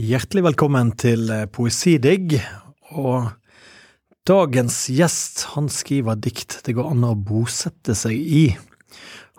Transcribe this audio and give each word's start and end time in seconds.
Hjertelig 0.00 0.40
velkommen 0.46 0.94
til 0.96 1.26
eh, 1.28 1.42
Poesidigg. 1.52 2.38
Og 2.96 3.26
dagens 4.24 4.86
gjest 4.88 5.42
han 5.52 5.68
skriver 5.68 6.16
dikt 6.16 6.62
det 6.64 6.72
går 6.78 6.94
an 6.94 7.04
å 7.04 7.10
bosette 7.12 7.92
seg 7.92 8.16
i. 8.16 8.46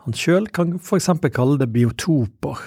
Han 0.05 0.13
sjøl 0.13 0.45
kan 0.53 0.75
eksempel 0.77 1.33
kalle 1.33 1.57
det 1.57 1.71
biotoper. 1.73 2.61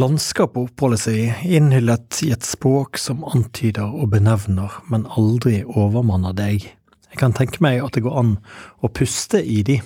Landskap 0.00 0.56
oppholder 0.56 1.02
seg 1.04 1.44
innhyllet 1.44 2.22
i 2.24 2.32
et 2.32 2.48
språk 2.48 2.96
som 2.96 3.28
antyder 3.28 3.84
og 3.84 4.14
benevner, 4.16 4.80
men 4.88 5.04
aldri 5.20 5.60
overmanner 5.66 6.32
deg. 6.32 6.64
Jeg 7.12 7.20
kan 7.20 7.36
tenke 7.36 7.60
meg 7.60 7.84
at 7.84 7.92
det 7.92 8.06
går 8.08 8.22
an 8.22 8.38
å 8.80 8.88
puste 8.88 9.44
i 9.44 9.60
de. 9.68 9.82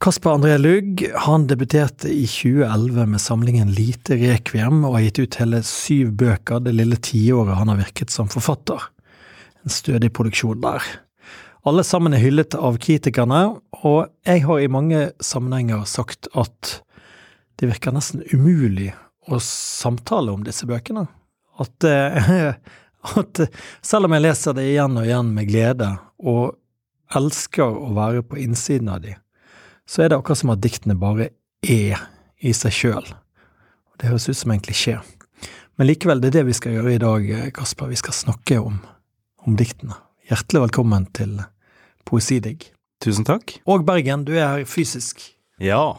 Kasper 0.00 0.30
André 0.30 0.58
Lugg 0.58 1.10
han 1.14 1.42
debuterte 1.46 2.08
i 2.08 2.22
2011 2.26 3.06
med 3.06 3.20
samlingen 3.20 3.68
Lite 3.76 4.16
rekviem, 4.16 4.78
og 4.88 4.94
har 4.94 5.02
gitt 5.04 5.20
ut 5.20 5.36
hele 5.42 5.60
syv 5.68 6.14
bøker 6.22 6.62
det 6.64 6.72
lille 6.72 6.96
tiåret 6.96 7.58
han 7.58 7.68
har 7.68 7.82
virket 7.82 8.08
som 8.08 8.30
forfatter. 8.32 8.86
En 9.60 9.74
stødig 9.74 10.08
produksjon 10.16 10.64
der. 10.64 10.88
Alle 11.68 11.84
sammen 11.84 12.16
er 12.16 12.24
hyllet 12.24 12.56
av 12.56 12.80
kritikerne, 12.80 13.42
og 13.84 14.08
jeg 14.24 14.46
har 14.48 14.64
i 14.64 14.72
mange 14.72 15.04
sammenhenger 15.20 15.84
sagt 15.84 16.32
at 16.32 16.78
det 17.60 17.68
virker 17.68 17.92
nesten 17.92 18.24
umulig 18.32 18.94
å 19.28 19.36
samtale 19.44 20.32
om 20.32 20.48
disse 20.48 20.64
bøkene. 20.64 21.10
At, 21.60 21.76
eh, 21.84 22.54
at 23.20 23.46
selv 23.84 24.08
om 24.08 24.16
jeg 24.16 24.30
leser 24.30 24.56
det 24.56 24.70
igjen 24.72 24.96
og 24.96 25.04
igjen 25.04 25.36
med 25.36 25.52
glede, 25.52 25.92
og 26.24 26.56
elsker 27.12 27.68
å 27.68 27.92
være 28.00 28.24
på 28.24 28.40
innsiden 28.40 28.88
av 28.96 29.04
de, 29.04 29.20
så 29.90 30.04
er 30.04 30.10
det 30.10 30.20
akkurat 30.20 30.38
som 30.38 30.52
at 30.54 30.62
diktene 30.62 30.94
bare 30.98 31.32
er 31.66 31.98
i 32.38 32.52
seg 32.54 32.74
sjøl. 32.74 33.06
Det 33.98 34.08
høres 34.08 34.28
ut 34.30 34.38
som 34.38 34.52
en 34.54 34.62
klisjé. 34.62 35.00
Men 35.76 35.88
likevel, 35.88 36.20
det 36.22 36.30
er 36.30 36.36
det 36.38 36.50
vi 36.50 36.54
skal 36.56 36.76
gjøre 36.76 36.92
i 36.94 37.00
dag, 37.02 37.30
Kasper. 37.56 37.90
Vi 37.90 37.98
skal 37.98 38.14
snakke 38.14 38.60
om, 38.62 38.78
om 39.42 39.56
diktene. 39.58 39.96
Hjertelig 40.30 40.68
velkommen 40.68 41.08
til 41.16 41.40
Poesidigg. 42.06 42.68
Tusen 43.02 43.26
takk. 43.26 43.56
Og 43.66 43.82
Bergen, 43.88 44.22
du 44.28 44.34
er 44.36 44.44
her 44.44 44.68
fysisk. 44.68 45.24
Ja, 45.60 45.96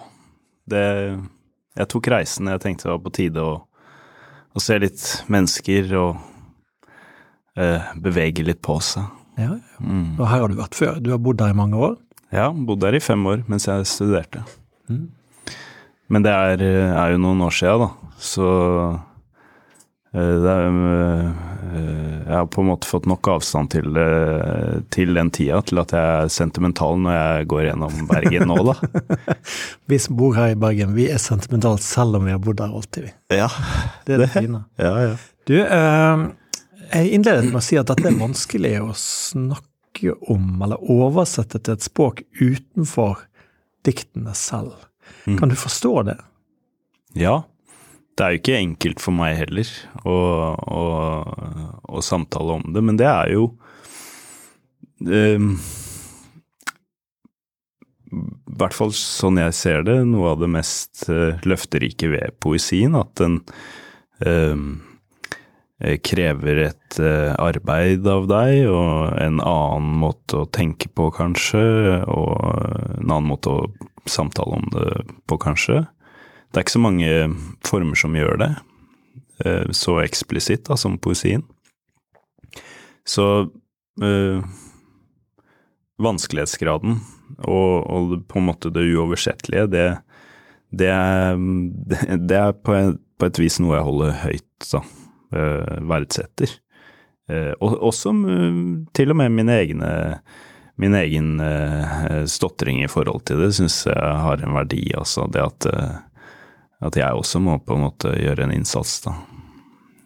det 0.69 0.85
Jeg 1.75 1.87
tok 1.87 2.07
reisen. 2.11 2.49
Jeg 2.51 2.59
tenkte 2.59 2.87
det 2.87 2.91
var 2.91 3.03
på 3.03 3.13
tide 3.15 3.43
å, 3.43 3.51
å 4.51 4.59
se 4.59 4.75
litt 4.79 5.03
mennesker 5.31 5.93
og 5.95 6.17
eh, 7.55 7.91
bevege 7.95 8.43
litt 8.43 8.59
på 8.63 8.75
seg. 8.83 9.07
Ja, 9.39 9.55
ja. 9.55 9.79
Mm. 9.79 10.19
Og 10.19 10.25
her 10.27 10.43
har 10.43 10.51
du 10.51 10.57
vært 10.59 10.75
før. 10.75 10.99
Du 10.99 11.11
har 11.13 11.21
bodd 11.23 11.39
der 11.39 11.55
i 11.55 11.57
mange 11.57 11.79
år? 11.79 11.95
Ja, 12.31 12.49
bodde 12.55 12.87
der 12.87 12.95
i 12.95 13.03
fem 13.03 13.25
år 13.27 13.43
mens 13.51 13.67
jeg 13.67 13.87
studerte. 13.89 14.45
Mm. 14.89 15.09
Men 16.11 16.25
det 16.25 16.31
er, 16.31 16.61
er, 16.63 17.13
jo 17.13 17.21
noen 17.23 17.43
år 17.45 17.55
sia, 17.55 17.77
da. 17.79 17.87
Så 18.21 18.47
eh, 20.11 20.33
det 20.43 20.51
er, 20.51 20.65
eh, 20.67 21.29
jeg 22.25 22.35
har 22.35 22.49
på 22.51 22.63
en 22.63 22.69
måte 22.71 22.89
fått 22.89 23.07
nok 23.07 23.29
avstand 23.31 23.71
til, 23.75 23.95
eh, 23.99 24.81
til, 24.91 25.13
den 25.15 25.31
tida 25.31 25.61
til 25.67 25.79
at 25.83 25.95
jeg 25.95 26.25
er 26.25 26.33
sentimental 26.35 26.99
når 26.99 27.15
jeg 27.15 27.47
går 27.53 27.63
gjennom 27.69 28.03
Bergen 28.11 28.51
nå, 28.51 28.59
da. 28.71 28.75
vi 29.91 30.01
som 30.03 30.19
bor 30.19 30.35
her 30.39 30.51
i 30.55 30.59
Bergen, 30.59 30.95
vi 30.99 31.07
er 31.11 31.23
sentimentale 31.23 31.79
selv 31.83 32.19
om 32.19 32.27
vi 32.27 32.35
har 32.35 32.43
bodd 32.43 32.59
der 32.59 32.75
alltid, 32.75 33.07
vi. 33.07 33.15
Ja, 33.39 33.49
det 34.07 34.17
er 34.17 34.23
det, 34.25 34.27
det 34.27 34.31
fine. 34.35 34.63
Ja, 34.79 34.93
ja. 35.07 35.17
Du, 35.47 35.57
jeg 36.91 37.15
innledet 37.15 37.47
med 37.47 37.59
å 37.59 37.65
si 37.65 37.79
at 37.79 37.87
dette 37.91 38.11
er 38.11 38.19
vanskelig 38.19 38.75
å 38.83 38.91
snakke 38.99 39.70
snakke 40.01 40.31
om, 40.31 40.61
eller 40.61 40.81
oversette 40.89 41.59
til 41.59 41.73
et 41.73 41.83
språk 41.83 42.23
utenfor 42.39 43.25
diktene 43.85 44.33
selv. 44.33 44.73
Mm. 45.25 45.37
Kan 45.39 45.49
du 45.49 45.55
forstå 45.55 46.03
det? 46.03 46.17
Ja. 47.13 47.43
Det 48.17 48.23
er 48.23 48.31
jo 48.31 48.39
ikke 48.41 48.57
enkelt 48.59 48.99
for 48.99 49.15
meg 49.15 49.37
heller 49.37 49.67
å, 50.03 50.15
å, 50.57 50.81
å 51.87 52.01
samtale 52.01 52.59
om 52.59 52.73
det, 52.73 52.81
men 52.83 52.97
det 52.99 53.07
er 53.07 53.31
jo 53.31 53.45
um, 55.07 55.55
i 58.11 58.57
hvert 58.59 58.75
fall 58.75 58.91
sånn 58.91 59.39
jeg 59.39 59.55
ser 59.55 59.85
det, 59.87 60.03
noe 60.05 60.35
av 60.35 60.43
det 60.43 60.51
mest 60.51 61.07
uh, 61.07 61.39
løfterike 61.47 62.11
ved 62.11 62.35
poesien. 62.43 62.99
At 62.99 63.15
den 63.21 63.39
um, 64.19 64.81
Eh, 64.81 64.90
krever 66.05 66.59
et 66.67 66.99
eh, 67.01 67.31
arbeid 67.41 68.05
av 68.09 68.27
deg, 68.29 68.67
og 68.69 69.15
en 69.21 69.39
annen 69.41 69.95
måte 70.03 70.43
å 70.43 70.49
tenke 70.53 70.91
på, 70.93 71.09
kanskje, 71.15 71.63
og 72.05 72.35
en 72.99 73.07
annen 73.07 73.31
måte 73.31 73.53
å 73.53 73.63
samtale 74.09 74.59
om 74.59 74.67
det 74.73 74.89
på, 75.29 75.39
kanskje. 75.41 75.83
Det 76.51 76.59
er 76.59 76.65
ikke 76.65 76.77
så 76.77 76.83
mange 76.83 77.09
former 77.65 77.97
som 77.97 78.17
gjør 78.17 78.37
det 78.41 78.51
eh, 79.45 79.71
så 79.75 79.97
eksplisitt 80.03 80.67
da, 80.69 80.77
som 80.77 80.99
poesien. 81.01 81.45
Så 83.07 83.27
øh, 84.03 84.43
vanskelighetsgraden 86.01 86.99
og, 87.47 87.73
og, 87.89 88.15
på 88.29 88.39
en 88.39 88.49
måte 88.49 88.71
det 88.73 88.85
uoversettelige, 88.91 89.67
det, 89.71 89.85
det, 90.69 90.91
er, 90.93 91.39
det 92.29 92.37
er 92.37 92.57
på, 92.57 92.77
på, 93.17 93.29
et 93.29 93.41
vis 93.41 93.61
noe 93.63 93.79
jeg 93.79 93.87
holder 93.87 94.19
høyt, 94.25 94.49
da. 94.69 94.83
Eh, 95.31 95.81
verdsetter. 95.87 96.49
Eh, 97.29 97.53
og 97.63 97.77
også 97.87 98.11
til 98.95 99.13
og 99.13 99.19
med 99.21 99.31
mine 99.31 99.59
egne 99.63 99.91
min 100.81 100.95
egen 100.97 101.35
stotring 102.25 102.79
i 102.81 102.87
forhold 102.89 103.21
til 103.29 103.37
det 103.37 103.51
syns 103.53 103.83
jeg 103.85 104.13
har 104.23 104.41
en 104.41 104.55
verdi, 104.55 104.79
altså. 104.97 105.27
Det 105.29 105.41
at, 105.43 105.67
at, 106.81 106.95
jeg 106.97 107.13
også 107.13 107.37
må 107.43 107.59
på 107.61 107.75
en 107.75 107.83
måte 107.83 108.13
gjøre 108.17 108.47
en 108.47 108.53
innsats, 108.55 108.95
da. 109.03 109.13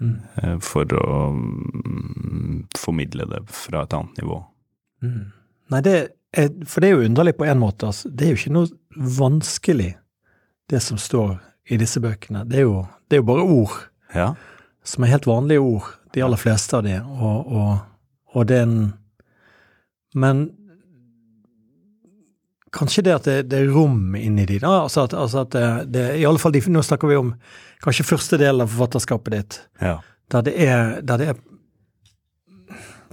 Mm. 0.03 0.17
For 0.65 0.97
å 0.99 1.05
um, 1.31 2.65
formidle 2.75 3.29
det 3.29 3.39
fra 3.55 3.85
et 3.85 3.95
annet 3.95 4.19
nivå. 4.19 4.41
Mm. 5.05 5.21
Nei, 5.71 5.81
det 5.85 5.95
er, 6.35 6.51
for 6.67 6.83
det 6.83 6.89
er 6.89 6.97
jo 6.97 7.07
underlig 7.07 7.37
på 7.39 7.47
en 7.47 7.61
måte. 7.61 7.93
Altså. 7.93 8.11
Det 8.11 8.27
er 8.27 8.33
jo 8.33 8.41
ikke 8.41 8.57
noe 8.57 9.07
vanskelig, 9.21 9.93
det 10.73 10.83
som 10.83 10.99
står 10.99 11.37
i 11.71 11.79
disse 11.79 12.03
bøkene. 12.03 12.43
Det 12.49 12.65
er 12.65 12.67
jo, 12.67 12.83
det 13.07 13.15
er 13.15 13.23
jo 13.23 13.29
bare 13.31 13.47
ord. 13.61 13.79
Ja 14.17 14.33
som 14.85 15.03
er 15.03 15.15
helt 15.15 15.27
vanlige 15.29 15.63
ord, 15.63 15.87
de 16.13 16.23
aller 16.23 16.39
fleste 16.39 16.77
av 16.77 16.85
de, 16.85 16.99
og, 17.01 17.49
og, 17.51 17.71
og 18.35 18.47
det 18.49 18.61
er 18.61 18.69
en 18.69 18.93
Men 20.15 20.45
kanskje 22.75 23.03
det 23.03 23.15
at 23.15 23.25
det, 23.27 23.35
det 23.51 23.59
er 23.59 23.73
rom 23.73 24.15
inni 24.15 24.45
de, 24.47 24.59
da. 24.63 24.85
Altså 24.85 25.03
at, 25.07 25.13
altså 25.13 25.41
at 25.43 25.51
det, 25.51 25.65
det, 25.91 26.05
I 26.21 26.25
alle 26.27 26.39
fall 26.39 26.55
de, 26.55 26.61
nå 26.71 26.83
snakker 26.83 27.11
vi 27.11 27.17
om 27.19 27.33
kanskje 27.83 28.07
første 28.07 28.39
del 28.39 28.63
av 28.63 28.71
forfatterskapet 28.71 29.35
ditt, 29.35 29.59
ja. 29.83 29.97
der 30.31 30.47
det 30.47 30.55
er, 30.63 31.01
der 31.03 31.21
det 31.21 31.29
er 31.33 31.43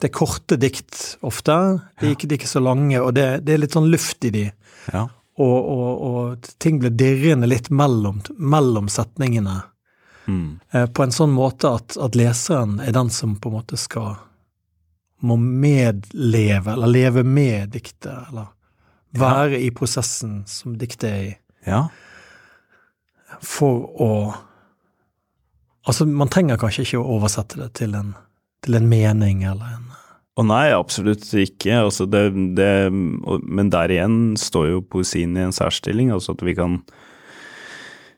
det 0.02 0.08
er 0.08 0.18
korte 0.18 0.56
dikt 0.58 0.96
ofte. 1.22 1.54
De 2.00 2.08
er 2.08 2.16
ikke, 2.16 2.26
de 2.26 2.34
er 2.34 2.40
ikke 2.40 2.50
så 2.50 2.62
lange, 2.62 2.98
og 2.98 3.12
det, 3.14 3.26
det, 3.46 3.54
er 3.54 3.60
litt 3.62 3.76
sånn 3.76 3.90
luft 3.92 4.24
i 4.26 4.32
de. 4.34 4.48
Ja. 4.90 5.04
Og, 5.38 5.58
og, 5.58 5.90
og, 6.08 6.48
ting 6.58 6.80
blir 6.82 6.90
dirrende 6.98 7.46
litt 7.46 7.70
mellom, 7.70 8.18
mellom 8.34 8.90
setningene. 8.90 9.60
Mm. 10.26 10.60
Eh, 10.70 10.86
på 10.86 11.04
en 11.04 11.14
sånn 11.14 11.32
måte 11.34 11.70
at, 11.78 11.96
at, 11.98 12.16
leseren 12.18 12.78
er 12.80 12.94
den 12.94 13.10
som 13.10 13.34
på 13.40 13.50
en 13.50 13.56
måte 13.58 13.78
skal 13.80 14.14
må 15.22 15.36
medleve, 15.38 16.72
eller 16.72 16.90
leve 16.90 17.22
med 17.22 17.74
diktet, 17.74 18.30
eller 18.30 18.50
være 19.18 19.58
ja. 19.58 19.64
i 19.66 19.70
prosessen 19.74 20.42
som 20.50 20.74
diktet 20.78 21.08
er 21.10 21.22
i. 21.26 21.36
Ja. 21.66 21.84
For 23.42 23.86
å 24.02 24.10
Altså, 25.82 26.04
man 26.06 26.28
trenger 26.30 26.60
kanskje 26.62 26.84
ikke 26.84 26.98
å 27.00 27.16
oversette 27.16 27.58
det 27.58 27.72
til 27.74 27.96
en, 27.98 28.12
til 28.62 28.76
en 28.78 28.84
mening 28.86 29.40
eller 29.42 29.72
en 29.72 29.88
å 30.32 30.44
nei, 30.48 30.70
absolutt 30.72 31.26
ikke. 31.36 31.74
Altså 31.76 32.06
det, 32.08 32.22
det, 32.56 32.88
men 32.92 33.70
der 33.72 33.92
igjen 33.92 34.36
står 34.40 34.68
jo 34.70 34.84
poesien 34.94 35.36
i 35.36 35.44
en 35.44 35.52
særstilling. 35.52 36.12
Altså 36.14 36.32
at 36.32 36.44
vi 36.46 36.54
kan 36.56 36.78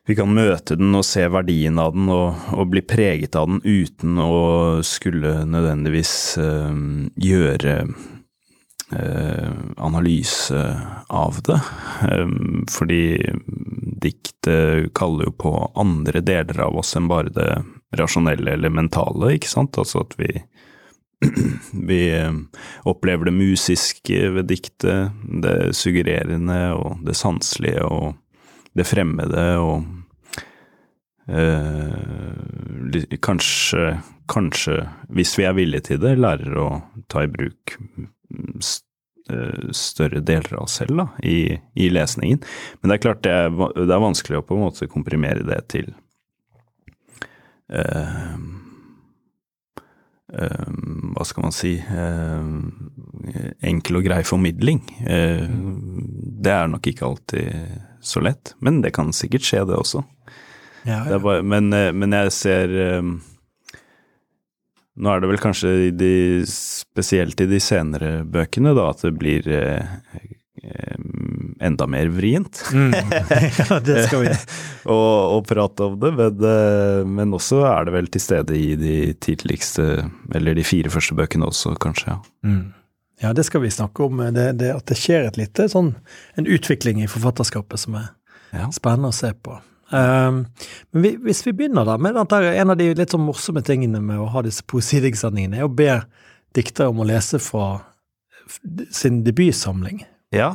vi 0.06 0.16
kan 0.16 0.34
møte 0.36 0.76
den 0.76 0.92
og 0.96 1.04
se 1.08 1.24
verdien 1.32 1.78
av 1.80 1.94
den 1.96 2.10
og, 2.12 2.48
og 2.52 2.68
bli 2.72 2.82
preget 2.84 3.36
av 3.40 3.48
den 3.48 3.62
uten 3.64 4.18
å 4.20 4.82
skulle 4.84 5.38
nødvendigvis 5.48 6.14
øh, 6.42 6.74
gjøre 7.24 7.76
øh, 8.92 9.54
analyse 9.80 10.64
av 11.08 11.40
det. 11.48 11.60
Um, 12.04 12.66
fordi 12.68 13.16
diktet 14.04 14.90
kaller 14.96 15.30
jo 15.30 15.38
på 15.46 15.54
andre 15.80 16.20
deler 16.20 16.66
av 16.66 16.76
oss 16.82 16.92
enn 16.98 17.08
bare 17.08 17.32
det 17.32 17.48
rasjonelle 17.96 18.58
eller 18.58 18.74
mentale, 18.74 19.38
ikke 19.38 19.48
sant. 19.48 19.78
Altså 19.80 20.04
at 20.04 20.18
vi 20.20 20.28
vi 21.88 22.02
opplever 22.84 23.30
det 23.30 23.38
musiske 23.38 24.28
ved 24.36 24.50
diktet, 24.52 25.16
det 25.40 25.72
suggererende 25.78 26.60
og 26.76 27.00
det 27.06 27.16
sanselige 27.16 27.86
og 27.88 28.18
det 28.74 28.86
fremmede 28.86 29.44
og 29.62 29.84
eh, 31.28 33.16
kanskje, 33.20 33.98
kanskje, 34.30 34.80
hvis 35.08 35.38
vi 35.38 35.46
er 35.48 35.56
villige 35.56 35.88
til 35.90 36.02
det, 36.02 36.16
lærer 36.20 36.58
å 36.60 36.68
ta 37.12 37.24
i 37.24 37.30
bruk 37.32 37.76
eh, 37.80 39.70
større 39.74 40.20
deler 40.20 40.58
av 40.58 40.66
oss 40.66 40.78
selv 40.80 41.00
da, 41.00 41.08
i, 41.22 41.58
i, 41.74 41.90
lesningen. 41.92 42.42
Men 42.80 42.90
det 42.90 42.98
er 42.98 43.04
klart 43.06 43.24
det 43.26 43.32
er, 43.32 43.54
det 43.76 43.88
er, 43.88 44.06
vanskelig 44.08 44.40
å 44.40 44.46
på 44.46 44.58
en 44.58 44.66
måte 44.66 44.90
komprimere 44.90 45.46
det 45.48 45.60
til 45.72 45.92
eh, 47.72 48.34
eh, 50.34 50.68
Hva 51.14 51.24
skal 51.28 51.48
man 51.48 51.56
si 51.56 51.76
eh, 51.80 52.50
Enkel 53.64 54.00
og 54.00 54.04
grei 54.06 54.20
formidling. 54.28 54.82
Eh, 55.08 55.48
det 56.44 56.52
er 56.52 56.68
nok 56.68 56.86
ikke 56.90 57.08
alltid 57.08 57.46
så 58.04 58.20
lett, 58.20 58.52
men 58.60 58.82
det 58.84 58.92
kan 58.96 59.14
sikkert 59.16 59.46
skje, 59.46 59.62
det 59.64 59.78
også. 59.78 60.02
Ja, 60.84 61.02
er 61.16 61.18
bare, 61.24 61.42
men, 61.42 61.72
eh, 61.72 61.92
men 61.96 62.12
jeg 62.12 62.32
ser 62.36 62.72
um, 63.00 63.14
Nå 65.00 65.10
er 65.10 65.22
det 65.24 65.30
vel 65.32 65.40
kanskje 65.42 65.70
i 65.88 65.90
de, 65.96 66.10
spesielt 66.46 67.40
i 67.42 67.46
de 67.50 67.58
senere 67.62 68.20
bøkene 68.30 68.74
da, 68.76 68.90
at 68.92 69.00
det 69.02 69.10
blir 69.18 69.48
eh, 69.50 69.80
enda 71.64 71.86
mer 71.90 72.08
vrient 72.14 72.60
Mm. 72.72 72.92
ja, 73.58 73.80
det 73.84 74.04
skal 74.06 74.22
vi. 74.22 74.30
å, 74.86 74.98
å 75.34 75.40
prate 75.46 75.88
om 75.88 75.98
det, 76.00 76.12
men, 76.20 76.38
uh, 76.44 77.02
men 77.08 77.34
også 77.36 77.64
er 77.68 77.88
det 77.88 77.94
vel 77.96 78.06
til 78.14 78.22
stede 78.22 78.54
i 78.60 78.70
de 78.78 78.94
tidligste, 79.24 79.88
eller 80.34 80.54
de 80.56 80.64
fire 80.66 80.92
første 80.94 81.16
bøkene 81.18 81.48
også, 81.50 81.74
kanskje. 81.82 82.14
ja. 82.14 82.20
Mm. 82.46 82.64
Ja, 83.22 83.30
det 83.32 83.44
skal 83.46 83.62
vi 83.62 83.68
snakke 83.70 84.02
om. 84.08 84.18
Det, 84.34 84.48
det, 84.58 84.72
at 84.74 84.88
det 84.90 84.96
skjer 84.98 85.28
et 85.28 85.36
lite 85.38 85.68
sånn 85.70 85.92
en 86.36 86.48
utvikling 86.50 86.98
i 87.04 87.06
forfatterskapet 87.08 87.78
som 87.86 87.94
er 88.00 88.08
Ja. 88.52 88.66
spennende 88.74 89.12
å 89.12 89.14
se 89.14 89.30
på. 89.38 89.54
Um, 89.94 90.40
men 90.90 91.04
vi, 91.04 91.14
hvis 91.28 91.44
vi 91.46 91.52
begynner 91.54 91.86
da 91.86 91.94
med 92.02 92.18
at 92.18 92.32
en 92.34 92.74
av 92.74 92.78
de 92.80 92.90
litt 92.98 93.14
sånn 93.14 93.22
morsomme 93.22 93.62
tingene 93.62 94.00
med 94.02 94.18
å 94.18 94.28
ha 94.34 94.42
disse 94.42 94.64
poesidiktsendingene, 94.66 95.60
er 95.60 95.68
å 95.68 95.72
be 95.72 96.00
diktere 96.56 96.90
om 96.90 97.02
å 97.04 97.08
lese 97.08 97.38
fra 97.42 97.68
sin 98.90 99.22
debutsamling. 99.26 100.04
ja. 100.34 100.54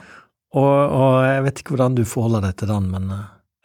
Og, 0.49 0.65
og 0.65 1.15
jeg 1.27 1.41
vet 1.45 1.59
ikke 1.61 1.75
hvordan 1.75 1.93
du 1.93 1.99
forholder 2.09 2.47
deg 2.47 2.55
til 2.57 2.71
den, 2.71 2.87
men 2.89 3.11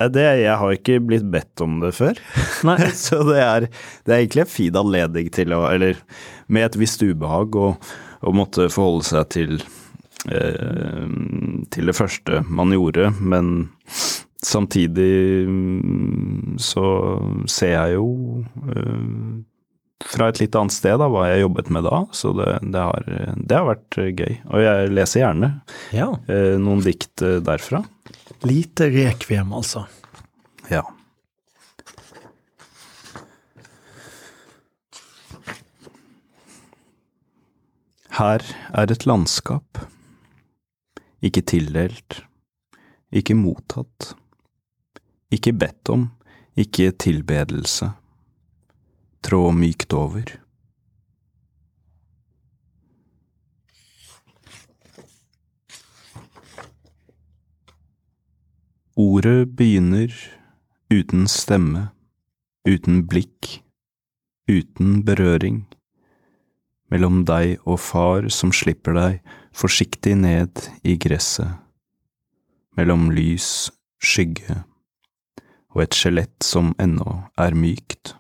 Eh, 0.00 0.11
Det, 0.11 0.25
jeg 0.43 0.56
har 0.59 0.75
ikke 0.75 1.00
blitt 1.03 1.26
bedt 1.31 1.62
om 1.65 1.79
det 1.82 1.94
før. 1.97 2.19
Nei. 2.67 2.79
Så 3.06 3.23
det 3.29 3.41
er, 3.41 3.69
det 4.05 4.15
er 4.15 4.25
egentlig 4.25 4.44
en 4.44 4.53
fin 4.55 4.81
anledning 4.81 5.31
til 5.35 5.55
å 5.55 5.65
Eller 5.70 6.00
med 6.49 6.67
et 6.69 6.79
visst 6.81 7.03
ubehag 7.03 7.56
å, 7.56 7.75
å 8.25 8.35
måtte 8.35 8.69
forholde 8.73 9.06
seg 9.06 9.31
til 9.35 9.56
eh, 10.29 11.06
til 11.70 11.91
det 11.91 11.97
første 11.97 12.43
man 12.49 12.75
gjorde, 12.75 13.12
men 13.20 13.70
samtidig 14.44 15.49
mm, 15.49 16.56
så 16.61 16.87
ser 17.50 17.75
jeg 17.75 17.96
jo 17.96 18.08
eh, 18.70 19.44
fra 20.05 20.29
et 20.29 20.41
litt 20.43 20.56
annet 20.58 20.75
sted 20.75 20.99
da, 21.00 21.08
hva 21.08 21.26
jeg 21.31 21.44
jobbet 21.44 21.70
med 21.73 21.87
da, 21.87 22.02
så 22.12 22.35
det, 22.37 22.50
det, 22.62 22.82
har, 22.82 23.08
det 23.37 23.56
har 23.56 23.69
vært 23.70 24.00
eh, 24.00 24.11
gøy. 24.12 24.35
Og 24.50 24.64
jeg 24.67 24.91
leser 24.93 25.25
gjerne 25.25 25.52
ja. 25.96 26.11
eh, 26.29 26.56
noen 26.61 26.85
dikt 26.85 27.25
derfra. 27.46 27.85
Lite 28.44 28.91
rekviem, 28.93 29.55
altså. 29.56 29.87
Ja. 30.73 30.85
Her 38.14 38.44
er 38.79 38.93
et 38.94 39.08
landskap, 39.08 39.81
ikke 41.25 41.43
tildelt, 41.50 42.20
ikke 43.11 43.35
mottatt, 43.35 44.12
ikke 45.34 45.54
bedt 45.58 45.90
om, 45.90 46.08
ikke 46.56 46.92
tilbedelse, 47.02 47.90
trå 49.25 49.50
mykt 49.54 49.94
over. 49.96 50.36
Ordet 58.94 59.50
begynner 59.58 60.12
uten 60.92 61.26
stemme, 61.26 61.88
uten 62.69 63.02
blikk, 63.10 63.56
uten 64.46 65.00
berøring, 65.02 65.64
mellom 66.92 67.25
deg 67.26 67.56
og 67.66 67.81
far 67.82 68.28
som 68.31 68.52
slipper 68.54 68.94
deg 68.94 69.34
forsiktig 69.56 70.14
ned 70.20 70.62
i 70.86 70.94
gresset, 71.00 71.58
mellom 72.78 73.08
lys, 73.16 73.72
skygge 73.98 74.62
og 75.75 75.82
et 75.82 75.97
skjelett 75.99 76.47
som 76.47 76.73
ennå 76.81 77.25
er 77.41 77.56
mykt. 77.59 78.15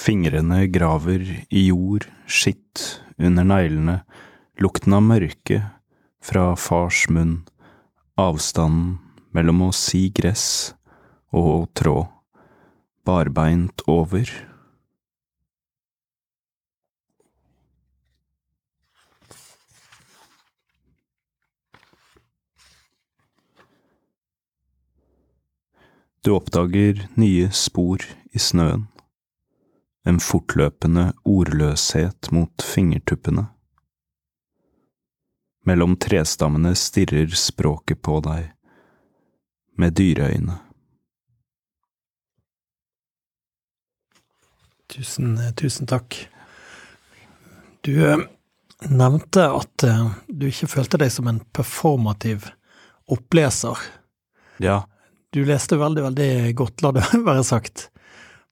Fingrene 0.00 0.64
graver 0.72 1.20
i 1.52 1.66
jord, 1.66 2.06
skitt 2.24 3.02
under 3.20 3.44
neglene, 3.44 3.98
lukten 4.56 4.96
av 4.96 5.04
mørke 5.04 5.60
fra 6.24 6.54
fars 6.56 7.04
munn, 7.12 7.42
avstanden 8.16 8.96
mellom 9.36 9.66
å 9.68 9.70
si 9.76 10.08
gress 10.16 10.72
og 11.36 11.50
å 11.52 11.58
trå, 11.76 11.98
barbeint 13.04 13.84
over. 13.92 14.49
Du 26.24 26.34
oppdager 26.36 27.06
nye 27.16 27.48
spor 27.56 28.04
i 28.32 28.38
snøen 28.38 28.90
en 30.08 30.20
fortløpende 30.20 31.12
ordløshet 31.28 32.30
mot 32.32 32.64
fingertuppene. 32.64 33.46
Mellom 35.68 35.96
trestammene 36.00 36.72
stirrer 36.78 37.34
språket 37.36 38.00
på 38.02 38.16
deg 38.24 38.48
med 39.80 39.96
dyreøyne. 39.96 40.56
Tusen, 44.90 45.36
tusen 45.56 45.86
takk. 45.86 46.16
Du 47.86 47.92
eh, 48.02 48.24
nevnte 48.90 49.44
at 49.60 49.84
eh, 49.86 50.08
du 50.26 50.48
ikke 50.48 50.68
følte 50.72 50.98
deg 51.00 51.12
som 51.14 51.28
en 51.30 51.38
performativ 51.54 52.48
oppleser. 53.10 53.78
Ja, 54.60 54.82
Du 55.30 55.44
leste 55.46 55.78
veldig, 55.78 56.02
veldig 56.08 56.30
godt, 56.58 56.82
la 56.82 56.92
det 56.96 57.04
være 57.28 57.44
sagt. 57.46 57.88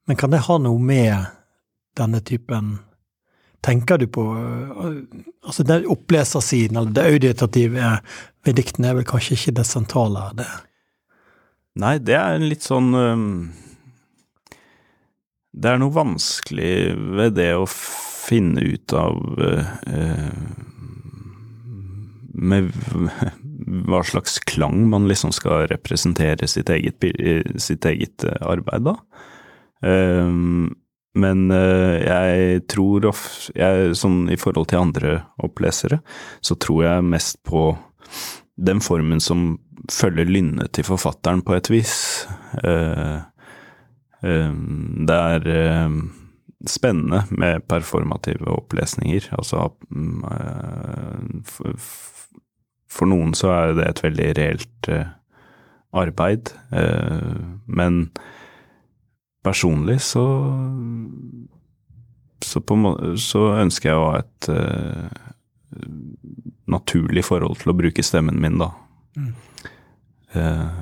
Men 0.07 0.17
kan 0.17 0.33
det 0.33 0.45
ha 0.47 0.59
noe 0.63 0.79
med 0.81 1.35
denne 1.99 2.23
typen 2.25 2.79
Tenker 3.59 3.99
du 3.99 4.07
på 4.07 4.23
øh, 4.39 5.01
Altså, 5.43 5.65
den 5.67 5.89
opplesersiden, 5.91 6.77
eller 6.79 6.93
det 6.95 7.07
auditative 7.11 7.89
ved 8.47 8.55
diktene, 8.55 8.93
er 8.93 8.99
vel 9.01 9.07
kanskje 9.09 9.35
ikke 9.35 9.57
det 9.59 9.65
sentrale? 9.67 10.29
Det. 10.39 10.47
Nei, 11.83 11.97
det 11.99 12.15
er 12.15 12.39
litt 12.43 12.63
sånn 12.67 12.93
Det 15.51 15.73
er 15.73 15.83
noe 15.83 15.95
vanskelig 15.95 16.73
ved 17.19 17.35
det 17.41 17.51
å 17.59 17.67
finne 18.29 18.63
ut 18.63 18.95
av 18.97 19.19
øh, 19.39 19.65
øh, 19.87 20.31
Med 22.35 22.71
hva 23.89 24.03
slags 24.07 24.39
klang 24.49 24.87
man 24.91 25.09
liksom 25.11 25.33
skal 25.37 25.67
representere 25.71 26.49
sitt 26.49 26.71
eget, 26.73 27.05
sitt 27.61 27.87
eget 27.89 28.25
øh, 28.25 28.37
arbeid, 28.55 28.87
da. 28.89 28.95
Ehm, 29.87 30.75
men 31.19 31.51
øh, 31.51 31.99
jeg 32.05 32.63
tror 32.71 33.09
jeg, 33.55 33.95
Sånn 33.99 34.29
i 34.31 34.39
forhold 34.39 34.69
til 34.71 34.83
andre 34.83 35.15
opplesere, 35.43 36.01
så 36.41 36.55
tror 36.61 36.85
jeg 36.85 37.09
mest 37.09 37.41
på 37.47 37.71
den 38.59 38.83
formen 38.83 39.21
som 39.23 39.59
følger 39.93 40.29
lynnet 40.29 40.73
til 40.75 40.87
forfatteren 40.87 41.43
på 41.47 41.55
et 41.57 41.71
vis. 41.71 41.95
Eh, 42.65 43.19
eh, 44.27 44.55
det 45.09 45.19
er 45.19 45.49
eh, 45.55 45.99
spennende 46.67 47.23
med 47.31 47.67
performative 47.71 48.51
opplesninger. 48.51 49.31
Altså 49.39 49.71
mm, 49.91 50.25
eh, 50.33 51.77
for, 52.89 53.11
noen 53.11 53.35
så 53.37 53.53
er 53.55 53.77
det 53.79 53.87
et 53.89 54.03
veldig 54.05 54.29
reelt 54.39 54.91
eh, 54.93 55.15
arbeid, 55.97 56.53
eh, 56.73 57.39
men 57.67 58.09
personlig 59.47 60.01
så 60.05 60.27
så, 62.45 62.61
på, 62.61 62.75
en 62.75 63.19
så 63.19 63.41
ønsker 63.59 63.91
jeg 63.91 63.99
å 63.99 64.11
ha 64.13 64.21
et 64.21 64.49
uh, 64.53 65.09
naturlig 66.71 67.25
forhold 67.27 67.59
til 67.61 67.73
å 67.73 67.77
bruke 67.79 68.05
stemmen 68.07 68.39
min, 68.41 68.61
da. 68.61 68.71
Mm. 69.19 69.33
Uh, 70.37 70.79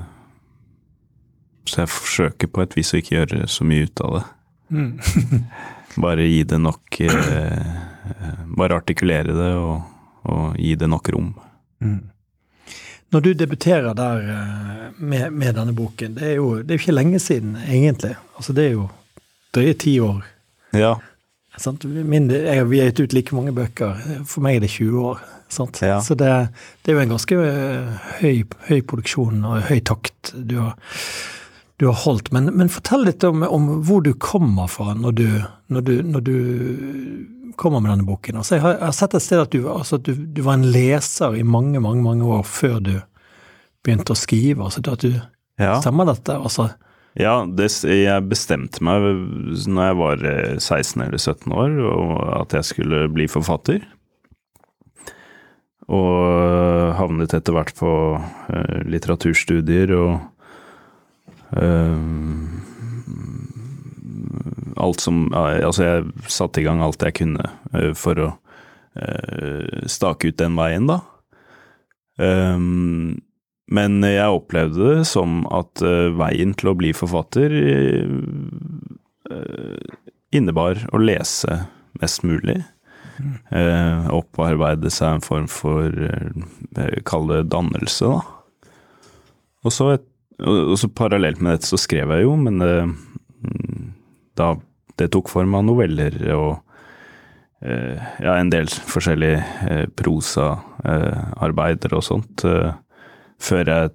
så 1.67 1.83
jeg 1.83 1.91
forsøker 1.91 2.51
på 2.51 2.63
et 2.63 2.77
vis 2.77 2.93
å 2.93 3.01
ikke 3.01 3.17
gjøre 3.17 3.47
så 3.51 3.67
mye 3.67 3.87
ut 3.87 4.05
av 4.05 4.17
det. 4.17 4.25
Bare 6.03 6.27
gi 6.27 6.43
det 6.45 6.57
nok 6.59 6.97
eh, 7.01 7.69
Bare 8.59 8.75
artikulere 8.77 9.33
det 9.33 9.51
og, 9.57 9.85
og 10.29 10.59
gi 10.59 10.75
det 10.77 10.89
nok 10.91 11.09
rom. 11.15 11.31
Mm. 11.79 11.99
Når 13.15 13.23
du 13.23 13.29
debuterer 13.33 13.93
der 13.95 14.23
eh, 14.33 14.87
med, 14.97 15.29
med 15.31 15.55
denne 15.55 15.75
boken, 15.75 16.17
det 16.17 16.33
er 16.33 16.39
jo 16.41 16.57
det 16.61 16.75
er 16.75 16.81
ikke 16.81 16.97
lenge 16.97 17.19
siden, 17.23 17.55
egentlig. 17.67 18.15
Altså, 18.35 18.53
det 18.53 18.65
er 18.65 18.73
jo 18.75 18.89
drøye 19.55 19.77
ti 19.79 19.99
år. 20.03 20.25
Ja. 20.75 20.97
Sant? 21.57 21.85
Min, 21.85 22.29
jeg, 22.29 22.67
vi 22.69 22.81
har 22.81 22.91
gitt 22.91 22.99
ut 23.07 23.15
like 23.15 23.35
mange 23.35 23.53
bøker. 23.55 23.97
For 24.29 24.45
meg 24.45 24.59
er 24.59 24.67
det 24.67 24.73
20 24.75 25.07
år. 25.09 25.23
Sant? 25.49 25.79
Ja. 25.81 26.01
Så 26.03 26.17
det, 26.19 26.29
det, 26.83 26.91
er 26.91 26.97
jo 26.97 27.05
en 27.05 27.15
ganske 27.15 27.39
høy, 28.19 28.43
høy 28.67 28.81
produksjon 28.83 29.41
og 29.47 29.65
høy 29.69 29.79
takt 29.87 30.33
du 30.35 30.57
har, 30.59 30.75
du 31.79 31.87
har 31.89 31.97
holdt. 32.03 32.29
Men, 32.35 32.51
men, 32.53 32.69
fortell 32.73 33.07
litt 33.07 33.25
om, 33.25 33.45
om, 33.47 33.69
hvor 33.87 34.03
du 34.05 34.11
kommer 34.13 34.69
fra 34.71 34.93
når 34.97 35.17
du, 35.17 35.27
når 35.73 35.87
du, 35.87 35.93
når 36.03 36.27
du 36.27 36.35
kommer 37.57 37.81
med 37.83 37.91
denne 37.95 38.07
boken. 38.07 38.39
Altså, 38.41 38.57
jeg, 38.57 38.63
har, 38.63 38.77
jeg, 38.77 38.85
har, 38.85 38.95
sett 38.95 39.17
et 39.17 39.25
sted 39.25 39.43
at, 39.43 39.53
du, 39.53 39.67
altså, 39.71 39.99
at 39.99 40.07
du, 40.07 40.13
du, 40.37 40.43
var 40.45 40.59
en 40.59 40.67
leser 40.71 41.37
i 41.39 41.45
mange, 41.45 41.81
mange, 41.83 42.03
mange 42.05 42.27
år 42.37 42.45
før 42.47 42.77
du 42.85 42.93
begynte 43.85 44.13
å 44.13 44.19
skrive. 44.19 44.63
Altså, 44.67 44.83
at 44.85 45.05
du, 45.05 45.17
ja. 45.57 45.77
Stemmer 45.81 46.05
dette? 46.11 46.37
Altså, 46.37 46.69
ja, 47.17 47.41
det, 47.49 47.71
jeg 47.89 48.29
bestemte 48.29 48.83
meg 48.85 49.05
når 49.65 49.87
jeg 49.87 49.97
var 49.97 50.25
16 50.61 51.05
eller 51.07 51.17
17 51.17 51.55
år, 51.57 51.77
at 52.43 52.53
jeg 52.59 52.67
skulle 52.67 53.07
bli 53.09 53.25
forfatter. 53.31 53.81
Og 55.87 56.93
havnet 56.99 57.33
etter 57.33 57.55
hvert 57.55 57.73
på 57.77 57.91
uh, 58.19 58.79
litteraturstudier 58.91 59.93
og 59.95 60.17
Alt 64.77 65.03
som 65.03 65.27
Altså, 65.33 65.83
jeg 65.83 66.27
satte 66.31 66.61
i 66.61 66.65
gang 66.67 66.81
alt 66.83 67.03
jeg 67.03 67.15
kunne 67.21 67.45
uh, 67.73 67.93
for 67.97 68.27
å 68.27 68.33
stake 69.85 70.31
ut 70.31 70.39
den 70.39 70.55
veien, 70.57 70.87
da. 70.89 70.95
Um, 72.17 73.19
men 73.69 73.99
jeg 74.01 74.33
opplevde 74.33 74.87
det 74.95 75.03
som 75.05 75.43
at 75.53 75.83
veien 76.17 76.55
til 76.57 76.71
å 76.71 76.73
bli 76.79 76.89
forfatter 76.97 77.53
innebar 80.33 80.81
å 80.89 80.97
lese 81.03 81.59
mest 82.01 82.25
mulig. 82.25 82.57
Opparbeide 83.53 84.89
seg 84.89 85.19
en 85.19 85.25
form 85.27 85.45
for 85.51 85.93
Kall 87.05 87.29
det 87.29 87.43
dannelse, 87.53 88.15
da. 88.17 88.73
Og 89.67 89.73
så, 89.77 89.91
et, 89.99 90.09
og 90.41 90.73
så 90.79 90.89
parallelt 90.89 91.43
med 91.43 91.57
dette 91.57 91.69
så 91.69 91.77
skrev 91.81 92.15
jeg 92.15 92.25
jo, 92.25 92.33
men 92.39 92.65
da 94.37 94.53
det 94.97 95.11
tok 95.13 95.29
form 95.29 95.55
av 95.57 95.65
noveller 95.67 96.15
og 96.33 96.63
ja, 97.57 98.35
en 98.35 98.51
del 98.53 98.69
forskjellige 98.69 99.87
prosaarbeider 99.97 101.95
og 101.97 102.03
sånt. 102.05 102.43
Uh, 102.45 102.77
før 103.41 103.65
jeg 103.65 103.89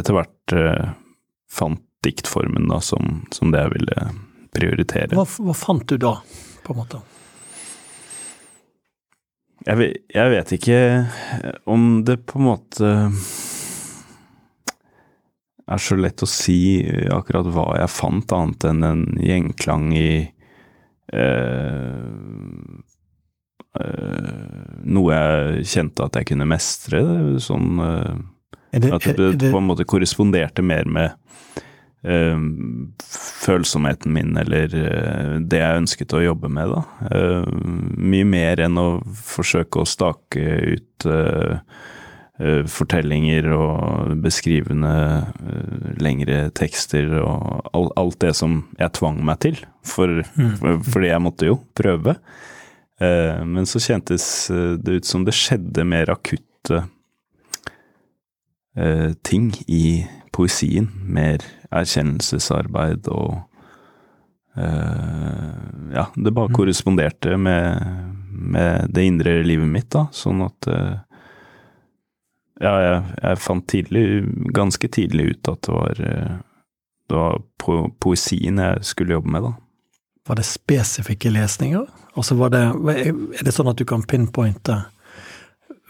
etter 0.00 0.16
hvert 0.16 0.54
fant 1.52 1.82
diktformen 2.04 2.68
da, 2.68 2.80
som, 2.84 3.24
som, 3.32 3.52
det 3.52 3.64
jeg 3.64 3.74
ville 3.78 4.06
prioritere. 4.54 5.16
Hva, 5.16 5.24
hva, 5.24 5.56
fant 5.56 5.86
du 5.88 5.96
da, 6.00 6.16
på 6.64 6.74
en 6.74 6.80
måte? 6.82 7.00
Jeg 9.64 9.80
vet, 9.80 10.00
jeg 10.12 10.32
vet 10.34 10.52
ikke 10.58 10.80
om 11.72 12.02
det 12.04 12.18
på 12.28 12.40
en 12.40 12.48
måte 12.50 12.90
er 15.64 15.80
så 15.80 15.96
lett 15.96 16.22
å 16.24 16.28
si 16.28 16.84
akkurat 17.12 17.48
hva 17.52 17.68
jeg 17.78 17.92
fant, 17.92 18.36
annet 18.36 18.66
enn 18.68 18.84
en 18.84 19.04
gjengklang 19.20 19.88
i 19.96 20.10
eh, 21.12 22.04
eh, 23.80 24.62
noe 24.84 25.18
jeg 25.18 25.68
kjente 25.72 26.06
at 26.06 26.20
jeg 26.20 26.30
kunne 26.32 26.48
mestre. 26.48 27.02
Sånn 27.42 27.80
eh, 27.80 28.14
det, 28.74 28.90
at 28.92 29.06
det, 29.06 29.30
det, 29.38 29.52
på 29.52 29.60
en 29.60 29.68
måte 29.70 29.86
korresponderte 29.88 30.64
mer 30.66 30.88
med 30.90 31.12
uh, 32.10 32.40
følsomheten 33.44 34.10
min, 34.16 34.32
eller 34.34 34.66
det 35.38 35.60
jeg 35.60 35.82
ønsket 35.84 36.14
å 36.18 36.24
jobbe 36.24 36.50
med, 36.50 36.72
da. 36.74 36.82
Uh, 37.06 37.46
mye 37.94 38.26
mer 38.26 38.64
enn 38.66 38.80
å 38.80 38.88
forsøke 39.14 39.84
å 39.84 39.86
stake 39.86 40.42
ut 40.74 41.06
fortellinger 42.66 43.46
og 43.54 44.16
beskrivende 44.18 44.94
lengre 46.02 46.48
tekster 46.50 47.12
og 47.20 47.92
alt 47.94 48.18
det 48.24 48.32
som 48.34 48.56
jeg 48.74 48.90
tvang 48.98 49.20
meg 49.22 49.38
til, 49.44 49.60
for, 49.86 50.10
mm. 50.34 50.82
fordi 50.82 51.12
jeg 51.12 51.22
måtte 51.22 51.46
jo 51.46 51.60
prøve. 51.78 52.16
men 52.98 53.70
så 53.70 53.78
kjentes 53.78 54.26
det 54.50 54.98
ut 54.98 55.06
som 55.06 55.22
det 55.22 55.36
skjedde 55.38 55.86
mer 55.86 56.10
akutte 56.10 56.82
eh, 58.76 59.12
ting 59.22 59.52
i 59.66 60.06
poesien. 60.34 60.88
Mer 61.02 61.44
erkjennelsesarbeid 61.70 63.08
og 63.12 63.42
eh, 64.56 65.52
Ja, 65.94 66.08
det 66.14 66.32
bare 66.34 66.50
mm. 66.50 66.56
korresponderte 66.56 67.36
med, 67.38 67.82
med, 68.30 68.90
det 68.90 69.06
indre 69.06 69.38
livet 69.46 69.70
mitt, 69.70 69.90
da, 69.94 70.08
sånn 70.14 70.42
at 70.46 70.70
eh, 70.70 70.96
Ja, 72.62 72.74
jeg, 72.82 72.98
jeg, 73.22 73.40
fant 73.42 73.66
tidlig, 73.70 74.04
ganske 74.54 74.88
tidlig 74.88 75.32
ut 75.32 75.50
at 75.50 75.66
det 75.66 75.74
var, 75.74 76.02
eh, 76.06 76.36
det 77.10 77.18
var 77.18 77.42
po 77.60 77.80
poesien 78.00 78.60
jeg 78.62 78.86
skulle 78.86 79.16
jobbe 79.16 79.34
med, 79.34 79.48
da. 79.48 79.54
Var 80.24 80.38
det 80.38 80.46
spesifikke 80.48 81.32
lesninger? 81.34 81.84
Altså 82.14 82.36
var 82.38 82.54
det, 82.54 82.62
er 82.94 83.44
det 83.44 83.52
sånn 83.52 83.68
at 83.68 83.80
du 83.80 83.84
kan 83.88 84.06
pinpointe 84.08 84.78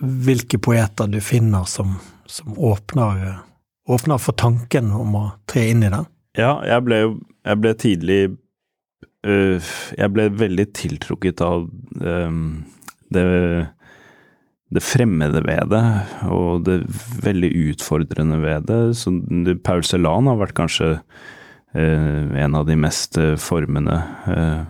hvilke 0.00 0.58
poeter 0.58 1.06
du 1.06 1.20
finner 1.22 1.68
som 1.70 1.92
som 2.26 2.58
åpner, 2.58 3.38
åpner, 3.88 4.18
for 4.18 4.32
tanken 4.32 4.92
om 4.92 5.16
å 5.16 5.24
tre 5.50 5.68
inn 5.70 5.84
i 5.84 5.92
den? 5.92 6.08
Ja, 6.38 6.58
jeg 6.66 6.82
ble 6.86 7.00
Jeg 7.44 7.60
ble 7.60 7.72
tidlig 7.78 8.20
øh, 9.26 9.72
Jeg 9.98 10.10
ble 10.10 10.28
veldig 10.34 10.66
tiltrukket 10.74 11.40
av 11.44 11.68
øh, 12.00 12.38
det, 13.14 13.26
det 14.72 14.82
fremmede 14.82 15.42
ved 15.44 15.70
det, 15.70 15.84
og 16.32 16.64
det 16.66 16.80
veldig 17.24 17.50
utfordrende 17.70 18.40
ved 18.42 18.68
det. 18.70 18.80
Så 18.98 19.12
Paul 19.66 19.84
Celan 19.86 20.30
har 20.30 20.40
vært 20.40 20.56
kanskje 20.56 20.88
eh, 21.74 22.22
en 22.44 22.56
av 22.56 22.66
de 22.68 22.78
mest 22.80 23.18
formende 23.42 24.00
eh, 24.30 24.64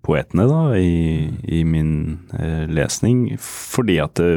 poetene 0.00 0.46
da, 0.48 0.60
i, 0.76 1.26
i 1.52 1.64
min 1.68 1.90
lesning, 2.72 3.26
fordi 3.40 3.98
at 4.00 4.16
det 4.16 4.30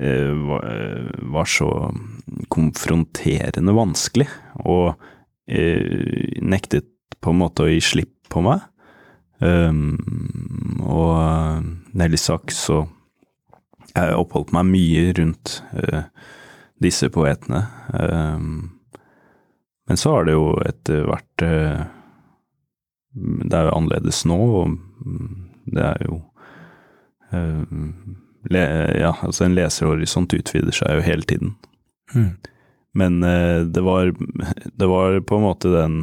Eh, 0.00 0.34
var 1.18 1.44
så 1.44 1.94
konfronterende 2.54 3.72
vanskelig, 3.74 4.28
og 4.62 4.92
eh, 5.50 6.38
nektet 6.38 6.86
på 7.18 7.32
en 7.32 7.40
måte 7.40 7.64
å 7.64 7.72
gi 7.72 7.80
slipp 7.82 8.12
på 8.30 8.44
meg. 8.46 8.62
Um, 9.38 10.80
og 10.82 11.66
Nelly 11.94 12.18
Sachs 12.18 12.64
så 12.66 12.82
jeg 13.94 14.16
oppholdt 14.18 14.50
meg 14.54 14.66
mye 14.68 15.12
rundt 15.18 15.60
uh, 15.74 16.08
disse 16.82 17.08
poetene. 17.14 17.64
Um, 17.94 18.80
men 19.88 20.00
så 20.00 20.16
har 20.16 20.28
det 20.28 20.34
jo 20.36 20.50
etter 20.66 21.06
hvert 21.08 21.44
uh, 21.46 21.86
Det 23.14 23.54
er 23.54 23.70
jo 23.70 23.76
annerledes 23.78 24.24
nå, 24.28 24.38
og 24.60 24.76
det 25.70 25.86
er 25.86 26.04
jo 26.06 26.20
uh, 27.32 27.64
ja, 28.52 29.14
altså 29.22 29.44
en 29.44 29.56
leserhorisont 29.56 30.34
utvider 30.36 30.74
seg 30.74 30.98
jo 30.98 31.06
hele 31.06 31.26
tiden. 31.28 31.56
Mm. 32.14 32.36
Men 32.98 33.22
eh, 33.22 33.60
det 33.60 33.80
var 33.80 34.14
Det 34.64 34.86
var 34.86 35.20
på 35.20 35.36
en 35.36 35.42
måte 35.42 35.68
den 35.68 35.98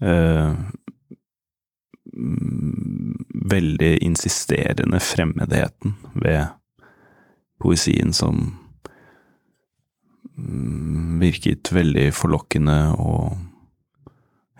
eh, 0.00 0.52
veldig 3.50 3.92
insisterende 4.04 5.00
fremmedheten 5.00 5.94
ved 6.14 6.46
poesien 7.60 8.12
som 8.16 8.40
mm, 10.36 11.20
virket 11.20 11.72
veldig 11.72 12.08
forlokkende 12.16 12.78
og 12.98 13.38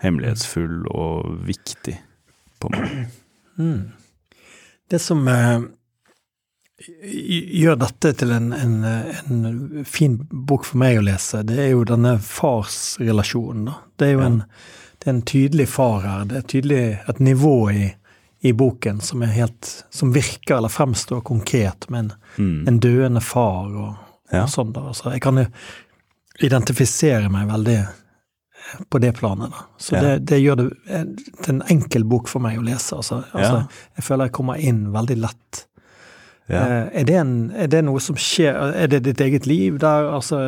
hemmelighetsfull 0.01 0.85
og 0.89 1.45
viktig 1.47 1.97
på 2.61 2.71
meg. 2.73 3.05
Mm. 3.57 3.91
Det 4.91 4.99
som 5.01 5.27
eh, 5.29 5.63
gjør 7.61 7.79
dette 7.83 8.13
til 8.17 8.33
en, 8.35 8.51
en, 8.53 8.77
en, 8.83 9.85
fin 9.87 10.17
bok 10.31 10.65
for 10.69 10.81
meg 10.81 10.99
å 10.99 11.05
lese, 11.05 11.43
det 11.47 11.59
er 11.61 11.73
jo 11.75 11.85
denne 11.87 12.17
farsrelasjonen. 12.25 13.67
Da. 13.69 13.77
Det 13.97 14.09
er 14.09 14.15
jo 14.17 14.25
en, 14.25 14.39
det 15.01 15.09
er 15.09 15.13
en 15.13 15.21
tydelig 15.25 15.69
far 15.69 16.03
her. 16.05 16.25
Det 16.29 16.37
er 16.37 16.47
tydelig 16.53 16.81
et 17.09 17.19
nivå 17.19 17.55
i, 17.71 17.87
i 18.45 18.53
boken 18.53 18.99
som, 19.01 19.21
helt, 19.21 19.69
som 19.89 20.13
virker 20.13 20.59
eller 20.59 20.69
fremstår 20.69 21.23
konkret, 21.25 21.89
med 21.89 21.99
en, 21.99 22.11
mm. 22.37 22.67
en 22.67 22.77
døende 22.79 23.21
far 23.21 23.71
og, 23.71 23.95
ja. 24.31 24.43
og 24.43 24.53
sånn. 24.53 24.75
da. 24.75 24.91
Så 24.93 25.15
jeg 25.15 25.23
kan 25.25 25.41
jo 25.41 25.47
identifisere 26.41 27.29
meg 27.33 27.49
veldig 27.49 27.79
på 28.89 29.01
det 29.01 29.15
planet. 29.17 29.49
Da. 29.49 29.65
Så 29.77 29.95
ja. 29.95 30.03
det, 30.05 30.13
det, 30.29 30.39
gjør 30.39 30.61
det 30.61 30.69
til 31.41 31.55
en 31.55 31.65
enkel 31.73 32.05
bok 32.05 32.29
for 32.29 32.43
meg 32.43 32.61
å 32.61 32.65
lese. 32.65 33.01
Altså. 33.01 33.23
Altså, 33.33 33.65
ja. 33.65 33.83
Jeg 33.97 34.07
føler 34.07 34.29
jeg 34.29 34.37
kommer 34.37 34.61
inn 34.69 34.85
veldig 34.93 35.17
lett. 35.25 35.65
Ja. 36.45 36.61
Eh, 36.61 36.87
er, 37.01 37.09
det 37.09 37.17
en, 37.17 37.35
er, 37.55 37.69
det 37.71 37.79
noe 37.85 38.01
som 38.03 38.17
skjer 38.19 38.57
Er 38.75 38.89
det 38.91 39.05
ditt 39.05 39.21
eget 39.23 39.45
liv 39.47 39.77
der? 39.79 40.09
Altså, 40.17 40.41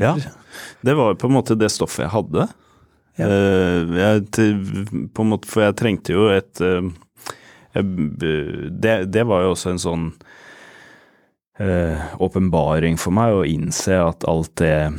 ja. 0.00 0.14
Det 0.84 0.94
var 0.98 1.14
på 1.18 1.30
en 1.30 1.38
måte 1.38 1.56
det 1.58 1.70
stoffet 1.72 2.04
jeg 2.06 2.14
hadde. 2.14 2.50
Ja. 3.20 3.28
Eh, 3.28 3.94
jeg, 4.00 4.24
på 5.14 5.24
en 5.24 5.32
måte, 5.32 5.48
for 5.50 5.64
jeg 5.66 5.78
trengte 5.80 6.16
jo 6.16 6.28
et 6.32 6.60
eh, 6.64 6.88
det, 7.76 8.94
det 9.14 9.24
var 9.28 9.44
jo 9.44 9.52
også 9.54 9.74
en 9.74 9.82
sånn 9.82 10.06
eh, 11.62 12.00
åpenbaring 12.18 12.98
for 12.98 13.14
meg 13.14 13.36
å 13.36 13.46
innse 13.46 14.00
at 14.02 14.26
alt 14.30 14.56
det 14.60 14.90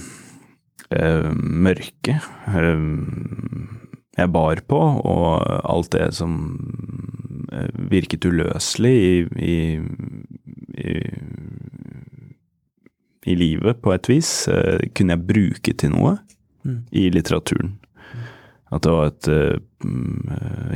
mørke 0.91 2.17
jeg 4.19 4.27
bar 4.35 4.59
på, 4.67 4.79
og 5.07 5.29
alt 5.71 5.93
det 5.95 6.09
som 6.17 6.33
virket 7.87 8.27
uløselig 8.27 8.91
i, 8.91 9.13
i, 9.39 9.55
i, 10.83 10.97
i 13.23 13.37
livet, 13.39 13.79
på 13.79 13.95
et 13.95 14.11
vis, 14.11 14.33
kunne 14.91 15.15
jeg 15.15 15.27
bruke 15.31 15.75
til 15.79 15.95
noe 15.95 16.17
Mm. 16.65 16.83
i 16.91 17.09
litteraturen. 17.09 17.79
At 18.71 18.85
det 18.85 18.93
var 18.95 19.11
et 19.11 19.27
eh, 19.31 19.57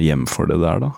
hjem 0.04 0.26
for 0.28 0.50
det 0.52 0.60
der, 0.64 0.84
da. 0.84 0.92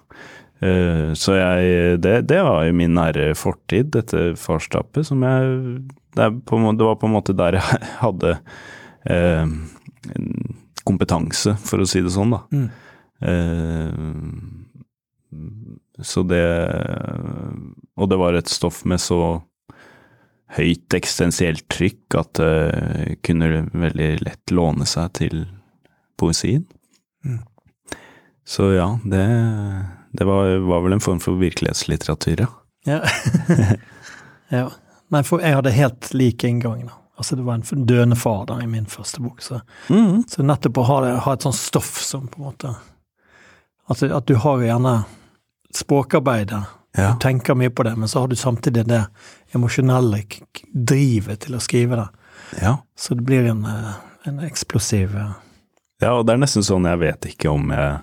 Eh, 0.65 1.13
Så 1.13 1.35
jeg 1.37 2.01
det, 2.01 2.15
det 2.29 2.41
var 2.43 2.65
jo 2.65 2.73
min 2.73 2.95
nære 2.97 3.35
fortid, 3.37 3.91
dette 3.93 4.35
farstappet, 4.41 5.05
som 5.09 5.21
jeg 5.25 5.81
det, 6.17 6.31
på, 6.49 6.57
det 6.73 6.85
var 6.87 6.95
på 6.97 7.05
en 7.05 7.13
måte 7.13 7.35
der 7.37 7.59
jeg 7.59 7.63
hadde 8.05 8.31
eh, 9.05 9.45
kompetanse, 10.87 11.53
for 11.61 11.83
å 11.83 11.89
si 11.89 12.01
det 12.01 12.13
sånn, 12.15 12.33
da. 12.33 12.39
Mm. 12.51 12.69
Eh, 13.27 13.93
så 16.05 16.21
det 16.29 16.45
Og 17.97 18.05
det 18.09 18.17
var 18.21 18.35
et 18.37 18.49
stoff 18.49 18.85
med 18.85 19.01
så 19.01 19.41
høyt 20.55 20.93
eksistensielt 20.95 21.65
trykk 21.73 22.15
at 22.15 22.39
det 22.39 23.17
kunne 23.25 23.65
veldig 23.73 24.11
lett 24.23 24.53
låne 24.53 24.85
seg 24.87 25.11
til 25.19 25.45
poesien. 26.17 26.63
Mm. 28.47 28.51
Så 28.53 28.67
ja, 28.73 28.87
det, 29.03 29.23
det 30.15 30.25
var, 30.25 30.53
var 30.69 30.81
vel 30.85 30.93
en 30.95 31.03
form 31.03 31.19
for 31.19 31.35
virkelighetslitteratur, 31.41 32.39
ja. 32.45 32.47
Ja. 32.87 33.01
ja. 34.49 34.69
Nei, 35.11 35.23
for 35.23 35.43
jeg 35.43 35.55
hadde 35.55 35.71
helt 35.75 36.13
lik 36.15 36.43
inngang, 36.47 36.85
da. 36.87 36.95
Altså, 37.17 37.35
det 37.35 37.43
var 37.43 37.57
en 37.59 37.85
døende 37.89 38.15
far 38.15 38.45
da, 38.47 38.59
i 38.63 38.67
min 38.69 38.85
første 38.85 39.19
bok, 39.23 39.41
så, 39.41 39.59
så 40.29 40.43
nettopp 40.45 40.77
å 40.77 40.83
ha, 40.87 40.97
det, 41.03 41.11
ha 41.25 41.33
et 41.33 41.41
sånt 41.47 41.57
stoff 41.57 41.95
som 42.05 42.27
på 42.29 42.39
en 42.39 42.45
måte 42.51 42.73
At, 43.89 44.03
at 44.03 44.27
du 44.27 44.35
har 44.43 44.61
gjerne 44.61 45.03
språkarbeidet, 45.75 46.63
Ja. 46.97 47.11
du 47.13 47.19
tenker 47.19 47.55
mye 47.55 47.69
på 47.69 47.83
det, 47.83 47.95
men 47.95 48.07
så 48.07 48.19
har 48.19 48.27
du 48.27 48.35
samtidig 48.35 48.85
det 48.87 49.03
emosjonelle 49.53 50.23
drivet 50.73 51.39
til 51.45 51.55
å 51.55 51.59
skrive 51.59 51.95
det. 51.95 52.07
ja. 52.61 52.77
Så 52.95 53.15
det 53.15 53.23
blir 53.27 53.45
en, 53.49 53.65
eh, 53.65 53.93
en 54.23 54.39
eksplosiv 54.39 55.15
eh, 55.15 55.31
Ja, 56.01 56.13
og 56.19 56.25
det 56.25 56.33
er 56.33 56.37
nesten 56.45 56.63
sånn 56.63 56.85
jeg 56.85 56.99
vet 57.01 57.25
ikke 57.33 57.49
om 57.49 57.69
jeg 57.73 57.99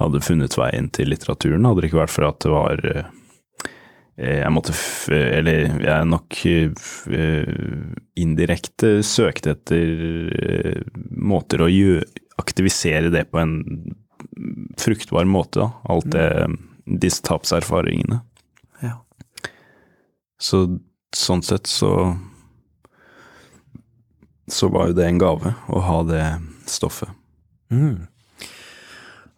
hadde 0.00 0.24
funnet 0.24 0.56
veien 0.58 0.90
til 0.94 1.10
litteraturen, 1.12 1.66
hadde 1.66 1.82
det 1.82 1.90
ikke 1.90 2.02
vært 2.02 2.14
for 2.14 2.28
at 2.28 2.40
det 2.44 2.52
var 2.52 2.82
eh, 2.92 3.12
Jeg 4.42 4.52
måtte 4.52 4.74
f 4.76 5.08
Eller 5.12 5.78
jeg 5.84 6.08
nok 6.10 6.40
eh, 6.50 7.52
indirekte 8.20 8.98
søkte 9.06 9.56
etter 9.56 10.32
eh, 10.36 10.82
måter 11.10 11.64
å 11.64 11.70
aktivisere 12.36 13.12
det 13.12 13.26
på 13.32 13.40
en 13.40 13.56
fruktbar 14.80 15.24
måte, 15.28 15.64
da. 15.64 15.70
Alt 15.88 16.10
det 16.12 16.28
Disse 16.86 17.24
tapserfaringene. 17.26 18.20
Ja. 18.78 19.00
Så 20.38 20.78
sånn 21.16 21.42
sett 21.42 21.66
så 21.66 21.90
Så 24.46 24.68
var 24.70 24.92
jo 24.92 24.94
det 24.94 25.08
en 25.08 25.18
gave 25.18 25.56
å 25.66 25.80
ha 25.82 26.02
det 26.06 26.26
stoffet. 26.70 27.10
Mm. 27.72 28.06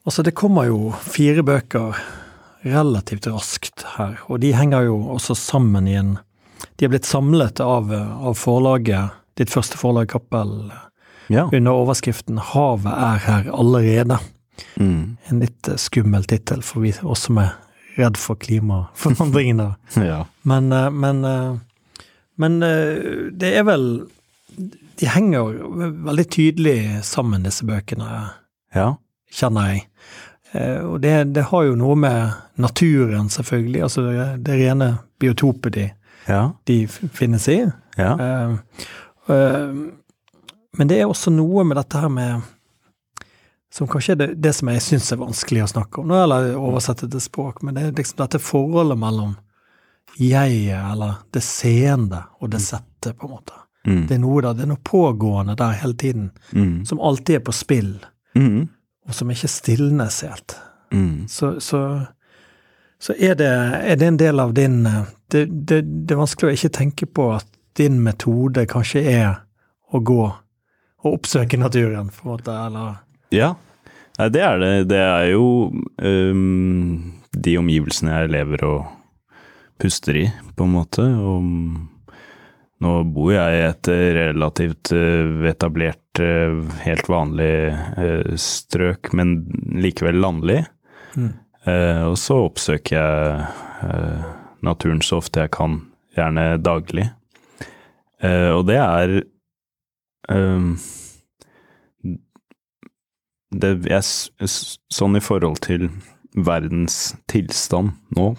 Altså, 0.08 0.22
det 0.24 0.32
kommer 0.38 0.64
jo 0.70 0.92
fire 1.04 1.42
bøker 1.44 1.98
relativt 2.64 3.26
raskt 3.28 3.84
her, 3.98 4.16
og 4.32 4.40
de 4.40 4.54
henger 4.56 4.86
jo 4.88 4.96
også 5.14 5.36
sammen 5.36 5.88
i 5.90 5.98
en 6.00 6.14
De 6.78 6.86
er 6.86 6.90
blitt 6.90 7.06
samlet 7.06 7.60
av, 7.62 7.90
av 7.92 8.34
forlaget, 8.38 9.12
ditt 9.38 9.50
første 9.52 9.78
forlag, 9.78 10.08
Kappel, 10.10 10.70
Ja. 11.30 11.44
under 11.52 11.70
overskriften 11.76 12.38
'Havet 12.38 12.92
er 12.92 13.18
her 13.26 13.44
allerede'. 13.52 14.18
Mm. 14.76 15.16
En 15.28 15.40
litt 15.40 15.68
eh, 15.68 15.76
skummel 15.76 16.24
tittel 16.24 16.62
for 16.62 16.80
vi 16.80 16.92
oss 17.02 17.26
som 17.28 17.38
er 17.38 17.52
redd 17.98 18.16
for 18.16 18.34
klimaforandringene. 18.36 19.74
Ja. 19.96 20.24
Men, 20.42 20.72
eh, 20.72 20.90
men, 20.90 21.24
eh, 21.24 21.56
men 22.36 22.60
det 23.38 23.54
er 23.56 23.62
vel 23.64 24.08
De 25.00 25.06
henger 25.06 25.52
veldig 26.06 26.26
tydelig 26.30 27.04
sammen, 27.04 27.42
disse 27.44 27.62
bøkene 27.64 28.30
Ja. 28.74 28.96
kjenner 29.30 29.74
jeg. 29.74 29.86
Eh, 30.52 30.80
Og 30.84 31.00
det, 31.02 31.32
det 31.34 31.42
har 31.50 31.62
jo 31.64 31.74
noe 31.76 31.94
med 31.96 32.30
naturen, 32.56 33.28
selvfølgelig. 33.28 33.82
Altså 33.82 34.02
det, 34.06 34.44
det 34.44 34.58
rene 34.62 34.98
biotopet 35.20 35.72
de, 35.74 35.90
Ja. 36.28 36.52
de 36.66 36.86
finnes 36.88 37.48
i. 37.48 37.58
Ja. 37.98 38.14
Uh, 38.14 38.58
uh, 39.28 39.74
Men 40.78 40.88
det 40.88 41.00
er 41.00 41.06
også 41.10 41.30
noe 41.32 41.64
med 41.64 41.76
dette 41.76 41.98
her 41.98 42.08
med 42.08 42.42
Som 43.72 43.88
kanskje 43.88 44.12
er 44.12 44.16
det, 44.16 44.28
det 44.42 44.52
som 44.54 44.68
jeg 44.68 44.80
syns 44.80 45.12
er 45.12 45.16
vanskelig 45.20 45.62
å 45.64 45.68
snakke 45.68 46.00
om, 46.00 46.10
eller 46.10 46.54
oversette 46.56 47.08
til 47.10 47.20
språk, 47.20 47.62
men 47.62 47.74
det 47.76 47.82
er 47.84 47.92
liksom 47.98 48.16
dette 48.22 48.38
forholdet 48.40 48.96
mellom 48.98 49.34
jeget, 50.18 50.92
eller 50.92 51.18
det 51.36 51.42
seende, 51.44 52.22
og 52.40 52.50
det 52.50 52.62
sette, 52.64 53.12
på 53.12 53.26
en 53.28 53.34
måte. 53.34 53.52
Mm. 53.86 54.06
Det 54.08 54.16
er 54.16 54.22
noe 54.22 54.40
der, 54.42 54.54
det 54.56 54.64
er 54.64 54.70
noe 54.72 54.80
pågående 54.84 55.54
der 55.60 55.76
hele 55.82 55.94
tiden, 56.00 56.30
Mm. 56.52 56.84
som 56.86 56.98
alltid 57.00 57.34
er 57.36 57.44
på 57.44 57.52
spill, 57.52 57.98
Mm. 58.34 58.68
Og 59.08 59.16
som 59.16 59.30
ikke 59.32 59.50
stilnes 59.50 60.22
helt. 60.26 60.56
Mm. 60.92 61.26
så, 61.28 61.58
så, 61.60 61.80
så 62.96 63.12
er, 63.12 63.34
det, 63.36 63.48
er 63.84 63.96
det 64.00 64.06
en 64.08 64.16
del 64.16 64.40
av 64.40 64.54
din 64.56 64.86
eh, 64.88 65.02
det, 65.28 65.42
det, 65.68 65.82
det 65.84 66.14
er 66.14 66.20
vanskelig 66.22 66.48
å 66.48 66.56
ikke 66.56 66.70
tenke 66.78 67.08
på 67.12 67.26
at 67.34 67.48
din 67.76 67.98
metode 68.00 68.64
kanskje 68.70 69.02
er 69.04 69.42
å 69.92 70.00
gå 70.00 70.22
og 70.98 71.12
oppsøke 71.12 71.58
naturen, 71.60 72.08
på 72.10 72.24
en 72.24 72.32
måte, 72.32 72.54
eller 72.66 72.96
Ja. 73.34 73.54
Nei, 74.18 74.28
det 74.34 74.40
er 74.42 74.56
det. 74.58 74.72
Det 74.90 74.98
er 74.98 75.26
jo 75.30 75.44
um, 76.02 77.12
de 77.30 77.54
omgivelsene 77.60 78.16
jeg 78.16 78.32
lever 78.34 78.64
og 78.66 78.88
puster 79.78 80.16
i, 80.18 80.24
på 80.56 80.66
en 80.66 80.72
måte. 80.74 81.04
Og 81.06 81.44
nå 82.84 82.92
bor 83.10 83.32
jeg 83.34 83.56
i 83.58 83.62
et 83.66 83.88
eh, 83.90 84.08
relativt 84.20 84.92
øh, 84.94 85.44
etablert, 85.50 86.20
øh, 86.22 86.60
helt 86.84 87.08
vanlig 87.10 87.50
øh, 87.98 88.36
strøk, 88.38 89.12
men 89.18 89.32
likevel 89.82 90.20
landlig. 90.22 90.60
Mm. 91.16 91.32
Eh, 91.66 92.02
og 92.06 92.14
så 92.22 92.36
oppsøker 92.46 92.96
jeg 92.96 93.48
eh, 93.88 94.28
naturen 94.62 95.02
så 95.02 95.18
ofte 95.18 95.42
jeg 95.42 95.50
kan, 95.58 95.80
gjerne 96.14 96.46
daglig. 96.62 97.08
Eh, 98.22 98.50
og 98.54 98.64
det 98.70 98.78
er 98.82 99.16
ehm, 100.30 100.72
det, 103.58 103.72
s- 104.02 104.30
Sånn 104.92 105.16
i 105.18 105.22
forhold 105.24 105.60
til 105.64 105.88
verdens 106.38 107.14
tilstand 107.30 107.94
nå, 108.16 108.32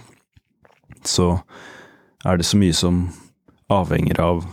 så 1.08 1.40
er 2.28 2.38
det 2.40 2.46
så 2.48 2.60
mye 2.60 2.76
som 2.76 3.00
avhenger 3.70 4.20
av 4.20 4.46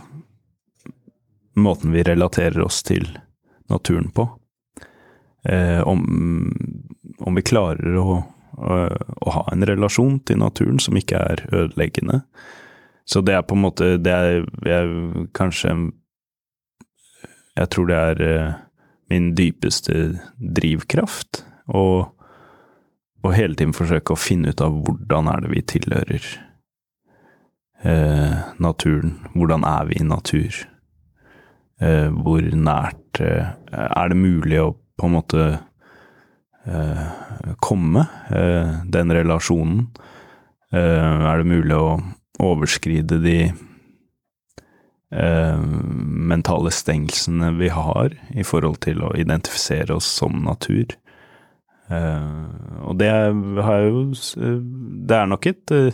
måten 1.57 1.91
vi 1.91 2.03
relaterer 2.03 2.61
oss 2.61 2.83
til 2.85 3.07
naturen 3.69 4.11
på. 4.13 4.27
Eh, 5.43 5.81
om, 5.87 6.03
om 7.19 7.35
vi 7.35 7.41
klarer 7.41 7.97
å, 7.97 8.19
å, 8.57 8.77
å 9.25 9.33
ha 9.33 9.43
en 9.51 9.65
relasjon 9.65 10.19
til 10.27 10.41
naturen 10.41 10.79
som 10.79 10.97
ikke 10.99 11.17
er 11.17 11.43
ødeleggende. 11.49 12.21
Så 13.07 13.23
det 13.25 13.37
er 13.37 13.45
på 13.47 13.55
en 13.55 13.63
måte 13.63 13.93
Det 14.03 14.11
er, 14.11 14.41
jeg, 14.67 15.27
kanskje 15.31 15.71
Jeg 17.55 17.69
tror 17.71 17.87
det 17.87 17.99
er 18.09 18.23
eh, 18.25 18.57
min 19.09 19.31
dypeste 19.35 20.19
drivkraft. 20.37 21.45
Og 21.67 22.11
hele 23.33 23.55
tiden 23.55 23.75
forsøke 23.75 24.13
å 24.13 24.19
finne 24.19 24.51
ut 24.51 24.61
av 24.63 24.75
hvordan 24.85 25.27
er 25.31 25.41
det 25.43 25.49
vi 25.51 25.63
tilhører 25.73 26.27
eh, 27.83 28.33
naturen. 28.57 29.15
Hvordan 29.35 29.63
er 29.67 29.85
vi 29.89 29.99
i 29.99 30.07
natur? 30.07 30.57
Eh, 31.81 32.09
hvor 32.09 32.41
nært 32.41 33.21
eh, 33.21 33.53
er 33.71 34.09
det 34.09 34.17
mulig 34.17 34.61
å 34.63 34.73
på 34.97 35.05
en 35.05 35.13
måte 35.13 35.43
eh, 36.65 37.07
komme 37.61 38.07
eh, 38.33 38.81
den 38.89 39.13
relasjonen? 39.13 39.87
Eh, 40.73 41.25
er 41.31 41.43
det 41.43 41.51
mulig 41.53 41.77
å 41.77 41.97
overskride 42.43 43.21
de 43.23 43.39
mentale 45.07 46.67
stengslene 46.75 47.53
vi 47.55 47.69
har 47.71 48.11
i 48.35 48.43
forhold 48.43 48.81
til 48.83 49.05
å 49.07 49.13
identifisere 49.15 49.95
oss 49.95 50.09
som 50.19 50.41
natur? 50.43 50.97
Eh, 51.87 52.83
og 52.83 52.97
det 52.99 53.07
har 53.63 53.85
jo 53.85 54.01
Det 54.11 55.15
er 55.15 55.29
nok 55.31 55.45
et 55.47 55.71
eh, 55.71 55.93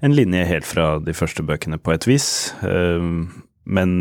en 0.00 0.14
linje 0.14 0.44
helt 0.48 0.68
fra 0.68 0.90
de 1.02 1.14
første 1.16 1.42
bøkene, 1.46 1.78
på 1.78 1.94
et 1.96 2.06
vis. 2.08 2.28
Eh, 2.66 3.08
men 3.64 3.94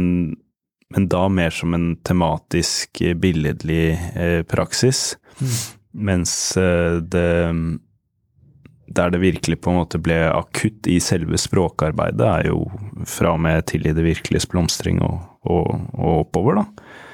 men 0.87 1.09
da 1.11 1.25
mer 1.27 1.51
som 1.51 1.73
en 1.75 1.97
tematisk, 2.07 3.01
eh, 3.01 3.11
billedlig 3.13 3.97
praksis. 4.47 5.17
praksis. 5.41 5.73
Mens 5.91 6.57
eh, 6.57 7.01
det 7.03 7.79
der 8.87 9.11
det 9.11 9.19
virkelig 9.19 9.59
på 9.61 9.71
en 9.71 9.81
måte 9.81 9.99
ble 9.99 10.15
akutt 10.31 10.87
i 10.87 10.97
selve 11.03 11.37
språkarbeidet, 11.39 12.23
er 12.23 12.47
jo 12.51 12.63
fra 13.09 13.33
og 13.35 13.41
med 13.43 13.65
til 13.67 13.85
i 13.85 13.93
det 13.93 14.05
virkeliges 14.05 14.47
blomstring 14.49 15.01
og, 15.03 15.19
og, 15.43 15.67
og 15.91 16.23
oppover, 16.23 16.61
da. 16.61 16.65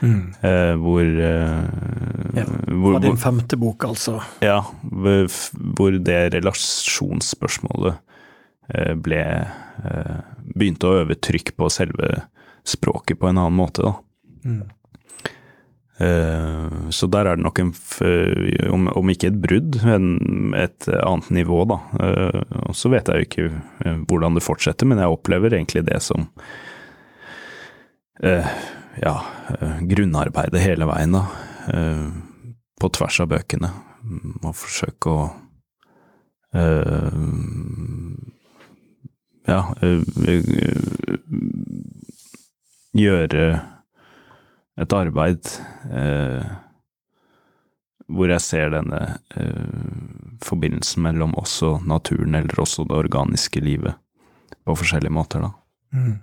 Mm. 0.04 0.22
Eh, 0.46 0.74
hvor, 0.84 1.02
eh, 1.02 2.38
Ja, 2.38 2.46
hvor, 2.70 2.98
Fra 3.00 3.04
din 3.08 3.18
femte 3.18 3.58
bok, 3.58 3.88
altså. 3.90 4.20
Ja, 4.44 4.62
hvor 4.84 5.98
det 5.98 6.22
relasjonsspørsmålet 6.38 7.96
eh, 7.96 8.02
ble 9.04 9.22
eh, 9.24 10.16
Begynte 10.54 10.90
å 10.90 11.02
øve 11.02 11.16
trykk 11.18 11.54
på 11.58 11.70
selve 11.72 12.08
språket 12.68 13.20
på 13.20 13.28
en 13.30 13.40
annen 13.42 13.56
måte, 13.58 13.84
da. 13.84 13.94
Mm. 14.46 14.64
Eh, 16.04 16.90
Så 16.90 17.08
der 17.12 17.28
er 17.30 17.38
det 17.38 17.44
nok 17.46 17.60
en, 17.62 17.72
om, 18.94 19.10
ikke 19.14 19.30
et 19.32 19.40
brudd, 19.44 19.80
men 19.86 20.54
et 20.58 20.88
annet 20.90 21.30
nivå, 21.36 21.64
da. 21.70 21.80
Eh, 22.00 22.42
Og 22.68 22.76
så 22.78 22.92
vet 22.94 23.08
jeg 23.10 23.16
jo 23.24 23.28
ikke 23.30 23.48
eh, 23.86 23.98
hvordan 24.10 24.38
det 24.38 24.46
fortsetter, 24.46 24.90
men 24.90 25.02
jeg 25.02 25.14
opplever 25.16 25.54
egentlig 25.58 25.86
det 25.88 26.02
som 26.06 26.28
eh, 28.24 28.48
ja, 29.02 29.16
eh, 29.60 29.80
grunnarbeidet 29.90 30.62
hele 30.64 30.88
veien, 30.90 31.16
da. 31.18 31.24
Eh, 31.74 32.08
På 32.80 32.90
tvers 32.92 33.22
av 33.24 33.32
bøkene. 33.32 33.70
Må 34.44 34.52
forsøke 34.52 35.12
å 35.14 35.24
eh, 36.54 37.16
ja 39.50 39.60
eh, 39.84 40.02
gjøre 42.94 43.48
et 44.80 44.96
arbeid 44.96 45.50
eh, 45.92 46.52
hvor 48.14 48.30
jeg 48.30 48.44
ser 48.44 48.74
denne 48.74 49.02
eh, 49.36 50.38
forbindelsen 50.44 51.06
mellom 51.06 51.34
også 51.40 51.78
naturen, 51.88 52.36
eller 52.36 52.62
også 52.62 52.86
det 52.90 53.00
organiske 53.00 53.64
livet, 53.64 53.96
på 54.64 54.76
forskjellige 54.78 55.14
måter, 55.14 55.44
da. 55.44 55.52
Mm. 55.94 56.20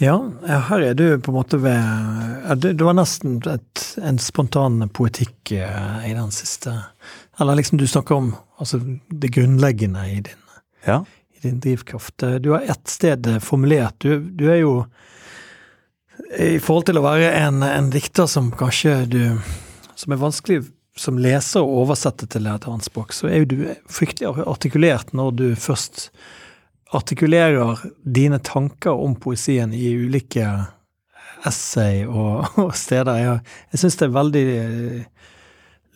Ja, 0.00 0.16
her 0.68 0.82
er 0.82 0.94
du 0.98 1.04
på 1.20 1.30
en 1.30 1.36
måte 1.36 1.58
ved 1.62 2.62
Det 2.64 2.82
var 2.82 2.96
nesten 2.96 3.36
et, 3.46 3.82
en 4.02 4.18
spontan 4.18 4.80
poetikk 4.90 5.52
i 5.52 6.14
den 6.16 6.32
siste 6.34 6.72
Eller 7.38 7.60
liksom 7.60 7.78
du 7.78 7.84
snakker 7.86 8.16
om 8.16 8.32
altså, 8.56 8.80
det 9.10 9.30
grunnleggende 9.36 10.06
i 10.10 10.20
din, 10.26 10.41
Ja. 10.86 11.04
i 11.34 11.40
din 11.44 11.60
drivkraft. 11.60 12.22
Eh, 12.22 12.34
Du 12.42 12.50
har 12.50 12.60
ett 12.60 12.88
sted 12.88 13.26
eh, 13.26 13.38
formulert 13.38 13.94
Du, 13.98 14.20
du 14.20 14.48
er 14.50 14.62
jo 14.62 14.86
I 16.38 16.58
forhold 16.58 16.86
til 16.88 16.98
å 16.98 17.04
være 17.04 17.32
en, 17.44 17.62
en 17.62 17.90
dikter 17.90 18.26
som 18.26 18.50
kanskje 18.50 18.96
du 19.06 19.20
Som 19.94 20.12
er 20.12 20.22
vanskelig 20.22 20.62
som 20.96 21.16
leser 21.18 21.64
å 21.64 21.82
oversette 21.82 22.26
til 22.28 22.46
et 22.50 22.66
annet 22.68 22.84
språk, 22.84 23.14
så 23.16 23.30
er 23.30 23.42
jo 23.42 23.46
du 23.48 23.56
fryktelig 23.88 24.28
artikulert 24.44 25.14
når 25.16 25.30
du 25.38 25.44
først 25.56 26.10
artikulerer 26.92 27.80
dine 28.04 28.36
tanker 28.44 28.92
om 29.00 29.14
poesien 29.16 29.72
i 29.72 29.88
ulike 29.96 30.44
essay 31.48 32.04
og, 32.04 32.44
og 32.66 32.74
steder. 32.76 33.22
Jeg, 33.22 33.40
jeg 33.72 33.82
syns 33.82 33.96
det 34.02 34.06
er 34.08 34.14
veldig 34.18 34.44
eh, 34.58 35.00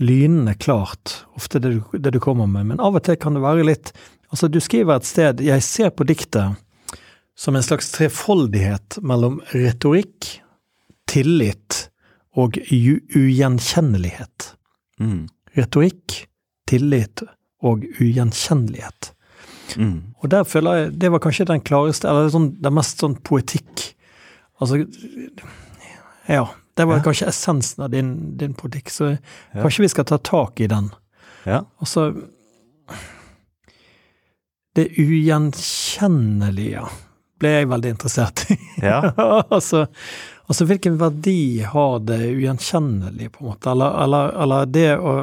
lynende 0.00 0.56
klart, 0.60 1.18
ofte 1.36 1.60
det 1.60 1.74
du, 1.76 1.98
det 2.00 2.16
du 2.16 2.20
kommer 2.20 2.48
med, 2.48 2.72
men 2.72 2.80
av 2.80 2.96
og 2.96 3.04
til 3.04 3.20
kan 3.20 3.36
det 3.36 3.44
være 3.44 3.68
litt 3.68 3.92
Altså, 4.32 4.48
du 4.50 4.58
skriver 4.60 4.96
et 4.96 5.04
sted 5.06 5.40
Jeg 5.44 5.62
ser 5.62 5.90
på 5.94 6.04
diktet 6.08 6.56
som 7.36 7.56
en 7.56 7.62
slags 7.62 7.90
trefoldighet 7.92 8.96
mellom 9.04 9.40
retorikk, 9.52 10.40
tillit 11.06 11.90
og 12.36 12.56
ugjenkjennelighet. 12.72 14.54
Mm. 15.00 15.26
Retorikk, 15.56 16.22
tillit 16.68 17.22
og 17.62 17.84
ugjenkjennelighet. 18.00 19.10
Mm. 19.76 20.14
Og 20.22 20.30
der 20.32 20.44
føler 20.48 20.78
jeg 20.80 20.94
det 21.02 21.10
var 21.12 21.20
kanskje 21.24 21.46
den 21.50 21.60
klareste, 21.60 22.08
eller 22.08 22.30
sånn, 22.32 22.54
den 22.62 22.74
mest 22.76 23.02
sånn 23.02 23.18
poetikk 23.20 23.92
Altså 24.56 24.78
Ja. 26.28 26.46
Det 26.76 26.84
var 26.86 26.96
Ja. 26.96 27.02
kanskje 27.02 27.26
essensen 27.28 27.84
av 27.84 27.90
din, 27.90 28.36
din 28.38 28.54
politikk, 28.54 28.88
så 28.90 29.18
Ja. 29.54 29.62
kanskje 29.62 29.80
vi 29.84 29.88
skal 29.88 30.04
ta 30.04 30.16
tak 30.18 30.60
i 30.60 30.66
den. 30.66 30.90
Ja. 31.44 31.64
Altså 31.80 32.14
Det 34.76 34.90
ugjenkjennelige 35.00 36.84
ble 37.40 37.52
jeg 37.52 37.68
veldig 37.70 37.92
interessert 37.94 38.44
i. 38.52 38.56
Ja. 38.84 39.00
altså, 39.56 39.86
altså 40.46 40.66
hvilken 40.68 40.98
verdi 41.00 41.64
har 41.64 41.98
det 42.04 42.20
ugjenkjennelige, 42.34 43.32
på 43.34 43.44
en 43.44 43.50
måte? 43.52 43.72
Eller, 43.72 43.98
eller, 44.04 44.32
eller 44.44 44.72
det 44.72 44.88
å 44.98 45.16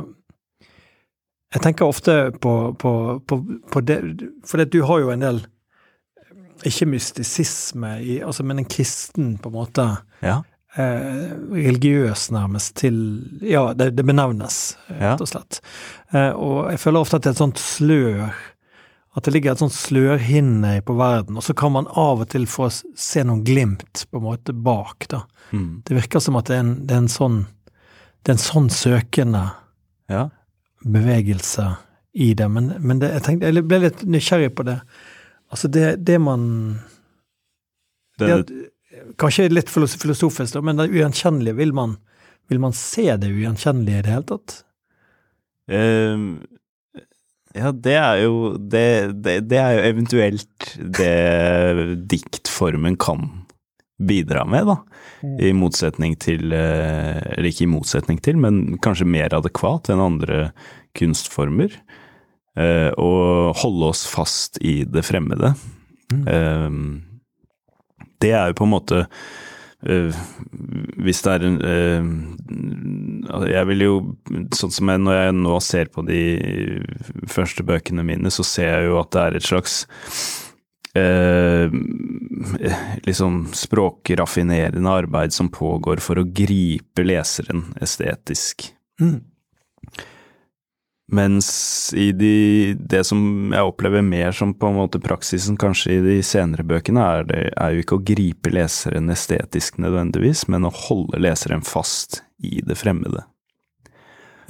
Jeg 1.53 1.61
tenker 1.61 1.85
ofte 1.85 2.13
på, 2.41 2.53
på, 2.81 2.91
på, 3.29 3.35
på 3.69 3.81
det 3.85 3.97
For 4.49 4.65
du 4.65 4.79
har 4.89 5.03
jo 5.03 5.11
en 5.13 5.21
del 5.21 5.43
Ikke 6.65 6.87
mystisisme, 6.89 7.99
i, 8.01 8.15
altså, 8.25 8.43
men 8.43 8.63
en 8.63 8.69
kristen, 8.69 9.35
på 9.37 9.51
en 9.51 9.57
måte. 9.57 9.85
Ja. 10.23 10.39
Eh, 10.73 11.33
religiøs, 11.53 12.31
nærmest, 12.33 12.73
til 12.81 12.95
Ja, 13.45 13.73
det, 13.77 13.91
det 13.97 14.05
benevnes, 14.07 14.77
rett 14.87 15.21
og 15.21 15.29
slett. 15.29 15.59
Eh, 16.09 16.31
og 16.31 16.71
jeg 16.71 16.81
føler 16.81 17.03
ofte 17.05 17.19
at 17.19 17.25
det 17.25 17.33
er 17.33 17.35
et 17.35 17.43
sånt 17.43 17.61
slør 17.61 18.31
At 19.13 19.27
det 19.27 19.35
ligger 19.35 19.53
et 19.53 19.61
sånt 19.61 19.75
slørhinne 19.75 20.79
på 20.85 20.95
verden, 20.97 21.37
og 21.37 21.45
så 21.45 21.53
kan 21.57 21.75
man 21.75 21.89
av 21.89 22.23
og 22.23 22.29
til 22.33 22.47
få 22.49 22.69
se 22.73 23.23
noen 23.25 23.43
glimt 23.45 24.05
på 24.09 24.19
en 24.19 24.25
måte 24.25 24.55
bak, 24.57 25.05
da. 25.11 25.23
Mm. 25.51 25.83
Det 25.85 25.97
virker 25.99 26.23
som 26.23 26.39
at 26.39 26.49
det 26.49 26.57
er 26.57 26.63
en, 26.63 26.75
det 26.87 26.95
er 26.95 27.03
en 27.03 27.11
sånn 27.11 27.43
Det 28.23 28.31
er 28.31 28.37
en 28.37 28.41
sånn 28.41 28.69
søkende 28.71 29.41
ja. 30.07 30.29
bevegelse 30.81 31.65
i 32.13 32.29
det, 32.39 32.47
men, 32.47 32.71
men 32.79 33.01
det, 33.01 33.09
jeg, 33.17 33.23
tenkte, 33.25 33.49
jeg 33.51 33.65
ble 33.67 33.79
litt 33.83 34.03
nysgjerrig 34.07 34.53
på 34.55 34.63
det. 34.67 34.77
Altså, 35.51 35.67
det, 35.67 35.87
det 36.07 36.19
man 36.21 36.45
Kanskje 39.19 39.49
litt 39.51 39.71
filosofisk, 39.73 40.53
da, 40.55 40.61
men 40.63 40.79
det 40.79 40.87
ugjenkjennelige, 40.93 41.57
vil 41.57 41.73
man, 41.75 41.97
vil 42.47 42.61
man 42.63 42.75
se 42.77 43.09
det 43.19 43.31
ugjenkjennelige 43.33 43.99
i 43.99 44.05
det 44.05 44.13
hele 44.13 44.27
tatt? 44.29 44.55
Ehm, 45.73 46.27
ja, 47.53 47.71
det 47.71 47.95
er 47.99 48.23
jo 48.23 48.53
det, 48.57 48.87
det, 49.23 49.37
det 49.49 49.59
er 49.61 49.77
jo 49.77 49.85
eventuelt 49.91 50.73
det 50.97 51.97
diktformen 52.09 52.97
kan 53.01 53.29
bidra 54.03 54.43
med, 54.49 54.67
da. 54.71 54.79
I 55.39 55.53
motsetning 55.55 56.17
til 56.19 56.51
eh, 56.51 57.19
Eller 57.37 57.47
ikke 57.47 57.63
i 57.63 57.71
motsetning 57.71 58.17
til, 58.19 58.35
men 58.41 58.79
kanskje 58.83 59.07
mer 59.07 59.35
adekvat 59.37 59.87
enn 59.93 60.03
andre 60.03 60.49
kunstformer. 60.97 61.77
Og 62.53 63.21
Å 63.49 63.53
holde 63.63 63.87
oss 63.87 64.03
fast 64.05 64.59
i 64.61 64.83
det 64.85 65.01
fremmede. 65.07 65.55
Mm. 66.13 66.99
det 68.21 68.29
er 68.35 68.51
jo 68.51 68.57
på 68.59 68.65
en 68.67 68.73
måte 68.75 68.97
eh, 69.87 70.19
hvis 71.01 71.23
det 71.25 71.31
er 71.31 71.45
en 71.47 71.55
eh, 71.65 72.09
Jeg 73.49 73.67
vil 73.69 73.83
jo 73.85 73.95
Sånn 74.55 74.73
som 74.73 74.89
jeg, 74.91 75.01
når 75.03 75.19
jeg 75.19 75.35
nå 75.39 75.57
ser 75.63 75.91
på 75.93 76.03
de 76.07 76.21
første 77.31 77.65
bøkene 77.67 78.05
mine, 78.05 78.31
så 78.33 78.45
ser 78.47 78.69
jeg 78.71 78.89
jo 78.89 78.97
at 79.01 79.11
det 79.15 79.23
er 79.23 79.37
et 79.37 79.47
slags 79.47 79.75
eh, 80.97 81.75
liksom 83.07 83.47
språkraffinerende 83.53 84.89
arbeid 84.89 85.33
som 85.33 85.51
pågår 85.53 86.01
for 86.03 86.19
å 86.19 86.27
gripe 86.27 87.05
leseren 87.05 87.69
estetisk. 87.81 88.71
Mm. 89.01 89.21
Mens 91.13 91.47
i 91.93 92.11
de, 92.15 92.73
det 92.79 93.03
som 93.05 93.51
jeg 93.53 93.67
opplever 93.67 94.01
mer 94.05 94.31
som 94.33 94.53
på 94.55 94.69
en 94.69 94.77
måte 94.79 95.01
praksisen 95.03 95.57
kanskje 95.59 95.97
i 95.97 96.03
de 96.05 96.15
senere 96.25 96.63
bøkene, 96.65 97.03
er, 97.03 97.27
det, 97.29 97.41
er 97.53 97.73
jo 97.73 97.83
ikke 97.83 97.99
å 97.99 98.05
gripe 98.07 98.53
leseren 98.53 99.11
estetisk 99.13 99.81
nødvendigvis, 99.83 100.47
men 100.49 100.65
å 100.65 100.73
holde 100.73 101.19
leseren 101.21 101.65
fast 101.67 102.23
i 102.43 102.61
det 102.65 102.77
fremmede. 102.79 103.23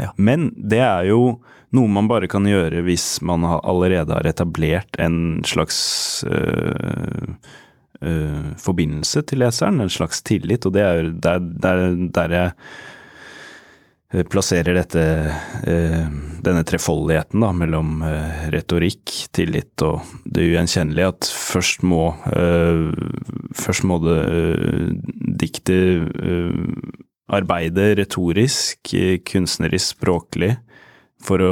Ja. 0.02 0.12
Men 0.18 0.50
det 0.58 0.82
er 0.82 1.06
jo 1.12 1.38
noe 1.74 1.90
man 1.90 2.10
bare 2.10 2.30
kan 2.30 2.46
gjøre 2.48 2.84
hvis 2.86 3.18
man 3.26 3.46
allerede 3.46 4.14
har 4.14 4.30
etablert 4.30 5.00
en 5.02 5.44
slags 5.48 5.78
øh, 6.30 7.30
øh, 8.02 8.54
forbindelse 8.62 9.24
til 9.30 9.42
leseren, 9.44 9.82
en 9.82 9.94
slags 9.94 10.22
tillit, 10.26 10.68
og 10.70 10.76
det 10.76 10.86
er 10.86 11.12
der, 11.14 11.40
der, 11.42 11.86
der 12.14 12.36
jeg 12.38 14.28
plasserer 14.30 14.76
dette, 14.78 15.04
øh, 15.66 16.04
denne 16.46 16.62
trefoldigheten 16.70 17.42
da, 17.42 17.50
mellom 17.58 18.04
retorikk, 18.54 19.10
tillit 19.34 19.82
og 19.82 20.04
det 20.30 20.46
ugjenkjennelige, 20.52 21.10
at 21.16 21.32
først 21.34 21.82
må, 21.82 22.12
først 23.58 23.88
må 23.90 23.98
det 24.06 24.20
diktet 25.42 26.14
eh, 27.30 27.36
arbeide 27.36 27.96
retorisk, 28.00 28.94
eh, 28.94 29.18
kunstnerisk, 29.26 29.96
språklig, 29.98 30.58
for 31.24 31.40
å 31.40 31.52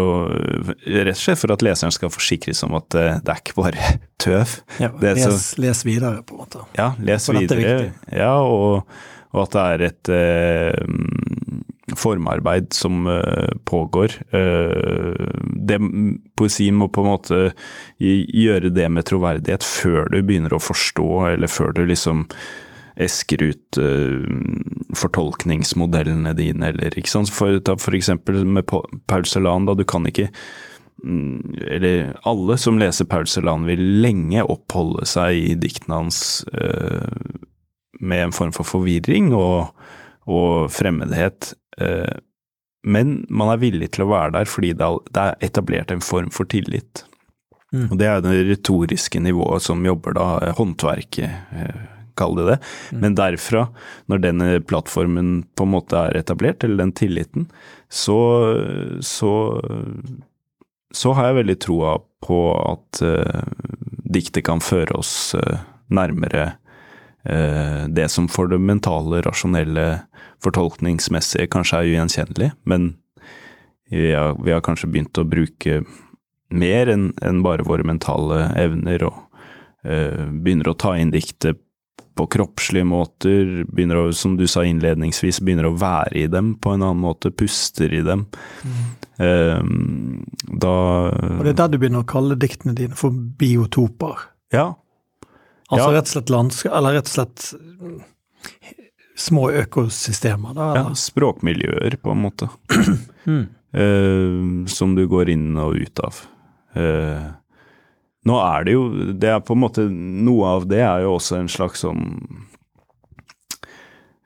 Rett 0.83 1.13
og 1.15 1.21
slett 1.21 1.39
for 1.39 1.51
at 1.53 1.61
leseren 1.63 1.93
skal 1.95 2.09
forsikres 2.11 2.59
om 2.67 2.73
at 2.75 2.93
eh, 2.99 3.19
det 3.23 3.31
er 3.31 3.39
ikke 3.39 3.55
bare 3.55 3.93
tøv. 4.23 4.57
Ja, 4.83 4.89
Det 4.99 5.15
les, 5.15 5.23
så- 5.23 5.61
les 5.63 5.85
videre, 5.85 6.21
på 6.27 6.35
en 6.35 6.43
måte. 6.43 6.65
Ja, 6.77 6.89
les 6.99 7.25
For 7.25 7.35
er 7.39 7.47
videre. 7.47 7.93
Ja, 8.11 8.33
og, 8.43 8.83
og 9.31 9.43
at 9.45 9.51
det 9.55 9.63
er 9.63 9.85
et 9.87 10.09
eh, 10.11 11.95
formarbeid 11.95 12.73
som 12.73 13.07
eh, 13.07 13.51
pågår. 13.67 14.11
Eh, 14.35 15.31
det, 15.55 15.79
poesi 16.35 16.67
må 16.71 16.87
på 16.91 17.03
en 17.05 17.09
måte 17.13 17.39
gjøre 18.01 18.71
det 18.75 18.89
med 18.91 19.07
troverdighet 19.07 19.63
før 19.63 20.11
du 20.11 20.19
begynner 20.21 20.55
å 20.55 20.61
forstå, 20.63 21.07
eller 21.33 21.47
før 21.51 21.71
du 21.79 21.85
liksom 21.87 22.25
esker 22.99 23.43
ut 23.43 23.79
uh, 23.79 24.25
fortolkningsmodellene 24.97 26.33
dine, 26.37 26.71
eller 26.73 26.97
ikke 26.97 27.11
sant. 27.11 27.31
For, 27.33 27.59
ta 27.63 27.77
for 27.79 27.95
eksempel 27.97 28.43
med 28.45 28.67
Paul 28.67 29.27
Celan, 29.29 29.67
da 29.69 29.75
du 29.77 29.85
kan 29.87 30.07
ikke 30.09 30.29
mm, 31.03 31.61
eller 31.77 32.11
alle 32.27 32.57
som 32.61 32.79
leser 32.81 33.09
Paul 33.11 33.29
Celan 33.31 33.67
vil 33.69 33.83
lenge 34.03 34.43
oppholde 34.43 35.07
seg 35.09 35.39
i 35.39 35.55
diktene 35.59 36.01
hans 36.03 36.41
uh, 36.55 37.07
med 38.01 38.27
en 38.27 38.35
form 38.35 38.51
for 38.55 38.67
forvirring 38.67 39.31
og, 39.37 39.71
og 40.27 40.67
fremmedhet. 40.73 41.53
Uh, 41.79 42.19
men 42.81 43.21
man 43.29 43.51
er 43.53 43.61
villig 43.61 43.91
til 43.93 44.07
å 44.07 44.11
være 44.11 44.33
der 44.39 44.49
fordi 44.49 44.73
det 44.73 44.87
er- 44.87 45.21
er 45.21 45.35
etablert 45.45 45.91
en 45.93 46.01
form 46.01 46.31
for 46.33 46.49
tillit. 46.49 47.03
Mm. 47.71 47.91
Og 47.91 47.97
det 47.99 48.07
er 48.07 48.21
det 48.21 48.47
retoriske 48.49 49.19
nivået 49.21 49.61
som 49.61 49.85
jobber 49.85 50.13
da, 50.13 50.39
eh, 50.41 50.53
håndverket, 50.53 51.31
eh, 52.21 52.23
kall 52.23 52.37
det 52.37 52.47
det. 52.47 52.57
Men 53.03 53.17
derfra, 53.17 53.65
når 54.11 54.23
denne 54.23 54.49
plattformen 54.63 55.33
på 55.57 55.67
en 55.67 55.73
måte 55.73 55.97
er 55.97 56.21
etablert, 56.21 56.63
eller 56.63 56.85
den 56.85 56.95
tilliten, 56.97 57.49
så, 57.89 58.19
så, 59.01 59.33
så 60.93 61.13
har 61.17 61.31
jeg 61.31 61.41
veldig 61.41 61.59
troa 61.65 61.97
på 62.21 62.39
at 62.61 63.01
uh, 63.01 63.41
diktet 64.13 64.45
kan 64.45 64.61
føre 64.61 64.93
oss 64.99 65.33
uh, 65.33 65.63
nærmere 65.89 66.51
uh, 67.25 67.89
det 67.89 68.05
som 68.13 68.29
for 68.29 68.51
det 68.51 68.61
mentale, 68.61 69.23
rasjonelle, 69.25 70.05
fortolkningsmessige 70.41 71.49
kanskje 71.53 71.77
er 71.77 71.89
ugjenkjennelig, 71.91 72.47
men 72.65 72.95
vi 73.91 74.13
har, 74.15 74.37
vi 74.41 74.53
har 74.55 74.63
kanskje 74.65 74.87
begynt 74.89 75.19
å 75.19 75.27
bruke 75.27 75.81
mer 76.51 76.91
enn 76.91 77.09
en 77.21 77.41
bare 77.43 77.65
våre 77.67 77.85
mentale 77.87 78.45
evner, 78.59 79.03
og 79.07 79.19
eh, 79.87 80.27
begynner 80.31 80.71
å 80.71 80.77
ta 80.79 80.95
inn 80.99 81.13
diktet 81.13 81.59
på 82.15 82.25
kroppslige 82.27 82.85
måter, 82.87 83.63
begynner 83.71 84.01
å, 84.01 84.03
som 84.15 84.35
du 84.37 84.43
sa 84.51 84.63
innledningsvis, 84.67 85.39
begynner 85.43 85.69
å 85.69 85.75
være 85.79 86.23
i 86.23 86.27
dem 86.31 86.53
på 86.61 86.73
en 86.75 86.83
annen 86.83 87.01
måte, 87.03 87.31
puster 87.31 87.93
i 87.93 88.01
dem. 88.05 88.25
Eh, 89.21 89.61
da 90.61 90.75
Og 91.07 91.43
det 91.45 91.53
er 91.53 91.59
der 91.63 91.71
du 91.71 91.77
begynner 91.81 92.03
å 92.03 92.09
kalle 92.09 92.37
diktene 92.39 92.75
dine 92.77 92.97
for 92.99 93.11
biotoper. 93.15 94.27
Ja, 94.51 94.73
Altså 95.71 95.87
Ja. 95.87 95.95
rett 95.95 96.09
og 96.09 96.11
slett 96.11 96.29
landskap, 96.33 96.73
eller 96.75 96.97
rett 96.97 97.07
og 97.07 97.13
slett 97.13 97.43
mm, 97.79 97.99
små 99.15 99.45
økosystemer, 99.61 100.53
da. 100.57 100.65
ja, 100.75 100.85
språkmiljøer, 100.99 101.95
på 102.01 102.11
en 102.11 102.21
måte. 102.27 102.51
Mm. 103.25 103.47
Uh, 103.71 104.65
som 104.67 104.97
du 104.97 105.05
går 105.07 105.29
inn 105.31 105.53
og 105.55 105.77
ut 105.79 105.99
av. 106.03 106.17
Eh, 106.75 107.27
nå 108.27 108.37
er 108.37 108.65
det 108.67 108.73
jo 108.75 108.83
Det 109.17 109.29
er 109.33 109.43
på 109.45 109.55
en 109.55 109.63
måte 109.63 109.87
Noe 109.89 110.55
av 110.57 110.67
det 110.69 110.81
er 110.85 111.05
jo 111.05 111.15
også 111.17 111.39
en 111.39 111.49
slags 111.49 111.81
sånn 111.85 112.03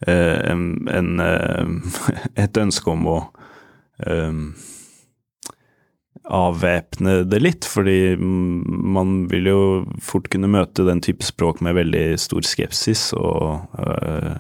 eh, 0.06 0.40
en, 0.52 0.66
en, 0.92 1.12
eh, 1.24 1.76
Et 2.46 2.60
ønske 2.60 2.92
om 2.92 3.08
å 3.08 3.20
eh, 4.04 4.42
avvæpne 6.26 7.20
det 7.30 7.40
litt, 7.40 7.68
fordi 7.70 8.16
man 8.18 9.28
vil 9.30 9.50
jo 9.52 9.60
fort 10.02 10.30
kunne 10.34 10.50
møte 10.50 10.86
den 10.88 11.02
type 11.06 11.26
språk 11.26 11.62
med 11.62 11.78
veldig 11.78 12.18
stor 12.22 12.46
skepsis 12.48 13.12
og 13.14 13.78
eh, 13.78 14.32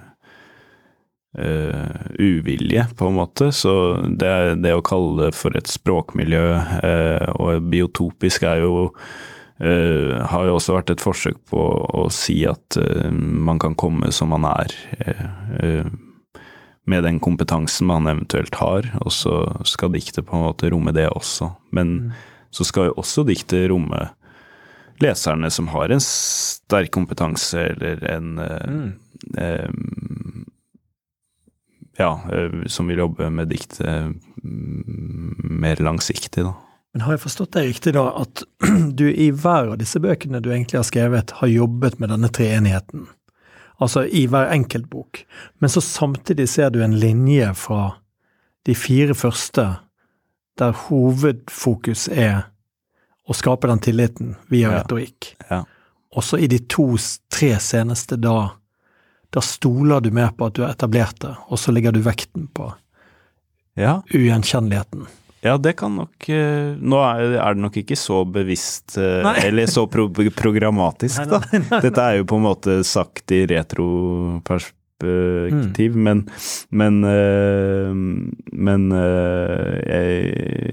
eh, 1.37 2.09
uvilje, 2.17 2.87
på 2.97 3.09
en 3.09 3.19
måte. 3.19 3.51
Så 3.53 3.75
det, 4.17 4.33
det 4.65 4.73
å 4.75 4.83
kalle 4.85 5.27
det 5.27 5.37
for 5.37 5.57
et 5.57 5.69
språkmiljø 5.69 6.45
eh, 6.81 7.29
og 7.37 7.69
biotopisk 7.69 8.47
er 8.49 8.65
jo 8.65 8.89
eh, 9.59 10.15
har 10.29 10.47
jo 10.47 10.57
også 10.57 10.75
vært 10.77 10.91
et 10.93 11.03
forsøk 11.03 11.37
på 11.51 11.61
å 11.95 12.07
si 12.13 12.41
at 12.49 12.77
uh, 12.79 13.11
man 13.11 13.59
kan 13.61 13.77
komme 13.79 14.11
som 14.15 14.33
man 14.33 14.47
er, 14.49 14.73
eh, 15.05 15.87
med 16.85 17.05
den 17.07 17.19
kompetansen 17.23 17.89
man 17.89 18.09
eventuelt 18.11 18.55
har, 18.59 18.89
og 19.01 19.13
så 19.13 19.39
skal 19.65 19.93
diktet 19.95 20.27
på 20.27 20.37
en 20.37 20.45
måte 20.45 20.69
romme 20.69 20.93
det 20.93 21.07
også. 21.09 21.49
Men 21.73 22.13
så 22.53 22.67
skal 22.67 22.91
jo 22.91 22.99
også 23.01 23.25
diktet 23.25 23.69
romme 23.71 24.03
leserne 25.01 25.49
som 25.51 25.71
har 25.73 25.91
en 25.91 26.03
sterk 26.03 26.93
kompetanse 26.95 27.57
eller 27.73 28.05
en 28.07 28.29
mm. 28.37 28.85
ja, 31.97 32.11
som 32.71 32.87
vil 32.87 33.01
jobbe 33.01 33.27
med 33.33 33.49
diktet 33.51 34.13
mm, 34.45 35.49
mer 35.65 35.81
langsiktig, 35.83 36.45
da. 36.45 36.53
Men 36.95 37.03
har 37.03 37.17
jeg 37.17 37.25
forstått 37.25 37.51
deg 37.57 37.65
riktig 37.67 37.91
da, 37.97 38.05
at 38.21 38.43
du 38.99 39.09
i 39.11 39.27
hver 39.35 39.73
av 39.73 39.77
disse 39.81 39.99
bøkene 39.99 40.39
du 40.39 40.47
egentlig 40.53 40.79
har 40.79 40.87
skrevet, 40.87 41.33
har 41.41 41.51
jobbet 41.51 41.97
med 41.99 42.13
denne 42.13 42.29
treenigheten? 42.31 43.09
Altså 43.83 44.05
i 44.07 44.21
hver 44.31 44.47
enkelt 44.55 44.87
bok. 44.87 45.25
Men 45.59 45.69
så 45.73 45.83
samtidig 45.83 46.45
ser 46.47 46.71
du 46.71 46.79
en 46.85 46.95
linje 46.95 47.49
fra 47.59 47.97
de 48.65 48.75
fire 48.79 49.13
første, 49.13 49.65
der 50.55 50.77
hovedfokus 50.85 52.05
er 52.07 52.45
å 53.27 53.35
skape 53.35 53.67
den 53.67 53.83
tilliten 53.83 54.37
via 54.47 54.71
Ja. 54.71 54.77
retorikk. 54.79 55.33
Ja. 55.49 55.65
Og 56.15 56.23
så 56.23 56.39
i 56.39 56.47
de 56.47 56.61
to-tre 56.71 57.57
seneste, 57.59 58.15
da, 58.15 58.53
da 59.35 59.43
stoler 59.43 59.99
du 59.99 60.11
mer 60.15 60.31
på 60.31 60.47
at 60.47 60.55
du 60.55 60.63
har 60.63 60.71
etablert 60.71 61.19
det, 61.19 61.35
og 61.51 61.59
så 61.59 61.75
legger 61.75 61.91
du 61.91 61.99
vekten 62.07 62.47
på 62.55 62.71
Ja, 63.75 63.97
ugjenkjenneligheten. 64.15 65.09
Ja 65.45 65.53
det 65.61 65.73
kan 65.79 65.95
nok 65.99 66.29
eh, 66.29 66.75
Nå 66.81 66.97
er, 67.05 67.37
det 67.37 67.57
nok 67.61 67.77
ikke 67.83 67.95
så 67.99 68.25
bevisst, 68.25 68.97
eh, 68.97 69.23
Nei. 69.25 69.35
eller 69.47 69.65
så 69.69 69.87
pro 69.91 70.09
programmatisk, 70.09 71.19
Nei, 71.21 71.29
da. 71.29 71.39
nei, 71.51 71.59
nei. 71.69 71.81
Dette 71.85 72.01
er 72.01 72.15
jo 72.19 72.25
på 72.31 72.35
en 72.39 72.47
måte 72.47 72.83
sagt 72.87 73.31
i 73.35 73.45
retroperspektiv, 73.53 75.91
men 75.95 76.29
Men, 76.69 77.03
eh, 77.05 77.93
men 78.55 78.91
jeg, 78.91 80.11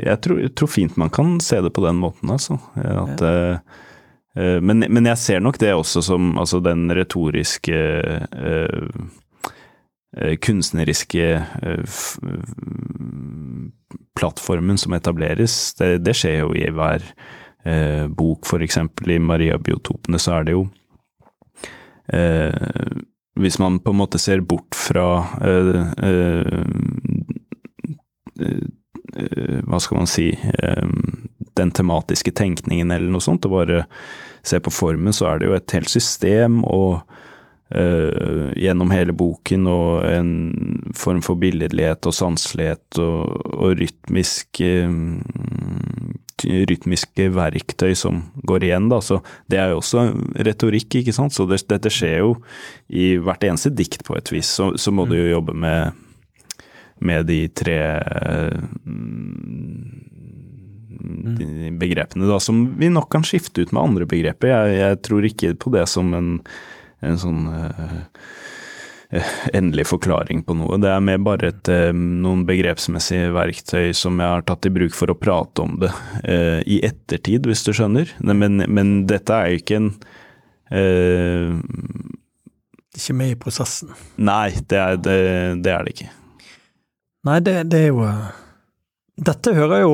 jeg, 0.07 0.21
tror, 0.25 0.41
jeg 0.47 0.55
tror 0.57 0.69
fint 0.71 0.97
man 1.01 1.11
kan 1.13 1.41
se 1.45 1.61
det 1.61 1.73
på 1.75 1.85
den 1.85 1.97
måten, 2.01 2.31
altså. 2.33 2.59
At, 2.77 3.21
ja. 3.21 3.59
men, 4.65 4.85
men 4.89 5.07
jeg 5.11 5.19
ser 5.21 5.41
nok 5.45 5.59
det 5.61 5.75
også 5.75 6.03
som 6.07 6.39
altså 6.41 6.61
den 6.65 6.91
retoriske 6.97 7.77
kunstneriske 10.13 11.29
eh, 11.63 12.01
plattformen 14.19 14.79
som 14.79 14.93
etableres. 14.93 15.75
Det, 15.75 15.99
det 16.05 16.15
skjer 16.17 16.43
jo 16.43 16.53
i 16.57 16.69
hver 16.71 17.05
eh, 17.65 18.07
bok, 18.09 18.47
eksempel 18.61 19.17
i 19.17 19.19
Maria-biotopene 19.23 20.21
så 20.21 20.39
er 20.39 20.49
det 20.49 20.57
jo 20.57 20.67
eh, 22.13 23.01
Hvis 23.41 23.59
man 23.59 23.81
på 23.81 23.95
en 23.95 24.01
måte 24.03 24.21
ser 24.21 24.45
bort 24.45 24.77
fra 24.77 25.07
eh, 25.41 25.81
eh, 26.09 26.61
eh, 28.43 29.59
Hva 29.65 29.81
skal 29.81 30.03
man 30.03 30.11
si 30.11 30.29
eh, 30.33 30.93
Den 31.57 31.73
tematiske 31.73 32.35
tenkningen 32.37 32.91
eller 32.91 33.11
noe 33.13 33.25
sånt, 33.25 33.47
og 33.49 33.57
bare 33.57 33.85
se 34.43 34.59
på 34.59 34.73
formen, 34.75 35.13
så 35.15 35.29
er 35.31 35.39
det 35.39 35.49
jo 35.49 35.57
et 35.57 35.75
helt 35.77 35.91
system 35.93 36.63
og 36.65 37.03
eh, 37.75 38.53
gjennom 38.63 38.93
hele 38.95 39.15
boken, 39.17 39.67
og 39.71 40.07
en 40.09 40.33
form 40.99 41.23
for 41.25 41.41
billedlighet 41.41 42.09
og 42.09 42.17
sanselighet 42.17 43.01
og, 43.03 43.47
og 43.57 43.77
rytmisk 43.81 44.63
eh, 44.67 44.93
rytmiske 46.43 47.29
verktøy 47.37 47.93
som 47.95 48.23
går 48.49 48.67
igjen, 48.67 48.89
da. 48.91 49.01
Så 49.05 49.21
det 49.51 49.61
er 49.63 49.73
jo 49.73 49.81
også 49.83 50.09
retorikk, 50.47 50.99
ikke 51.01 51.15
sant. 51.15 51.35
Så 51.35 51.47
det, 51.47 51.63
dette 51.71 51.93
skjer 51.93 52.23
jo 52.23 52.37
i 52.89 53.13
hvert 53.23 53.45
eneste 53.47 53.71
dikt 53.75 54.03
på 54.07 54.17
et 54.19 54.33
vis. 54.33 54.51
Så, 54.59 54.73
så 54.81 54.95
må 54.95 55.07
du 55.07 55.17
jo 55.19 55.31
jobbe 55.37 55.55
med, 55.55 55.99
med 56.99 57.29
de 57.31 57.45
tre 57.55 57.79
mm, 58.83 60.03
de 61.39 61.73
begrepene, 61.79 62.29
da, 62.29 62.39
som 62.43 62.65
vi 62.79 62.91
nok 62.93 63.11
kan 63.13 63.25
skifte 63.27 63.65
ut 63.65 63.73
med 63.75 63.83
andre 63.83 64.09
begreper. 64.09 64.53
Jeg, 64.53 64.79
jeg 64.81 65.01
tror 65.07 65.27
ikke 65.29 65.55
på 65.61 65.75
det 65.75 65.87
som 65.91 66.13
en, 66.17 66.31
en 67.03 67.19
sånn 67.21 67.43
eh, 67.51 67.99
eh, 69.11 69.35
endelig 69.59 69.89
forklaring 69.91 70.45
på 70.47 70.57
noe. 70.59 70.79
Det 70.83 70.91
er 70.93 71.05
mer 71.05 71.21
bare 71.25 71.53
et, 71.53 71.71
eh, 71.73 71.91
noen 71.93 72.45
begrepsmessige 72.49 73.33
verktøy 73.35 73.93
som 73.97 74.21
jeg 74.23 74.35
har 74.35 74.47
tatt 74.49 74.69
i 74.69 74.75
bruk 74.75 74.97
for 74.97 75.13
å 75.13 75.19
prate 75.19 75.65
om 75.65 75.79
det 75.83 75.93
eh, 76.25 76.61
i 76.67 76.81
ettertid, 76.87 77.49
hvis 77.49 77.65
du 77.67 77.73
skjønner. 77.77 78.15
Men, 78.25 78.63
men 78.67 78.95
dette 79.11 79.37
er 79.37 79.53
jo 79.53 79.63
ikke 79.63 79.81
en 79.81 79.93
eh, 80.73 81.57
Ikke 82.93 83.17
med 83.17 83.35
i 83.35 83.41
prosessen. 83.41 83.93
Nei, 84.17 84.53
det 84.69 84.79
er 84.79 85.01
det, 85.01 85.19
det 85.65 85.75
er 85.75 85.87
det 85.87 85.97
ikke. 85.97 86.13
Nei, 87.27 87.39
det, 87.45 87.59
det 87.71 87.85
er 87.87 87.93
jo 87.93 88.07
Dette 89.23 89.53
hører 89.55 89.85
jo 89.85 89.93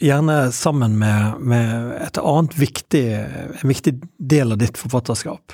gjerne 0.00 0.52
sammen 0.52 0.98
med, 0.98 1.40
med 1.40 1.92
et 2.00 2.18
annet 2.18 2.56
viktig, 2.58 3.04
en 3.60 3.68
viktig 3.68 3.94
del 4.16 4.54
av 4.54 4.60
ditt 4.62 4.78
forfatterskap, 4.80 5.52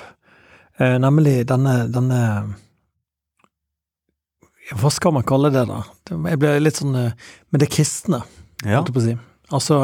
nemlig 0.79 1.47
denne, 1.49 1.87
denne 1.89 2.19
Hva 4.77 4.91
skal 4.91 5.13
man 5.15 5.23
kalle 5.27 5.49
det, 5.53 5.63
da? 5.69 5.81
Jeg 6.11 6.39
ble 6.41 6.51
litt 6.59 6.79
sånn 6.81 6.93
Men 6.95 7.59
det 7.63 7.69
kristne, 7.73 8.23
Ja. 8.65 8.79
holdt 8.79 8.89
jeg 8.91 8.95
på 8.97 9.01
å 9.01 9.05
si. 9.05 9.17
Altså, 9.53 9.77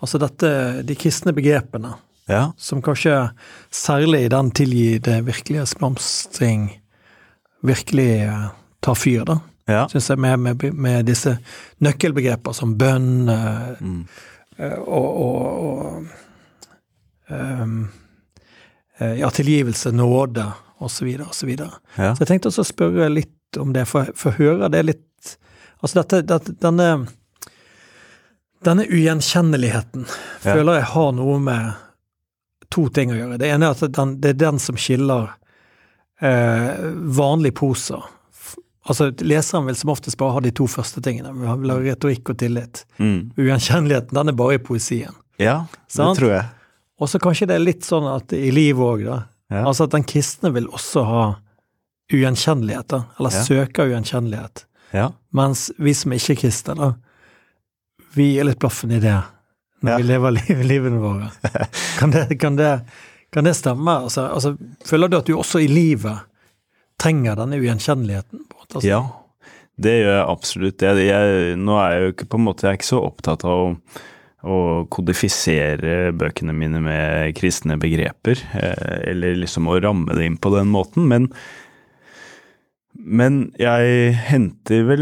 altså 0.00 0.18
dette, 0.22 0.48
de 0.86 0.94
kristne 0.94 1.32
begrepene, 1.34 1.94
ja. 2.28 2.52
som 2.56 2.82
kanskje 2.84 3.16
særlig 3.74 4.24
i 4.26 4.28
den 4.30 4.50
tilgitte 4.54 5.16
virkelighetsblomstring 5.26 6.68
virkelig 7.66 8.10
eh, 8.28 8.44
tar 8.82 8.94
fyr, 8.94 9.24
da. 9.26 9.38
Ja. 9.70 9.86
Syns 9.90 10.08
jeg, 10.10 10.18
med, 10.18 10.38
med, 10.42 10.62
med 10.74 11.06
disse 11.06 11.36
nøkkelbegreper 11.82 12.52
som 12.54 12.76
bønn 12.78 13.28
eh, 13.28 13.80
Mm. 13.80 14.06
eh, 14.58 14.78
og, 14.78 15.08
og, 15.24 15.36
og 15.66 16.06
eh, 17.30 17.66
Ja, 19.18 19.30
tilgivelse, 19.34 19.92
nåde, 19.96 20.44
osv., 20.82 21.08
osv. 21.28 21.50
Ja. 21.56 22.12
Så 22.14 22.22
jeg 22.22 22.28
tenkte 22.30 22.50
også 22.50 22.64
å 22.64 22.70
spørre 22.72 23.08
litt 23.12 23.58
om 23.60 23.72
det, 23.74 23.86
for 23.90 24.10
for 24.16 24.32
jeg 24.32 24.48
hører 24.52 24.72
det 24.72 24.84
litt 24.88 25.08
Altså 25.82 25.98
dette, 25.98 26.20
dette 26.30 26.52
denne 26.62 26.86
denne 28.62 28.84
ugjenkjenneligheten 28.86 30.04
føler 30.44 30.78
jeg 30.78 30.90
har 30.92 31.12
noe 31.16 31.38
med 31.42 31.72
to 32.72 32.86
ting 32.94 33.10
å 33.12 33.16
gjøre. 33.18 33.38
Det 33.42 33.48
ene 33.50 33.68
er 33.68 33.74
at 33.74 33.94
den, 33.96 34.16
det 34.22 34.36
er 34.36 34.40
den 34.44 34.60
som 34.62 34.78
skiller 34.78 35.32
eh, 36.22 36.84
vanlig 37.18 37.54
prosa. 37.58 37.98
Altså, 38.86 39.10
leseren 39.22 39.66
vil 39.68 39.78
som 39.78 39.92
oftest 39.92 40.18
bare 40.18 40.36
ha 40.36 40.40
de 40.42 40.54
to 40.54 40.66
første 40.70 41.02
tingene. 41.04 41.34
Han 41.46 41.62
vil 41.62 41.74
ha 41.74 41.78
retorikk 41.82 42.32
og 42.32 42.38
tillit. 42.40 42.84
Mm. 43.02 43.34
Ugjenkjenneligheten, 43.38 44.14
den 44.18 44.32
er 44.32 44.38
bare 44.38 44.58
i 44.58 44.62
poesien. 44.62 45.14
ja, 45.42 45.64
det 45.86 45.98
Sant? 45.98 46.18
tror 46.18 46.36
jeg. 46.36 46.46
Og 47.02 47.10
så 47.10 47.18
kanskje 47.22 47.48
det 47.50 47.56
er 47.58 47.64
litt 47.66 47.86
sånn 47.86 48.06
at 48.12 48.32
i 48.36 48.50
livet 48.54 48.82
òg, 48.86 49.04
da. 49.08 49.18
Ja. 49.52 49.64
Altså 49.68 49.84
at 49.88 49.94
den 49.96 50.04
kristne 50.08 50.52
vil 50.54 50.68
også 50.70 51.02
ha 51.08 51.22
ugjenkjennelighet, 52.12 52.88
da. 52.92 53.02
Eller 53.18 53.30
Ja. 53.34 53.42
søker 53.44 53.88
ugjenkjennelighet. 53.90 54.64
Ja. 54.92 55.10
Mens 55.32 55.70
vi 55.78 55.94
som 55.96 56.12
ikke 56.12 56.32
er 56.36 56.40
kristne, 56.44 56.74
da, 56.76 56.92
vi 58.14 58.38
er 58.38 58.44
litt 58.44 58.58
blaffen 58.60 58.92
i 58.92 59.00
det 59.00 59.18
når 59.82 59.98
vi 59.98 60.02
lever 60.06 60.30
liv, 60.36 60.60
livene 60.68 61.00
våre. 61.02 61.30
Kan 61.98 62.10
det, 62.14 62.38
kan 62.38 62.54
det, 62.56 62.84
kan 63.32 63.44
det 63.44 63.56
stemme? 63.58 63.90
Altså, 64.04 64.28
altså, 64.30 64.52
føler 64.86 65.08
du 65.10 65.16
at 65.18 65.26
du 65.26 65.32
også 65.34 65.58
i 65.64 65.66
livet 65.66 66.20
trenger 67.02 67.34
denne 67.40 67.58
ugjenkjenneligheten? 67.58 68.44
på? 68.48 68.60
Altså, 68.68 68.86
Ja, 68.86 69.00
det 69.82 69.96
gjør 70.04 70.12
jeg 70.20 70.28
absolutt. 70.28 70.82
Jeg, 70.86 71.06
jeg, 71.08 71.56
nå 71.58 71.78
er 71.82 71.90
jeg 71.96 72.02
jo 72.06 72.12
ikke 72.14 72.28
på 72.30 72.38
en 72.38 72.44
måte 72.46 72.62
jeg 72.68 72.70
er 72.76 72.78
ikke 72.78 72.90
så 72.92 73.00
opptatt 73.08 73.42
av 73.48 73.64
å, 73.64 73.66
å 74.42 74.84
kodifisere 74.90 76.12
bøkene 76.18 76.54
mine 76.56 76.80
med 76.82 77.34
kristne 77.38 77.78
begreper, 77.80 78.40
eh, 78.58 79.10
eller 79.12 79.38
liksom 79.38 79.68
å 79.70 79.78
ramme 79.82 80.16
det 80.18 80.26
inn 80.26 80.40
på 80.40 80.54
den 80.56 80.72
måten, 80.72 81.06
men 81.10 81.30
men 82.92 83.46
jeg 83.58 84.12
henter 84.28 84.82
vel 84.84 85.00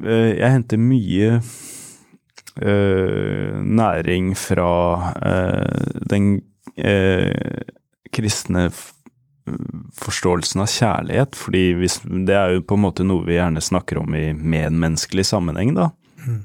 eh, 0.00 0.30
Jeg 0.40 0.48
henter 0.54 0.80
mye 0.80 1.40
øh, 2.62 3.58
næring 3.62 4.32
fra 4.38 4.70
øh, 5.22 6.00
den 6.10 6.40
øh, 6.78 7.60
kristne 8.12 8.70
forståelsen 9.96 10.60
av 10.60 10.68
kjærlighet, 10.72 11.36
fordi 11.36 11.62
hvis, 11.78 12.00
det 12.04 12.34
er 12.36 12.56
jo 12.56 12.64
på 12.68 12.76
en 12.76 12.84
måte 12.84 13.06
noe 13.06 13.24
vi 13.24 13.38
gjerne 13.38 13.62
snakker 13.64 14.02
om 14.02 14.16
i 14.16 14.26
medmenneskelig 14.36 15.24
sammenheng, 15.30 15.72
da. 15.78 15.90
Mm. 16.26 16.42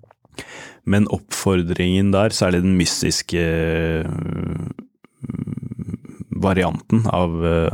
Men 0.85 1.07
oppfordringen 1.11 2.11
der, 2.13 2.33
særlig 2.35 2.61
den 2.63 2.75
mystiske 2.77 3.39
øh, 3.39 4.05
varianten 6.43 7.05
av, 7.07 7.37
øh, 7.45 7.69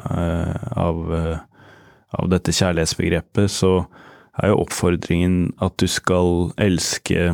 av, 0.77 0.99
øh, 1.13 1.37
av 2.19 2.29
dette 2.29 2.53
kjærlighetsbegrepet, 2.53 3.49
så 3.51 3.83
er 4.37 4.53
jo 4.53 4.61
oppfordringen 4.61 5.53
at 5.61 5.79
du 5.81 5.87
skal 5.87 6.53
elske 6.57 7.33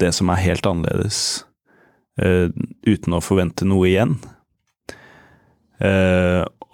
det 0.00 0.08
som 0.14 0.32
er 0.34 0.40
helt 0.42 0.66
annerledes, 0.66 1.44
uten 2.18 3.14
å 3.14 3.20
forvente 3.22 3.62
noe 3.64 3.86
igjen. 3.86 4.16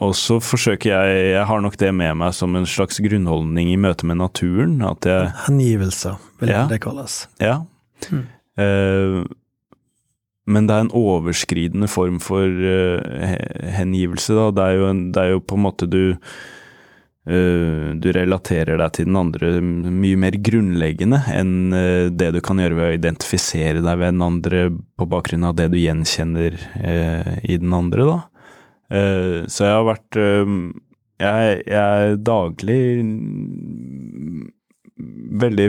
Og 0.04 0.14
så 0.14 0.38
forsøker 0.42 0.92
jeg 0.92 1.22
Jeg 1.32 1.46
har 1.50 1.62
nok 1.64 1.76
det 1.80 1.90
med 1.94 2.14
meg 2.20 2.34
som 2.36 2.54
en 2.56 2.68
slags 2.68 3.00
grunnholdning 3.02 3.72
i 3.72 3.80
møte 3.80 4.06
med 4.06 4.20
naturen. 4.20 4.78
At 4.86 5.08
jeg 5.08 5.32
Hengivelse, 5.48 6.14
vil 6.40 6.54
Ja. 6.54 6.66
det 6.70 6.80
kalles. 6.84 7.26
Ja. 7.42 7.64
Mm. 8.10 8.26
Uh, 8.58 9.24
men 10.48 10.66
det 10.66 10.74
er 10.74 10.86
en 10.86 10.94
overskridende 10.96 11.88
form 11.90 12.20
for 12.20 12.46
uh, 12.46 13.02
hengivelse, 13.74 14.32
da. 14.32 14.50
Det 14.54 14.64
er, 14.64 14.86
en, 14.88 15.02
det 15.12 15.22
er 15.22 15.34
jo 15.34 15.42
på 15.44 15.58
en 15.58 15.66
måte 15.66 15.86
du 15.90 16.14
uh, 16.14 17.90
Du 17.98 18.08
relaterer 18.14 18.78
deg 18.78 18.94
til 18.94 19.10
den 19.10 19.18
andre 19.18 19.58
mye 19.60 20.16
mer 20.16 20.38
grunnleggende 20.38 21.20
enn 21.34 21.74
det 22.16 22.32
du 22.32 22.40
kan 22.40 22.62
gjøre 22.62 22.78
ved 22.78 22.86
å 22.86 22.96
identifisere 22.96 23.82
deg 23.82 23.98
ved 23.98 24.14
den 24.14 24.22
andre 24.24 24.70
på 24.70 25.10
bakgrunn 25.10 25.44
av 25.44 25.58
det 25.58 25.68
du 25.74 25.78
gjenkjenner 25.82 26.56
i 27.42 27.58
den 27.58 27.74
andre, 27.74 28.06
da. 28.06 28.37
Eh, 28.88 29.44
så 29.50 29.66
jeg 29.66 29.76
har 29.76 29.86
vært 29.88 30.18
eh, 30.20 30.52
jeg, 31.20 31.56
jeg 31.68 32.04
er 32.08 32.20
daglig 32.24 32.82
veldig 35.38 35.68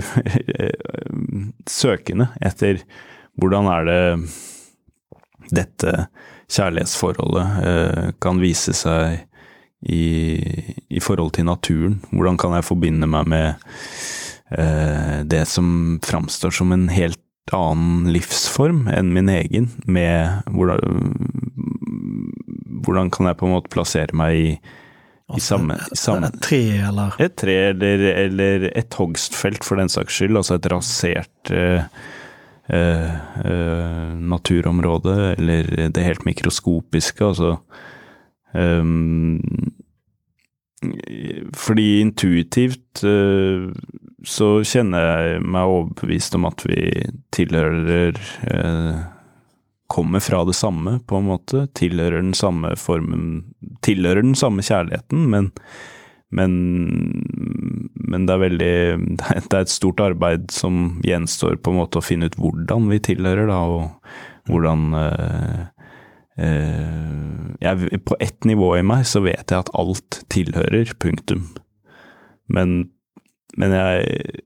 søkende 1.79 2.29
etter 2.41 2.79
hvordan 3.39 3.67
er 3.71 3.89
det 3.89 4.03
dette 5.53 5.93
kjærlighetsforholdet 6.49 7.65
eh, 7.65 8.07
kan 8.21 8.39
vise 8.41 8.73
seg 8.77 9.25
i, 9.79 10.03
i 10.91 10.99
forhold 10.99 11.33
til 11.37 11.47
naturen. 11.47 11.99
Hvordan 12.11 12.39
kan 12.41 12.55
jeg 12.57 12.67
forbinde 12.67 13.07
meg 13.07 13.29
med 13.31 13.69
det 15.29 15.43
som 15.45 15.99
framstår 16.01 16.51
som 16.57 16.73
en 16.73 16.87
helt 16.89 17.21
annen 17.53 18.09
livsform 18.13 18.87
enn 18.91 19.11
min 19.13 19.29
egen, 19.29 19.69
med 19.85 20.49
hvordan, 20.49 21.13
hvordan 22.89 23.11
kan 23.13 23.29
jeg 23.29 23.39
på 23.39 23.47
en 23.47 23.55
måte 23.55 23.71
plassere 23.73 24.17
meg 24.17 24.37
i, 24.37 24.53
i 25.37 25.41
samme, 25.43 25.77
i 25.93 25.97
samme 25.99 26.31
Et 26.31 26.39
tre, 26.41 26.61
eller? 26.89 27.17
Et 27.21 27.35
tre 27.37 27.57
eller, 27.69 28.05
eller 28.25 28.69
et 28.73 28.97
hogstfelt 28.97 29.65
for 29.65 29.77
den 29.79 29.91
saks 29.93 30.17
skyld, 30.17 30.39
altså 30.41 30.57
et 30.57 30.69
rasert 30.73 31.51
eh, 31.53 31.85
eh, 32.73 33.19
eh, 33.45 34.15
naturområde, 34.33 35.19
eller 35.37 35.69
det 35.93 36.07
helt 36.07 36.25
mikroskopiske, 36.25 37.29
altså. 37.31 37.59
Um, 38.49 39.37
Fordi 41.53 41.99
intuitivt 42.01 43.03
så 44.25 44.47
kjenner 44.65 45.05
jeg 45.05 45.43
meg 45.45 45.69
overbevist 45.69 46.33
om 46.39 46.47
at 46.49 46.63
vi 46.65 46.79
tilhører 47.35 48.17
eh, 48.49 49.03
Kommer 49.89 50.21
fra 50.21 50.43
det 50.45 50.55
samme, 50.57 50.99
på 51.09 51.17
en 51.17 51.29
måte. 51.31 51.67
Tilhører 51.77 52.21
den 52.21 52.35
samme 52.37 52.75
formen 52.77 53.55
Tilhører 53.85 54.21
den 54.21 54.37
samme 54.37 54.65
kjærligheten, 54.65 55.25
men 55.31 55.49
men, 56.29 56.51
men 57.93 58.25
det 58.27 58.33
er 58.35 58.41
veldig 58.43 58.73
Det 59.17 59.55
er 59.55 59.63
et 59.63 59.71
stort 59.73 60.01
arbeid 60.03 60.51
som 60.53 60.99
gjenstår 61.05 61.57
på 61.57 61.73
en 61.73 61.79
måte 61.81 62.01
å 62.01 62.05
finne 62.05 62.29
ut 62.29 62.37
hvordan 62.37 62.89
vi 62.91 63.01
tilhører, 63.09 63.49
da, 63.49 63.57
og 63.65 64.49
hvordan 64.49 64.93
øh, 64.97 65.63
øh, 66.45 67.55
jeg, 67.61 68.01
På 68.05 68.17
ett 68.21 68.45
nivå 68.45 68.75
i 68.77 68.85
meg 68.85 69.07
så 69.09 69.23
vet 69.25 69.49
jeg 69.49 69.57
at 69.57 69.73
alt 69.73 70.21
tilhører, 70.29 70.93
punktum. 71.01 71.47
Men, 72.49 72.91
men 73.57 73.73
jeg 73.73 74.45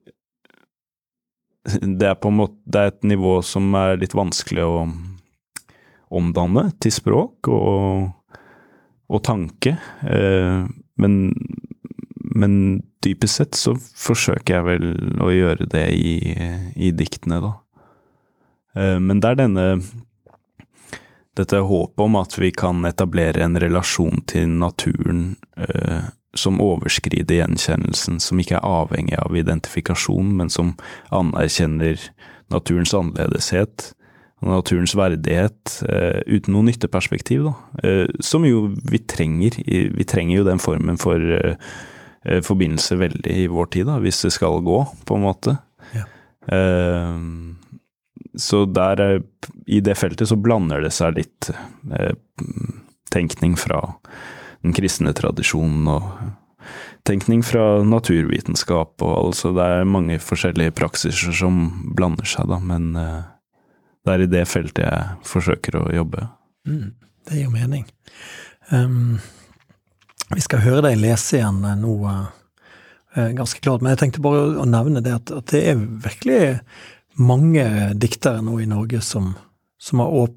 Det 1.63 2.07
er 2.09 2.19
på 2.19 2.31
en 2.31 2.39
måte 2.41 2.59
Det 2.67 2.79
er 2.79 2.91
et 2.91 3.03
nivå 3.07 3.41
som 3.43 3.75
er 3.79 3.99
litt 3.99 4.15
vanskelig 4.15 4.63
å 4.67 4.75
omdanne 6.13 6.69
til 6.83 6.93
språk 6.93 7.49
og, 7.51 8.09
og 9.09 9.23
tanke. 9.25 9.75
Eh, 10.05 10.63
men, 11.01 11.19
men 12.35 12.55
dypest 13.03 13.41
sett 13.41 13.59
så 13.59 13.75
forsøker 13.77 14.57
jeg 14.57 14.67
vel 14.69 14.87
å 15.23 15.29
gjøre 15.33 15.69
det 15.73 15.87
i, 15.97 16.15
i 16.75 16.93
diktene, 16.95 17.41
da. 17.43 17.53
Eh, 18.77 18.97
men 19.01 19.21
det 19.21 19.33
er 19.33 19.45
denne 19.45 19.67
dette 21.33 21.63
håpet 21.65 22.03
om 22.03 22.19
at 22.19 22.35
vi 22.37 22.51
kan 22.53 22.85
etablere 22.85 23.41
en 23.41 23.57
relasjon 23.57 24.21
til 24.29 24.51
naturen 24.61 25.31
eh, 25.57 26.05
som 26.37 26.61
overskrider 26.61 27.39
gjenkjennelsen, 27.39 28.19
som 28.21 28.41
ikke 28.41 28.59
er 28.59 28.67
avhengig 28.67 29.17
av 29.21 29.35
identifikasjon, 29.37 30.29
men 30.37 30.49
som 30.53 30.75
anerkjenner 31.13 31.97
naturens 32.53 32.93
annerledeshet 32.97 33.91
naturens 34.47 34.95
verdighet 34.97 35.79
eh, 35.89 36.19
uten 36.27 36.55
noe 36.55 36.67
nytteperspektiv, 36.67 37.47
da. 37.47 37.53
Eh, 37.83 38.05
som 38.23 38.45
jo 38.47 38.67
vi 38.89 39.01
trenger. 39.09 39.59
Vi 39.63 40.07
trenger 40.09 40.39
jo 40.39 40.47
den 40.47 40.61
formen 40.63 40.99
for 41.01 41.19
eh, 41.19 41.55
forbindelse 42.43 42.99
veldig 43.01 43.37
i 43.43 43.49
vår 43.51 43.71
tid, 43.75 43.87
da, 43.89 43.99
hvis 44.03 44.23
det 44.25 44.33
skal 44.35 44.63
gå, 44.63 44.79
på 45.07 45.17
en 45.17 45.25
måte. 45.25 45.57
Ja. 45.93 46.05
Så 48.39 48.61
der, 48.71 49.01
i 49.67 49.81
det 49.83 49.95
feltet, 49.99 50.29
så 50.31 50.37
blander 50.39 50.83
det 50.83 50.91
seg 50.95 51.17
litt 51.17 51.49
tenkning 53.11 53.57
fra 53.59 53.81
den 54.63 54.75
kristne 54.75 55.11
tradisjonen 55.15 55.87
og 55.91 56.07
tenkning 57.07 57.43
fra 57.43 57.83
naturvitenskap 57.83 59.03
og 59.03 59.13
altså 59.19 59.51
det 59.55 59.67
er 59.67 59.87
mange 59.87 60.15
forskjellige 60.23 60.75
praksiser 60.79 61.35
som 61.35 61.65
blander 61.95 62.27
seg, 62.27 62.47
da, 62.51 62.59
men 62.63 62.95
det 64.03 64.13
er 64.13 64.23
i 64.23 64.31
det 64.31 64.43
feltet 64.51 64.83
jeg 64.83 65.27
forsøker 65.27 65.79
å 65.79 65.83
jobbe. 65.95 66.27
Mm, 66.67 66.91
det 67.29 67.39
gir 67.39 67.51
mening. 67.51 67.85
Um, 68.71 69.19
vi 70.33 70.43
skal 70.43 70.63
høre 70.63 70.83
deg 70.87 70.99
lese 70.99 71.39
igjen 71.39 71.61
nå 71.79 71.93
uh, 72.03 72.25
ganske 73.37 73.61
klart, 73.63 73.83
men 73.83 73.93
jeg 73.93 74.01
tenkte 74.03 74.23
bare 74.23 74.45
å 74.59 74.67
nevne 74.67 75.03
det 75.05 75.13
at, 75.15 75.31
at 75.31 75.53
det 75.53 75.63
er 75.71 75.79
virkelig 75.79 76.41
mange 77.19 77.65
diktere 77.99 78.41
nå 78.43 78.57
i 78.59 78.67
Norge 78.69 78.99
som, 79.05 79.33
som, 79.79 80.01
har, 80.03 80.33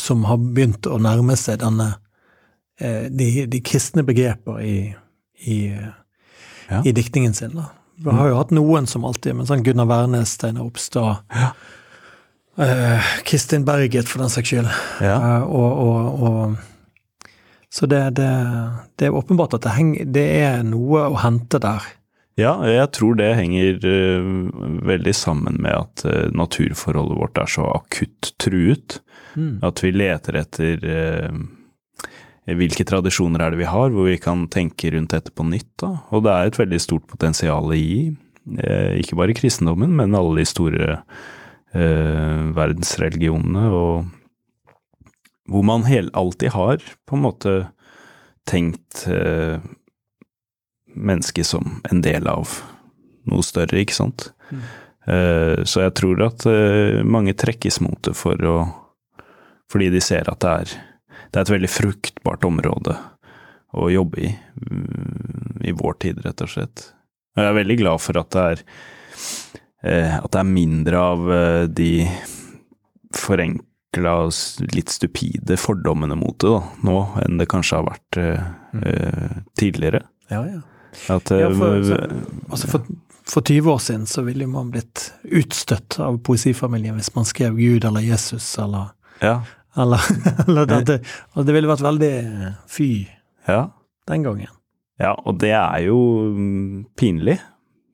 som 0.00 0.24
har, 0.30 0.40
begynt 0.40 0.88
å 0.88 0.98
nærme 1.02 1.36
seg 1.38 1.60
denne 1.62 1.92
uh, 1.94 3.06
de, 3.10 3.30
de, 3.50 3.62
kristne 3.62 4.02
begreper 4.06 4.58
i, 4.64 4.76
i, 5.46 5.58
ja. 5.70 6.82
i, 6.82 6.90
diktningen 6.90 7.36
sin. 7.36 7.54
Da. 7.60 7.70
Vi 8.02 8.18
har 8.18 8.32
jo 8.32 8.42
hatt 8.42 8.54
noen 8.56 8.90
som 8.90 9.06
alltid, 9.06 9.36
men 9.38 9.46
sånn 9.46 9.62
Gunnar 9.66 9.86
Wærnes, 9.90 10.34
Steinar 10.34 10.66
Opstad 10.66 11.22
ja. 11.30 11.52
Eh, 12.58 13.10
Kristin 13.24 13.64
Berget, 13.64 14.08
for 14.08 14.22
den 14.22 14.32
saks 14.32 14.52
skyld. 14.52 14.70
Ja. 15.04 15.16
Uh, 15.18 15.42
og, 15.48 15.82
og, 15.84 16.22
og, 16.28 17.28
så 17.74 17.88
det, 17.90 18.02
det, 18.20 18.30
det, 18.98 19.08
er 19.08 19.18
åpenbart 19.18 19.56
at 19.58 19.66
det, 19.66 19.74
henger, 19.74 20.08
det 20.14 20.26
er 20.44 20.64
noe 20.66 21.08
å 21.10 21.20
hente 21.24 21.58
der. 21.62 21.86
Ja, 22.38 22.56
jeg 22.66 22.88
tror 22.96 23.14
det 23.18 23.30
henger 23.38 23.76
uh, 23.86 24.30
veldig 24.86 25.14
sammen 25.14 25.60
med 25.62 25.74
at 25.74 26.06
uh, 26.06 26.30
naturforholdet 26.34 27.18
vårt 27.20 27.38
er 27.38 27.50
så 27.50 27.66
akutt 27.76 28.32
truet. 28.42 28.98
Mm. 29.38 29.60
At 29.66 29.82
vi 29.82 29.92
leter 29.94 30.40
etter 30.42 30.82
uh, 30.82 32.08
hvilke 32.58 32.86
tradisjoner 32.86 33.42
er 33.42 33.54
det 33.54 33.62
vi 33.62 33.70
har, 33.70 33.94
hvor 33.94 34.10
vi 34.10 34.18
kan 34.22 34.48
tenke 34.50 34.90
rundt 34.94 35.14
dette 35.14 35.34
på 35.34 35.46
nytt. 35.46 35.70
Da. 35.80 35.94
Og 36.10 36.26
det 36.26 36.34
er 36.34 36.50
et 36.50 36.58
veldig 36.58 36.80
stort 36.82 37.06
potensial 37.10 37.70
i, 37.72 38.12
ikke 39.00 39.16
bare 39.16 39.32
kristendommen, 39.32 39.94
men 39.96 40.12
alle 40.18 40.42
de 40.42 40.44
store 40.44 40.98
verdensreligionene, 41.74 43.64
og 43.74 44.06
hvor 45.50 45.64
man 45.66 45.82
hel, 45.88 46.06
alltid 46.14 46.54
har 46.54 46.84
på 47.08 47.16
en 47.18 47.24
måte 47.24 47.54
tenkt 48.46 49.02
mennesket 50.94 51.46
som 51.46 51.80
en 51.90 52.02
del 52.04 52.28
av 52.30 52.48
noe 53.30 53.44
større, 53.44 53.80
ikke 53.82 53.96
sant. 53.96 54.28
Mm. 54.50 54.62
Eh, 55.06 55.64
så 55.68 55.84
jeg 55.84 55.94
tror 55.98 56.22
at 56.24 56.46
eh, 56.48 57.02
mange 57.04 57.34
trekkes 57.36 57.80
mot 57.84 58.00
det 58.06 58.14
for 58.16 58.40
å 58.48 58.56
Fordi 59.72 59.88
de 59.90 60.00
ser 60.00 60.28
at 60.30 60.40
det 60.44 60.50
er, 60.50 60.72
det 61.32 61.38
er 61.38 61.44
et 61.46 61.52
veldig 61.54 61.70
fruktbart 61.72 62.44
område 62.46 62.94
å 63.74 63.88
jobbe 63.90 64.20
i, 64.22 64.28
um, 64.70 65.56
i 65.64 65.72
vår 65.74 65.96
tid, 66.04 66.20
rett 66.22 66.44
og 66.44 66.50
slett. 66.52 66.82
Og 67.34 67.40
jeg 67.42 67.48
er 67.48 67.56
veldig 67.56 67.76
glad 67.80 68.02
for 68.04 68.20
at 68.20 68.28
det 68.36 68.44
er, 68.52 68.62
at 69.84 70.30
det 70.32 70.40
er 70.40 70.48
mindre 70.48 71.00
av 71.00 71.26
de 71.76 71.88
forenkla, 73.14 74.14
litt 74.72 74.88
stupide 74.88 75.58
fordommene 75.60 76.16
mot 76.16 76.38
det 76.40 76.48
da, 76.48 76.62
nå, 76.88 76.96
enn 77.20 77.36
det 77.38 77.46
kanskje 77.52 77.82
har 77.82 77.88
vært 77.90 78.18
mm. 78.72 79.42
tidligere. 79.60 80.00
Ja, 80.32 80.40
ja. 80.48 80.62
At, 81.12 81.30
ja, 81.30 81.50
for, 81.54 81.74
altså 82.48 82.68
for, 82.70 82.86
for, 83.26 83.42
20 83.42 83.70
år 83.72 83.78
siden 83.78 84.06
så 84.06 84.22
ville 84.22 84.46
man 84.46 84.70
blitt 84.70 85.08
utstøtt 85.22 85.98
av 86.02 86.20
poesifamilien 86.26 86.96
hvis 86.98 87.12
man 87.16 87.26
skrev 87.28 87.58
Gud 87.58 87.84
eller 87.84 88.04
Jesus 88.04 88.46
eller 88.62 88.92
ja. 89.22 89.40
Eller, 89.76 90.00
eller 90.46 90.68
dette. 90.70 91.00
Og 91.34 91.46
det 91.46 91.56
ville 91.56 91.70
vært 91.70 91.84
veldig 91.84 92.12
fy 92.70 92.90
ja. 93.48 93.66
den 94.08 94.26
gangen. 94.26 94.52
Ja, 95.02 95.16
og 95.26 95.40
det 95.42 95.50
er 95.50 95.80
jo 95.88 95.98
mm, 96.30 96.84
pinlig 96.98 97.40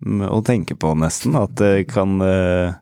å 0.00 0.40
tenke 0.46 0.76
på, 0.80 0.94
nesten, 0.96 1.36
at 1.36 1.56
det 1.60 1.90
kan 1.92 2.20
uh, 2.24 2.76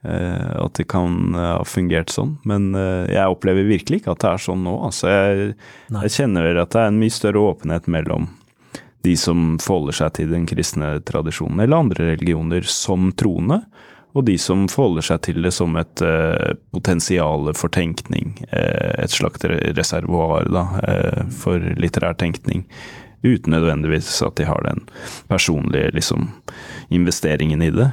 at 0.00 0.78
det 0.78 0.86
kan 0.88 1.34
ha 1.36 1.60
fungert 1.68 2.08
sånn, 2.08 2.38
men 2.48 2.70
jeg 2.72 3.34
opplever 3.34 3.66
virkelig 3.68 3.98
ikke 4.00 4.14
at 4.14 4.22
det 4.22 4.30
er 4.30 4.40
sånn 4.40 4.62
nå. 4.64 4.72
Altså, 4.86 5.10
jeg, 5.12 5.50
jeg 5.92 6.12
kjenner 6.14 6.56
at 6.62 6.72
det 6.72 6.80
er 6.80 6.88
en 6.88 7.00
mye 7.02 7.12
større 7.12 7.42
åpenhet 7.50 7.90
mellom 7.92 8.30
de 9.04 9.16
som 9.16 9.58
forholder 9.60 9.96
seg 9.96 10.14
til 10.18 10.32
den 10.32 10.46
kristne 10.48 10.94
tradisjonen 11.08 11.62
eller 11.62 11.84
andre 11.84 12.10
religioner 12.14 12.66
som 12.68 13.10
troende, 13.16 13.62
og 14.12 14.26
de 14.26 14.34
som 14.42 14.66
forholder 14.70 15.06
seg 15.06 15.20
til 15.28 15.44
det 15.44 15.52
som 15.54 15.76
et 15.78 16.02
uh, 16.02 16.56
potensial 16.74 17.52
for 17.56 17.72
tenkning, 17.72 18.34
uh, 18.50 18.96
et 18.98 19.14
slags 19.14 19.44
reservoar 19.46 20.50
da, 20.50 20.64
uh, 20.82 21.22
for 21.30 21.62
litterær 21.78 22.18
tenkning, 22.18 22.66
uten 23.22 23.52
nødvendigvis 23.54 24.12
at 24.26 24.36
de 24.40 24.46
har 24.48 24.62
den 24.64 24.84
personlige 25.28 25.92
liksom, 25.96 26.30
investeringen 26.90 27.62
i 27.62 27.70
det, 27.74 27.90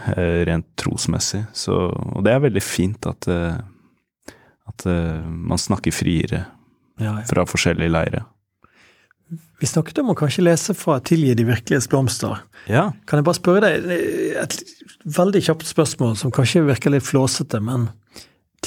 rent 0.48 0.68
trosmessig. 0.80 1.44
Så, 1.54 1.76
og 1.92 2.24
det 2.26 2.34
er 2.34 2.46
veldig 2.46 2.64
fint 2.64 3.10
at, 3.10 3.28
at 3.28 4.88
man 5.28 5.60
snakker 5.60 5.96
friere 5.96 6.46
ja, 6.98 7.12
ja. 7.12 7.28
fra 7.30 7.46
forskjellige 7.50 7.94
leire. 7.94 8.24
Vi 9.60 9.68
snakket 9.68 10.00
om 10.04 10.14
å 10.14 10.18
kanskje 10.18 10.46
lese 10.46 10.74
fra 10.78 11.00
'Tilgi 11.02 11.34
de 11.36 11.46
virkeliges 11.48 11.90
blomster'. 11.92 12.44
Ja. 12.70 12.92
Kan 13.10 13.20
jeg 13.20 13.26
bare 13.28 13.40
spørre 13.40 13.64
deg 13.66 13.88
et 14.44 14.56
veldig 15.18 15.42
kjapt 15.50 15.68
spørsmål 15.68 16.16
som 16.20 16.32
kanskje 16.32 16.66
virker 16.68 16.94
litt 16.94 17.08
flåsete, 17.08 17.60
men 17.60 17.90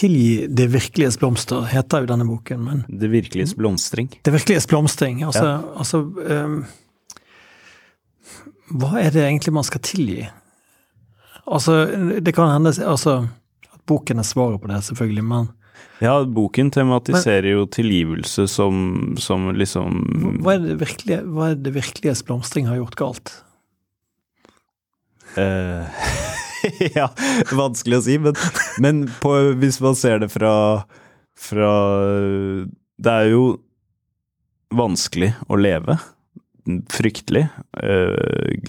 'Tilgi 0.00 0.46
det 0.48 0.70
virkeliges 0.72 1.18
blomster' 1.20 1.66
heter 1.68 2.04
jo 2.04 2.08
denne 2.08 2.24
boken. 2.24 2.60
Men, 2.64 2.84
det 2.88 3.10
virkeliges 3.12 3.52
blomstring. 3.58 4.08
Det 4.24 4.32
virkeliges 4.32 4.68
blomstring. 4.70 5.20
Altså, 5.28 5.44
ja. 5.44 5.58
altså 5.76 6.00
um, 6.00 6.62
Hva 8.80 8.94
er 9.02 9.12
det 9.12 9.26
egentlig 9.26 9.52
man 9.52 9.66
skal 9.66 9.82
tilgi? 9.84 10.24
Altså, 11.44 11.82
det 12.16 12.32
kan 12.32 12.48
hende 12.54 12.72
altså, 12.72 13.26
at 13.74 13.80
boken 13.84 14.22
er 14.22 14.28
svaret 14.28 14.60
på 14.62 14.70
det, 14.70 14.84
selvfølgelig, 14.88 15.24
men 15.24 15.50
ja, 16.00 16.14
boken 16.24 16.70
tematiserer 16.72 17.44
Men, 17.44 17.52
jo 17.52 17.66
tilgivelse 17.68 18.46
som, 18.48 18.74
som 19.20 19.50
liksom 19.52 20.00
hva 20.40 20.54
er, 20.56 20.62
det 20.64 20.78
virkelige, 20.80 21.20
hva 21.28 21.50
er 21.52 21.60
det 21.60 21.74
virkeliges 21.76 22.22
blomstring 22.24 22.70
har 22.70 22.80
gjort 22.80 22.96
galt? 22.96 23.32
Uh, 25.36 25.84
ja, 26.98 27.08
vanskelig 27.56 28.00
å 28.00 28.04
si, 28.06 28.18
men, 28.22 28.38
men 28.82 29.02
på, 29.22 29.34
hvis 29.60 29.80
man 29.84 29.98
ser 29.98 30.22
det 30.24 30.30
fra, 30.32 30.54
fra 31.38 31.74
Det 33.00 33.14
er 33.16 33.30
jo 33.32 33.44
vanskelig 34.76 35.32
å 35.50 35.58
leve. 35.58 35.98
Fryktelig 36.92 37.48
Øh, 37.82 38.60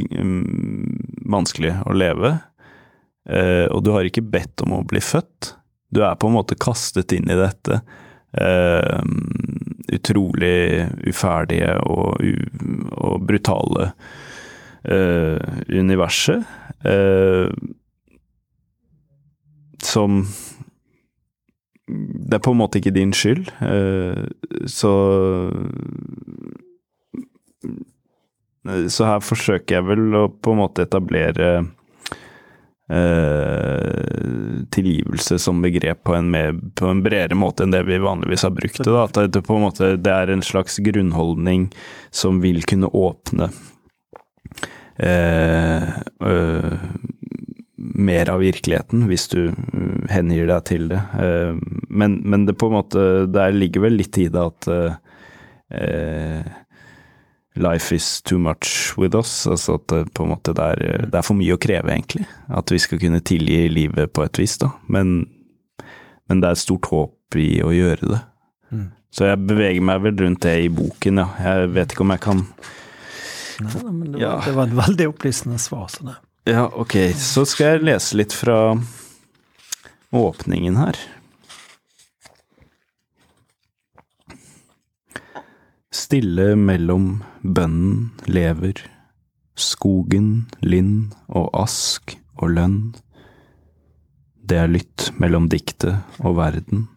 vanskelig 1.31 1.75
å 1.85 1.93
leve. 1.95 2.37
Uh, 3.29 3.67
og 3.69 3.83
du 3.85 3.91
har 3.93 4.07
ikke 4.07 4.25
bedt 4.25 4.63
om 4.65 4.79
å 4.79 4.85
bli 4.87 5.01
født. 5.03 5.53
Du 5.93 6.01
er 6.05 6.17
på 6.17 6.29
en 6.29 6.37
måte 6.39 6.57
kastet 6.59 7.13
inn 7.13 7.29
i 7.29 7.37
dette 7.37 7.81
uh, 8.41 9.01
utrolig 9.91 10.87
uferdige 11.11 11.75
og, 11.85 12.23
og 12.97 13.27
brutale 13.27 13.91
uh, 14.87 15.37
universet. 15.69 16.47
Uh, 19.81 19.85
som 19.85 20.25
Det 21.87 22.37
er 22.37 22.43
på 22.43 22.53
en 22.53 22.61
måte 22.61 22.79
ikke 22.79 22.93
din 22.95 23.11
skyld, 23.11 23.49
så 24.69 24.91
Så 28.87 29.05
her 29.09 29.19
forsøker 29.19 29.75
jeg 29.75 29.87
vel 29.89 30.15
å 30.15 30.27
på 30.29 30.53
en 30.53 30.61
måte 30.61 30.85
etablere 30.85 31.65
Uh, 32.91 34.65
tilgivelse 34.69 35.39
som 35.39 35.61
begrep 35.63 36.03
på 36.03 36.15
en, 36.15 36.31
mer, 36.31 36.57
på 36.75 36.89
en, 36.91 36.99
bredere 37.03 37.37
måte 37.39 37.63
enn 37.63 37.71
det 37.71 37.85
vi 37.87 38.01
vanligvis 38.03 38.43
har 38.43 38.51
brukt 38.51 38.81
det. 38.83 38.91
At 38.91 39.15
det, 39.31 39.41
på 39.47 39.55
en 39.55 39.63
måte, 39.63 39.93
det 39.95 40.11
er 40.11 40.27
en 40.33 40.43
slags 40.43 40.75
grunnholdning 40.83 41.69
som 42.11 42.41
vil 42.43 42.59
kunne 42.67 42.91
åpne 42.91 43.47
uh, 44.99 45.87
øh, 46.27 46.73
mer 47.81 48.29
av 48.29 48.41
virkeligheten, 48.43 49.05
hvis 49.09 49.27
du 49.31 49.51
hengir 50.11 50.49
deg 50.49 50.65
til 50.69 50.89
det. 50.91 51.01
Eh, 51.17 51.57
men, 51.89 52.21
men, 52.23 52.45
det 52.47 52.57
på 52.59 52.69
en 52.69 52.77
måte, 52.79 53.05
der 53.31 53.55
ligger 53.55 53.87
vel 53.87 53.97
litt 54.01 54.17
i 54.21 54.27
det 54.31 54.41
at 54.41 54.69
uh, 54.71 56.41
Life 57.61 57.95
is 57.95 58.21
too 58.21 58.39
much 58.39 58.93
with 58.97 59.15
us. 59.17 59.47
Altså 59.47 59.75
at 59.75 59.87
det 59.91 60.13
på 60.15 60.23
en 60.23 60.31
måte 60.31 60.53
det 60.55 60.67
er, 60.75 61.05
det 61.11 61.17
er, 61.19 61.25
for 61.25 61.35
mye 61.35 61.57
å 61.57 61.61
kreve, 61.61 61.91
egentlig. 61.91 62.23
At 62.47 62.71
vi 62.71 62.79
skal 62.79 63.01
kunne 63.01 63.19
tilgi 63.27 63.65
livet 63.71 64.13
på 64.15 64.23
et 64.23 64.39
vis, 64.39 64.55
da. 64.61 64.71
Men, 64.87 65.25
men 66.31 66.43
det 66.43 66.47
er 66.47 66.55
et 66.55 66.63
stort 66.63 66.87
håp 66.91 67.39
i 67.39 67.59
å 67.63 67.73
gjøre 67.75 68.13
det. 68.13 68.21
Mm. 68.71 68.87
Så 69.11 69.27
jeg 69.27 69.43
beveger 69.49 69.83
meg 69.83 70.03
vel 70.05 70.15
rundt 70.23 70.45
det 70.47 70.55
i 70.63 70.71
boken, 70.71 71.19
ja. 71.19 71.27
Jeg 71.43 71.73
vet 71.75 71.95
ikke 71.95 72.07
om 72.07 72.15
jeg 72.15 72.23
kan 72.29 72.45
Nei, 73.61 73.91
men 73.91 74.05
det 74.07 74.15
var, 74.15 74.21
ja. 74.23 74.35
det 74.41 74.53
var 74.57 74.69
et 74.69 74.77
veldig 74.79 75.05
opplysende 75.11 75.59
svar. 75.61 75.89
sånn 75.93 76.09
det. 76.09 76.15
Ja, 76.43 76.65
ok, 76.73 76.95
så 77.21 77.43
skal 77.45 77.75
jeg 77.75 77.83
lese 77.85 78.17
litt 78.17 78.33
fra 78.33 78.73
åpningen 80.09 80.79
her. 80.81 80.97
Stille 85.93 86.55
mellom 86.57 87.21
bønnen 87.45 88.09
lever, 88.25 88.81
skogen, 89.53 90.47
lind 90.65 91.13
og 91.29 91.51
ask 91.61 92.17
og 92.41 92.55
lønn. 92.57 92.79
Det 94.41 94.57
er 94.63 94.73
lytt 94.73 95.11
mellom 95.21 95.45
diktet 95.51 96.01
og 96.25 96.39
verden. 96.41 96.87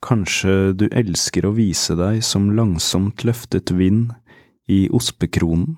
Kanskje 0.00 0.72
du 0.72 0.86
elsker 0.88 1.44
å 1.44 1.52
vise 1.56 1.94
deg 1.98 2.22
som 2.24 2.48
langsomt 2.56 3.24
løftet 3.28 3.72
vind 3.76 4.14
i 4.70 4.86
ospekronen, 4.96 5.76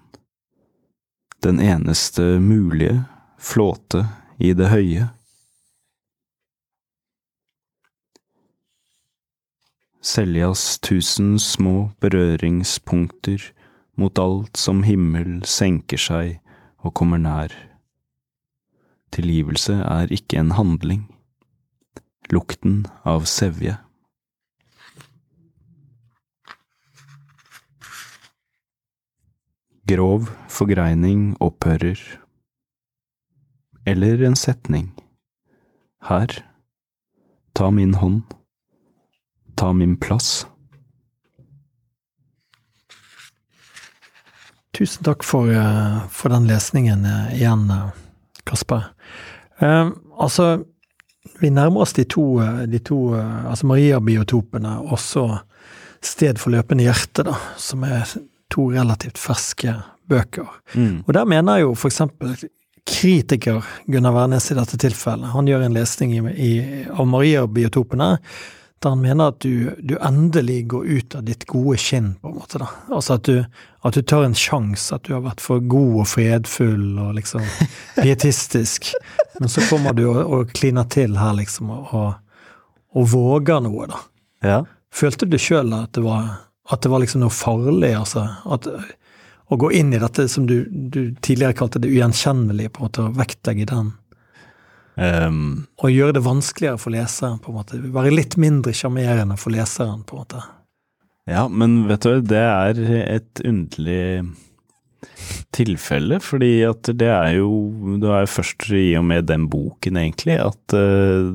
den 1.42 1.58
eneste 1.58 2.38
mulige 2.38 3.02
flåte 3.42 4.04
i 4.38 4.52
det 4.54 4.70
høye. 4.70 5.08
Seljas 10.02 10.78
tusen 10.82 11.34
små 11.42 11.92
berøringspunkter 12.02 13.42
mot 13.98 14.18
alt 14.18 14.58
som 14.58 14.82
himmel 14.86 15.42
senker 15.46 15.98
seg 15.98 16.38
og 16.82 16.94
kommer 16.98 17.22
nær. 17.22 17.54
Tilgivelse 19.14 19.76
er 19.82 20.10
ikke 20.14 20.40
en 20.40 20.54
handling. 20.58 21.06
Lukten 22.32 22.84
av 23.06 23.26
sevje. 23.30 23.76
Grov 29.92 30.30
forgreining 30.48 31.34
opphører. 31.42 31.98
Eller 33.84 34.22
en 34.24 34.36
setning. 34.38 34.86
Her, 36.08 36.32
ta 37.52 37.68
min 37.70 37.92
hånd, 38.00 38.22
ta 39.58 39.72
min 39.76 39.98
plass. 40.00 40.46
Tusen 44.72 45.04
takk 45.04 45.26
for, 45.28 45.52
eh, 45.52 46.00
for 46.08 46.32
den 46.32 46.48
lesningen 46.48 47.04
eh, 47.04 47.36
igjen, 47.42 47.68
eh, 47.70 47.92
Kasper. 48.48 48.88
Eh, 49.60 49.90
altså, 50.16 50.64
vi 51.40 51.50
nærmer 51.52 51.84
oss 51.84 51.92
de 51.92 52.08
to, 52.08 52.40
de 52.66 52.78
to 52.78 53.12
altså 53.14 53.66
Maria-biotopene, 53.66 54.78
også 54.88 55.42
Sted 56.02 56.40
for 56.40 56.50
løpende 56.50 56.82
hjerte, 56.82 57.22
da, 57.22 57.36
som 57.60 57.84
er 57.86 58.08
to 58.52 58.68
relativt 58.72 59.20
ferske 59.20 59.76
bøker. 60.10 60.48
Mm. 60.74 61.02
Og 61.06 61.14
der 61.16 61.28
mener 61.28 61.58
jeg 61.60 61.68
jo 61.68 61.76
for 61.78 61.92
eksempel 61.92 62.36
kritiker 62.88 63.62
Gunnar 63.86 64.14
Wærnes 64.16 64.50
i 64.50 64.56
dette 64.58 64.78
tilfellet, 64.80 65.30
han 65.32 65.46
gjør 65.46 65.68
en 65.68 65.76
lesning 65.76 66.16
i, 66.16 66.22
i, 66.34 66.50
av 66.90 67.06
Maria-biotopene 67.06 68.16
der 68.82 68.90
han 68.90 69.00
mener 69.00 69.30
at 69.30 69.40
du, 69.40 69.70
du, 69.78 69.94
endelig 70.02 70.66
går 70.72 70.86
ut 70.86 71.14
av 71.14 71.22
ditt 71.26 71.44
gode 71.46 71.76
skinn, 71.78 72.14
på 72.18 72.32
en 72.32 72.38
måte. 72.40 72.58
da. 72.58 72.68
Altså 72.90 73.14
at 73.14 73.28
du, 73.28 73.44
at 73.86 73.94
du 73.94 74.02
tar 74.02 74.24
en 74.26 74.34
sjanse, 74.34 74.94
at 74.94 75.06
du 75.06 75.12
har 75.14 75.22
vært 75.22 75.42
for 75.44 75.62
god 75.62 76.00
og 76.02 76.08
fredfull 76.10 76.98
og 76.98 77.14
liksom 77.18 77.44
pietistisk. 78.02 78.90
Men 79.38 79.52
så 79.52 79.64
kommer 79.70 79.94
du 79.94 80.08
og, 80.08 80.22
og 80.26 80.54
kliner 80.56 80.88
til 80.90 81.14
her, 81.20 81.36
liksom, 81.38 81.70
og, 81.70 82.16
og 82.98 83.10
våger 83.12 83.62
noe, 83.62 83.86
da. 83.92 84.02
Ja. 84.42 84.58
Følte 84.92 85.30
du 85.30 85.38
sjøl 85.40 85.72
at, 85.78 85.94
det 85.94 86.02
var- 86.04 86.48
at 86.72 86.82
det 86.84 86.90
var 86.92 87.02
liksom 87.02 87.22
noe 87.24 87.34
farlig, 87.34 87.92
altså? 87.98 88.26
At, 88.54 88.68
å 89.52 89.58
gå 89.60 89.72
inn 89.76 89.92
i 89.92 90.00
dette 90.00 90.24
som 90.32 90.46
du, 90.48 90.62
du 90.70 91.12
tidligere 91.20 91.56
kalte 91.58 91.82
det 91.82 91.90
ugjenkjennelige, 91.92 92.72
på 92.72 92.82
en 92.82 92.88
måte, 92.88 93.04
og 93.04 93.18
vektlegge 93.18 93.68
den? 93.68 93.90
Um, 94.96 95.66
Og 95.80 95.92
gjøre 95.92 96.16
det 96.18 96.24
vanskeligere 96.24 96.80
for 96.80 96.94
leseren, 96.94 97.38
på 97.42 97.52
en 97.52 97.58
måte. 97.58 97.80
Være 97.94 98.14
litt 98.14 98.38
mindre 98.40 98.74
sjarmerende 98.76 99.38
for 99.40 99.54
leseren, 99.54 100.04
på 100.08 100.16
en 100.16 100.24
måte. 100.24 100.42
ja, 101.28 101.46
men 101.48 101.84
vet 101.88 102.08
du, 102.08 102.24
det 102.32 102.40
er 102.40 102.80
et 103.02 103.44
underlig 103.44 104.32
tilfelle, 105.54 106.18
fordi 106.22 106.52
at 106.66 106.88
det 106.94 107.08
er 107.10 107.36
jo 107.40 107.50
Det 108.00 108.10
er 108.14 108.28
først 108.30 108.68
i 108.78 108.92
og 108.98 109.06
med 109.08 109.26
den 109.30 109.48
boken, 109.50 109.98
egentlig, 109.98 110.38
at 110.40 110.76
eh, 110.78 111.32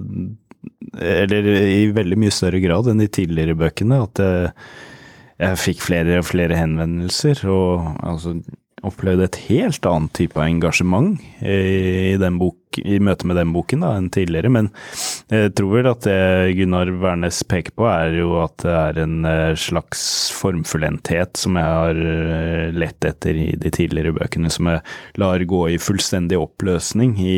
Eller 1.04 1.50
i 1.68 1.88
veldig 1.92 2.18
mye 2.20 2.34
større 2.34 2.62
grad 2.64 2.88
enn 2.88 3.04
de 3.04 3.10
tidligere 3.12 3.58
bøkene, 3.60 4.04
at 4.08 4.24
eh, 4.24 4.70
jeg 5.40 5.60
fikk 5.62 5.84
flere 5.86 6.22
og 6.22 6.30
flere 6.30 6.58
henvendelser, 6.58 7.44
og 7.52 7.92
altså 8.04 8.38
opplevde 8.86 9.26
et 9.26 9.38
helt 9.48 9.86
annet 9.90 10.12
type 10.16 10.38
engasjement 10.38 11.18
i, 11.42 12.14
den 12.22 12.36
bok, 12.38 12.78
i 12.78 13.00
møte 13.02 13.26
med 13.28 13.40
den 13.40 13.50
boken 13.56 13.82
da, 13.82 13.96
enn 13.98 14.12
tidligere. 14.14 14.52
Men 14.54 14.70
jeg 15.34 15.56
tror 15.58 15.72
vel 15.74 15.90
at 15.90 16.06
det 16.06 16.54
Gunnar 16.60 16.92
Wærnes 17.02 17.42
peker 17.50 17.74
på, 17.78 17.88
er 17.90 18.20
jo 18.20 18.36
at 18.44 18.62
det 18.62 18.76
er 18.78 19.02
en 19.02 19.18
eh, 19.28 19.58
slags 19.58 20.06
formfullendthet 20.38 21.42
som 21.42 21.58
jeg 21.58 21.74
har 21.74 22.00
eh, 22.14 22.78
lett 22.78 23.10
etter 23.10 23.42
i 23.42 23.50
de 23.58 23.74
tidligere 23.74 24.14
bøkene, 24.20 24.54
som 24.54 24.70
jeg 24.70 24.86
lar 25.20 25.48
gå 25.50 25.64
i 25.74 25.82
fullstendig 25.82 26.38
oppløsning 26.40 27.18
i, 27.18 27.38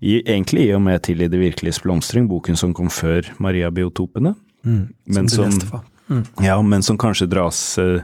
i 0.00 0.18
egentlig 0.24 0.70
i 0.70 0.74
og 0.74 0.82
med 0.88 1.04
Til 1.04 1.20
i 1.22 1.30
det 1.30 1.40
virkeliges 1.44 1.82
blomstring, 1.84 2.32
boken 2.32 2.58
som 2.58 2.72
kom 2.74 2.88
før 2.90 3.28
Maria-biotopene. 3.44 4.34
Men 4.64 5.28
du 5.28 5.36
som- 5.36 5.52
leste 5.52 5.68
fra. 5.68 5.84
Mm. 6.08 6.24
Ja, 6.44 6.56
men 6.62 6.82
som 6.82 6.98
kanskje 7.00 7.30
dras 7.30 7.60
eh, 7.78 8.02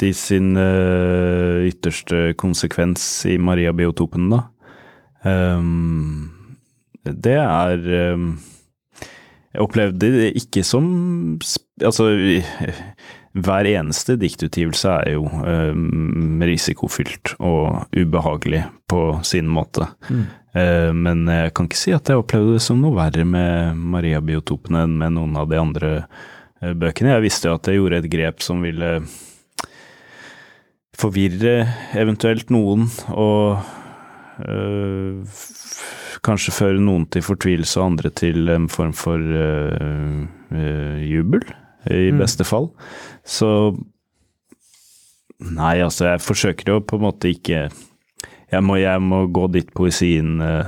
til 0.00 0.14
sin 0.16 0.54
eh, 0.58 1.66
ytterste 1.70 2.32
konsekvens 2.40 3.04
i 3.30 3.38
Maria-biotopen, 3.38 4.30
da. 4.32 4.44
Um, 5.24 6.30
det 7.04 7.38
er 7.40 7.78
um, 8.12 8.34
Jeg 9.54 9.62
opplevde 9.62 10.10
det 10.12 10.26
ikke 10.36 10.60
som 10.68 11.38
Altså, 11.80 12.10
hver 13.32 13.68
eneste 13.70 14.18
diktutgivelse 14.20 14.92
er 15.00 15.14
jo 15.14 15.24
um, 15.24 16.44
risikofylt 16.44 17.32
og 17.40 17.88
ubehagelig 17.96 18.66
på 18.90 19.00
sin 19.26 19.48
måte. 19.50 19.88
Eh, 20.54 20.92
men 20.94 21.24
jeg 21.26 21.50
kan 21.54 21.66
ikke 21.66 21.80
si 21.80 21.94
at 21.96 22.08
jeg 22.08 22.20
opplevde 22.20 22.54
det 22.56 22.62
som 22.62 22.78
noe 22.78 22.94
verre 22.94 23.24
med 23.26 23.80
Maria-biotopene 23.94 24.84
enn 24.86 24.94
med 25.00 25.16
noen 25.16 25.34
av 25.40 25.48
de 25.50 25.58
andre 25.58 25.90
eh, 25.96 26.30
bøkene. 26.72 27.12
Jeg 27.16 27.24
visste 27.26 27.50
jo 27.50 27.58
at 27.58 27.68
jeg 27.68 27.80
gjorde 27.80 28.00
et 28.00 28.10
grep 28.12 28.42
som 28.44 28.62
ville 28.64 28.90
forvirre 30.94 31.66
eventuelt 31.98 32.52
noen, 32.54 32.86
og 33.12 33.58
øh, 34.46 35.24
kanskje 36.24 36.54
føre 36.54 36.80
noen 36.82 37.06
til 37.12 37.24
fortvilelse 37.26 37.80
og 37.80 37.92
andre 37.92 38.12
til 38.14 38.48
en 38.54 38.68
form 38.72 38.94
for 38.96 39.18
øh, 39.18 40.24
øh, 40.54 41.02
jubel, 41.10 41.44
i 41.90 42.10
Mm. 42.10 42.18
beste 42.18 42.44
fall. 42.44 42.70
Så 43.24 43.74
Nei, 45.40 45.82
altså, 45.82 46.06
jeg 46.06 46.20
forsøker 46.20 46.72
jo 46.72 46.78
på 46.80 46.96
en 46.96 47.02
måte 47.02 47.28
ikke 47.28 47.70
Jeg 48.52 48.62
må, 48.62 48.76
jeg 48.76 49.02
må 49.02 49.26
gå 49.26 49.48
dit 49.52 49.68
poesien 49.74 50.40
øh, 50.40 50.64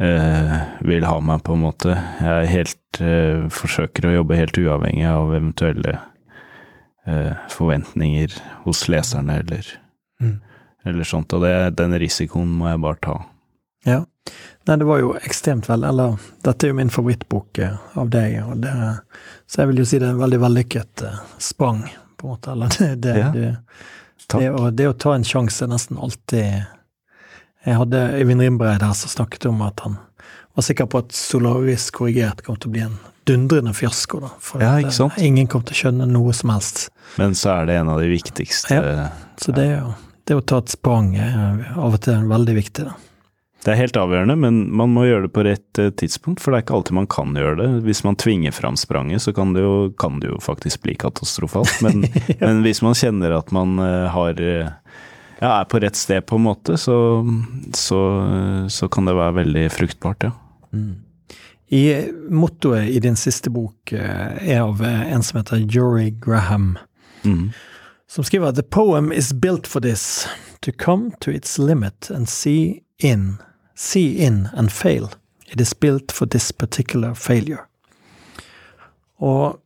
vil 0.00 1.04
ha 1.04 1.16
meg, 1.20 1.42
på 1.44 1.52
en 1.52 1.60
måte. 1.64 1.92
Jeg 2.24 2.46
helt 2.54 3.00
øh, 3.04 3.42
forsøker 3.52 4.06
å 4.08 4.14
jobbe 4.14 4.38
helt 4.38 4.56
uavhengig 4.62 5.04
av 5.10 5.34
eventuelle 5.36 5.98
eh, 7.06 7.34
forventninger 7.52 8.38
hos 8.64 8.86
leserne, 8.88 9.40
eller, 9.44 9.66
Mm. 10.20 10.38
eller 10.84 11.04
sånt. 11.04 11.32
Og 11.32 11.40
det, 11.44 11.52
den 11.76 11.94
risikoen 12.00 12.48
må 12.48 12.68
jeg 12.68 12.80
bare 12.82 12.98
ta. 13.04 13.14
Ja. 13.88 14.02
Nei, 14.68 14.74
det 14.76 14.84
var 14.84 14.98
jo 15.00 15.14
ekstremt 15.16 15.64
vel 15.70 15.86
Eller, 15.88 16.18
dette 16.44 16.66
er 16.66 16.68
jo 16.74 16.76
min 16.76 16.90
favorittbok 16.92 17.58
eh, 17.64 17.78
av 17.96 18.10
deg, 18.12 18.34
og 18.44 18.58
det, 18.60 18.72
så 19.48 19.62
jeg 19.62 19.70
vil 19.70 19.80
jo 19.80 19.86
si 19.88 19.98
det 19.98 20.10
er 20.10 20.12
en 20.12 20.20
veldig 20.20 20.40
vellykket 20.42 21.04
eh, 21.08 21.22
sprang, 21.40 21.80
på 22.20 22.26
en 22.28 22.34
måte. 22.34 22.52
Eller 22.52 22.68
det, 22.78 22.90
det, 23.04 23.14
Ja. 23.18 23.30
det, 23.32 23.54
det, 24.32 24.50
å, 24.52 24.68
det 24.70 24.88
å 24.88 24.96
ta 25.00 25.14
en 25.16 25.24
sjanse 25.24 25.64
er 25.64 25.72
nesten 25.72 25.96
alltid 25.98 26.66
Jeg 27.66 27.76
hadde 27.76 28.04
Øyvind 28.16 28.40
Rimbreid 28.40 28.82
her 28.82 28.94
som 28.96 29.12
snakket 29.12 29.46
om 29.50 29.60
at 29.66 29.80
han 29.84 29.98
var 30.56 30.64
sikker 30.64 30.88
på 30.90 31.02
at 31.04 31.12
Solaris 31.14 31.90
korrigert 31.94 32.42
kom 32.46 32.56
til 32.56 32.70
å 32.70 32.74
bli 32.74 32.84
en 32.86 32.96
dundrende 33.28 33.74
fiasko, 33.76 34.20
da. 34.24 34.30
For 34.42 34.62
Ja, 34.64 34.78
ikke 34.80 34.94
eh, 34.94 34.96
sant? 34.96 35.18
ingen 35.20 35.50
kom 35.50 35.62
til 35.66 35.76
å 35.76 35.80
skjønne 35.82 36.08
noe 36.10 36.32
som 36.36 36.54
helst. 36.54 36.88
Men 37.20 37.36
så 37.38 37.60
er 37.60 37.68
det 37.68 37.76
en 37.82 37.92
av 37.92 38.00
de 38.00 38.08
viktigste 38.10 38.74
Ja, 38.74 39.10
Så 39.40 39.52
det, 39.56 39.68
er 39.68 39.78
jo, 39.84 39.92
det 40.26 40.40
å 40.40 40.42
ta 40.42 40.58
et 40.62 40.72
sprang 40.72 41.14
er 41.20 41.70
av 41.76 41.94
og 41.94 42.02
til 42.06 42.26
veldig 42.30 42.56
viktig, 42.58 42.88
da. 42.88 42.96
Det 43.60 43.74
er 43.74 43.76
helt 43.76 43.96
avgjørende, 44.00 44.38
men 44.40 44.60
man 44.72 44.88
må 44.94 45.02
gjøre 45.04 45.26
det 45.26 45.32
på 45.36 45.42
rett 45.44 45.78
eh, 45.82 45.90
tidspunkt, 45.92 46.40
for 46.40 46.52
det 46.52 46.60
er 46.60 46.64
ikke 46.64 46.78
alltid 46.78 46.96
man 46.96 47.08
kan 47.12 47.34
gjøre 47.36 47.58
det. 47.58 47.66
Hvis 47.84 48.00
man 48.06 48.16
tvinger 48.16 48.54
fram 48.56 48.78
spranget, 48.80 49.20
så 49.20 49.34
kan 49.36 49.52
det 49.52 49.60
jo, 49.66 49.74
kan 50.00 50.16
det 50.22 50.30
jo 50.30 50.38
faktisk 50.40 50.80
bli 50.86 50.94
katastrofalt. 50.96 51.74
Men, 51.84 52.06
men 52.40 52.62
hvis 52.64 52.80
man 52.80 52.96
kjenner 52.96 53.36
at 53.36 53.52
man 53.52 53.76
eh, 53.84 54.06
har 54.14 54.40
eh, 54.40 54.70
ja, 55.40 55.52
er 55.60 55.68
på 55.68 55.80
rett 55.82 55.96
sted, 55.96 56.26
på 56.26 56.36
en 56.36 56.46
måte, 56.46 56.76
så, 56.78 56.96
så, 57.76 58.00
så 58.70 58.88
kan 58.92 59.08
det 59.08 59.16
være 59.16 59.38
veldig 59.40 59.64
fruktbart, 59.72 60.28
ja. 60.28 60.34
I 61.70 61.84
Mottoet 62.30 62.88
i 62.90 62.98
din 63.02 63.16
siste 63.18 63.50
bok 63.50 63.92
eh, 63.94 64.54
er 64.54 64.62
av 64.64 64.80
en 64.82 65.22
som 65.22 65.38
heter 65.38 65.62
Jory 65.70 66.10
Graham. 66.10 66.76
Mm. 67.22 67.50
som 68.10 68.24
skriver 68.24 68.52
The 68.52 68.62
poem 68.62 69.12
is 69.12 69.32
built 69.32 69.66
for 69.66 69.80
this, 69.80 70.28
to 70.60 70.72
come 70.72 71.12
to 71.20 71.30
its 71.30 71.58
limit 71.58 72.10
and 72.10 72.28
see 72.28 72.82
in, 72.98 73.36
see 73.74 74.18
in 74.18 74.48
and 74.52 74.72
fail. 74.72 75.10
It 75.46 75.60
is 75.60 75.80
built 75.80 76.12
for 76.12 76.26
this 76.26 76.52
particular 76.52 77.14
failure. 77.14 77.60
Og 79.18 79.60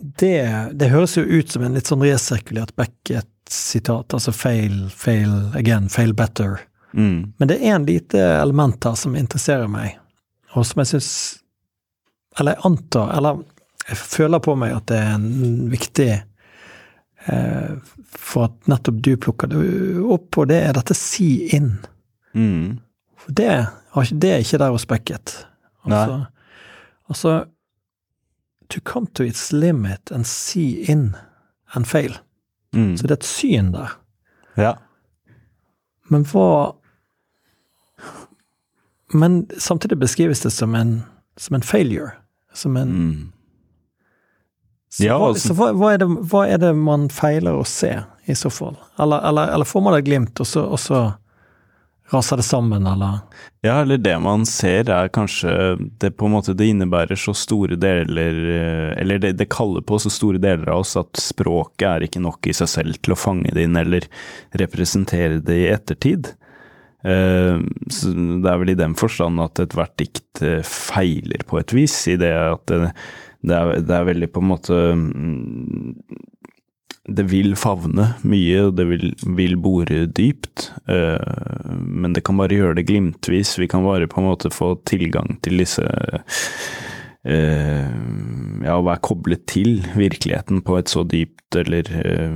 det, 0.00 0.70
det 0.72 0.90
høres 0.92 1.16
jo 1.18 1.24
ut 1.24 1.52
som 1.52 1.64
en 1.64 1.76
litt 1.76 1.90
sånn 1.90 2.02
resirkulert 2.04 2.72
Beckett-sitat, 2.78 4.14
altså 4.16 4.32
fail, 4.34 4.88
fail 4.94 5.50
again, 5.58 5.88
fail 5.92 6.14
better. 6.16 6.58
Mm. 6.92 7.32
Men 7.38 7.50
det 7.50 7.60
er 7.60 7.76
en 7.76 7.86
lite 7.86 8.22
element 8.40 8.84
her 8.84 8.96
som 8.98 9.16
interesserer 9.18 9.70
meg, 9.70 9.98
og 10.56 10.66
som 10.66 10.82
jeg 10.82 10.90
syns 10.90 11.12
Eller 12.38 12.56
jeg 12.56 12.64
antar, 12.66 13.12
eller 13.14 13.42
jeg 13.88 13.98
føler 13.98 14.42
på 14.42 14.54
meg 14.58 14.74
at 14.74 14.86
det 14.90 14.98
er 14.98 15.12
en 15.16 15.70
viktig 15.70 16.08
eh, 16.14 17.70
For 18.14 18.48
at 18.48 18.70
nettopp 18.70 19.00
du 19.02 19.12
plukker 19.18 19.50
det 19.50 19.62
opp, 20.02 20.38
og 20.38 20.50
det 20.50 20.60
er 20.68 20.76
dette 20.78 20.94
si 20.98 21.30
inn. 21.56 21.72
Mm. 22.34 22.78
For 23.18 23.34
det, 23.34 23.54
det 24.22 24.30
er 24.30 24.44
ikke 24.44 24.60
der 24.62 24.74
hos 24.74 24.86
Beckett. 24.90 25.34
Altså, 25.86 26.20
altså 27.10 27.34
To 28.70 28.80
come 28.84 29.06
to 29.14 29.24
its 29.24 29.52
limit 29.52 30.10
and 30.12 30.26
see 30.26 30.84
in 30.90 31.16
and 31.74 31.86
fail. 31.86 32.12
Mm. 32.74 32.96
Så 32.96 33.02
det 33.02 33.10
er 33.10 33.18
et 33.18 33.24
syn 33.26 33.72
der. 33.74 33.96
Ja. 34.56 34.74
Men 36.10 36.24
hva 36.24 36.74
Men 39.12 39.48
samtidig 39.58 39.98
beskrives 39.98 40.40
det 40.40 40.50
som 40.54 40.74
en, 40.74 41.02
som 41.36 41.54
en 41.54 41.62
failure. 41.62 42.10
Som 42.54 42.76
en 42.76 42.88
Mm. 42.88 43.32
Så, 44.92 45.04
Ja, 45.04 45.18
altså- 45.28 45.48
så 45.48 45.54
hva, 45.54 45.72
hva, 45.72 45.92
er 45.94 45.98
det, 45.98 46.06
hva 46.08 46.48
er 46.48 46.58
det 46.58 46.76
man 46.76 47.08
feiler 47.08 47.52
å 47.54 47.64
se, 47.66 48.02
i 48.26 48.32
så 48.34 48.50
fall? 48.50 48.76
Eller, 48.98 49.20
eller, 49.28 49.48
eller 49.54 49.64
får 49.64 49.82
man 49.82 49.94
et 49.94 50.04
glimt, 50.04 50.40
og 50.40 50.46
så, 50.46 50.64
og 50.66 50.78
så 50.78 51.14
raser 52.12 52.40
det 52.40 52.46
sammen, 52.46 52.86
eller 52.86 53.20
Ja, 53.62 53.80
eller 53.82 53.98
det 54.00 54.16
man 54.22 54.46
ser 54.48 54.88
er 54.90 55.10
kanskje 55.12 55.52
Det 56.00 56.10
på 56.16 56.26
en 56.26 56.34
måte 56.34 56.54
det 56.56 56.70
innebærer 56.72 57.18
så 57.18 57.34
store 57.36 57.76
deler 57.80 58.40
eh, 58.56 59.00
Eller 59.00 59.20
det, 59.22 59.34
det 59.38 59.50
kaller 59.52 59.84
på 59.86 59.98
så 60.00 60.10
store 60.12 60.40
deler 60.42 60.68
av 60.72 60.82
oss 60.84 60.96
at 61.00 61.20
språket 61.20 61.86
er 61.88 62.06
ikke 62.06 62.22
nok 62.24 62.50
i 62.50 62.56
seg 62.56 62.70
selv 62.72 63.00
til 63.00 63.14
å 63.14 63.20
fange 63.20 63.52
det 63.54 63.68
inn 63.68 63.78
eller 63.78 64.06
representere 64.58 65.38
det 65.44 65.58
i 65.62 65.68
ettertid. 65.70 66.32
Eh, 67.04 67.60
Så 67.88 68.12
det 68.12 68.50
er 68.50 68.60
vel 68.60 68.74
i 68.74 68.78
den 68.80 68.96
forstand 68.98 69.40
at 69.40 69.60
ethvert 69.62 69.96
dikt 70.00 70.42
eh, 70.44 70.60
feiler 70.66 71.44
på 71.46 71.60
et 71.60 71.72
vis, 71.76 71.96
i 72.12 72.16
det 72.20 72.32
at 72.32 72.66
det, 72.68 72.90
det, 73.40 73.56
er, 73.56 73.80
det 73.86 73.96
er 73.96 74.08
veldig 74.10 74.28
på 74.34 74.42
en 74.42 74.50
måte 74.50 74.80
mm, 74.96 75.94
det 77.08 77.24
vil 77.30 77.54
favne 77.56 78.10
mye, 78.28 78.66
og 78.68 78.74
det 78.76 78.84
vil, 78.90 79.06
vil 79.38 79.56
bore 79.60 80.04
dypt, 80.06 80.70
Uh, 80.90 81.70
men 81.86 82.14
det 82.16 82.24
kan 82.26 82.38
bare 82.40 82.56
gjøre 82.56 82.74
det 82.80 82.88
glimtvis. 82.88 83.52
Vi 83.60 83.68
kan 83.70 83.84
bare 83.86 84.08
på 84.10 84.18
en 84.20 84.26
måte 84.26 84.50
få 84.50 84.72
tilgang 84.88 85.36
til 85.44 85.60
disse 85.62 85.84
uh, 85.86 86.22
Ja, 88.64 88.74
å 88.74 88.82
være 88.86 89.04
koblet 89.04 89.44
til 89.50 89.84
virkeligheten 89.94 90.64
på 90.66 90.78
et 90.80 90.90
så 90.90 91.04
dypt 91.06 91.54
eller 91.60 91.86
uh, 91.94 92.34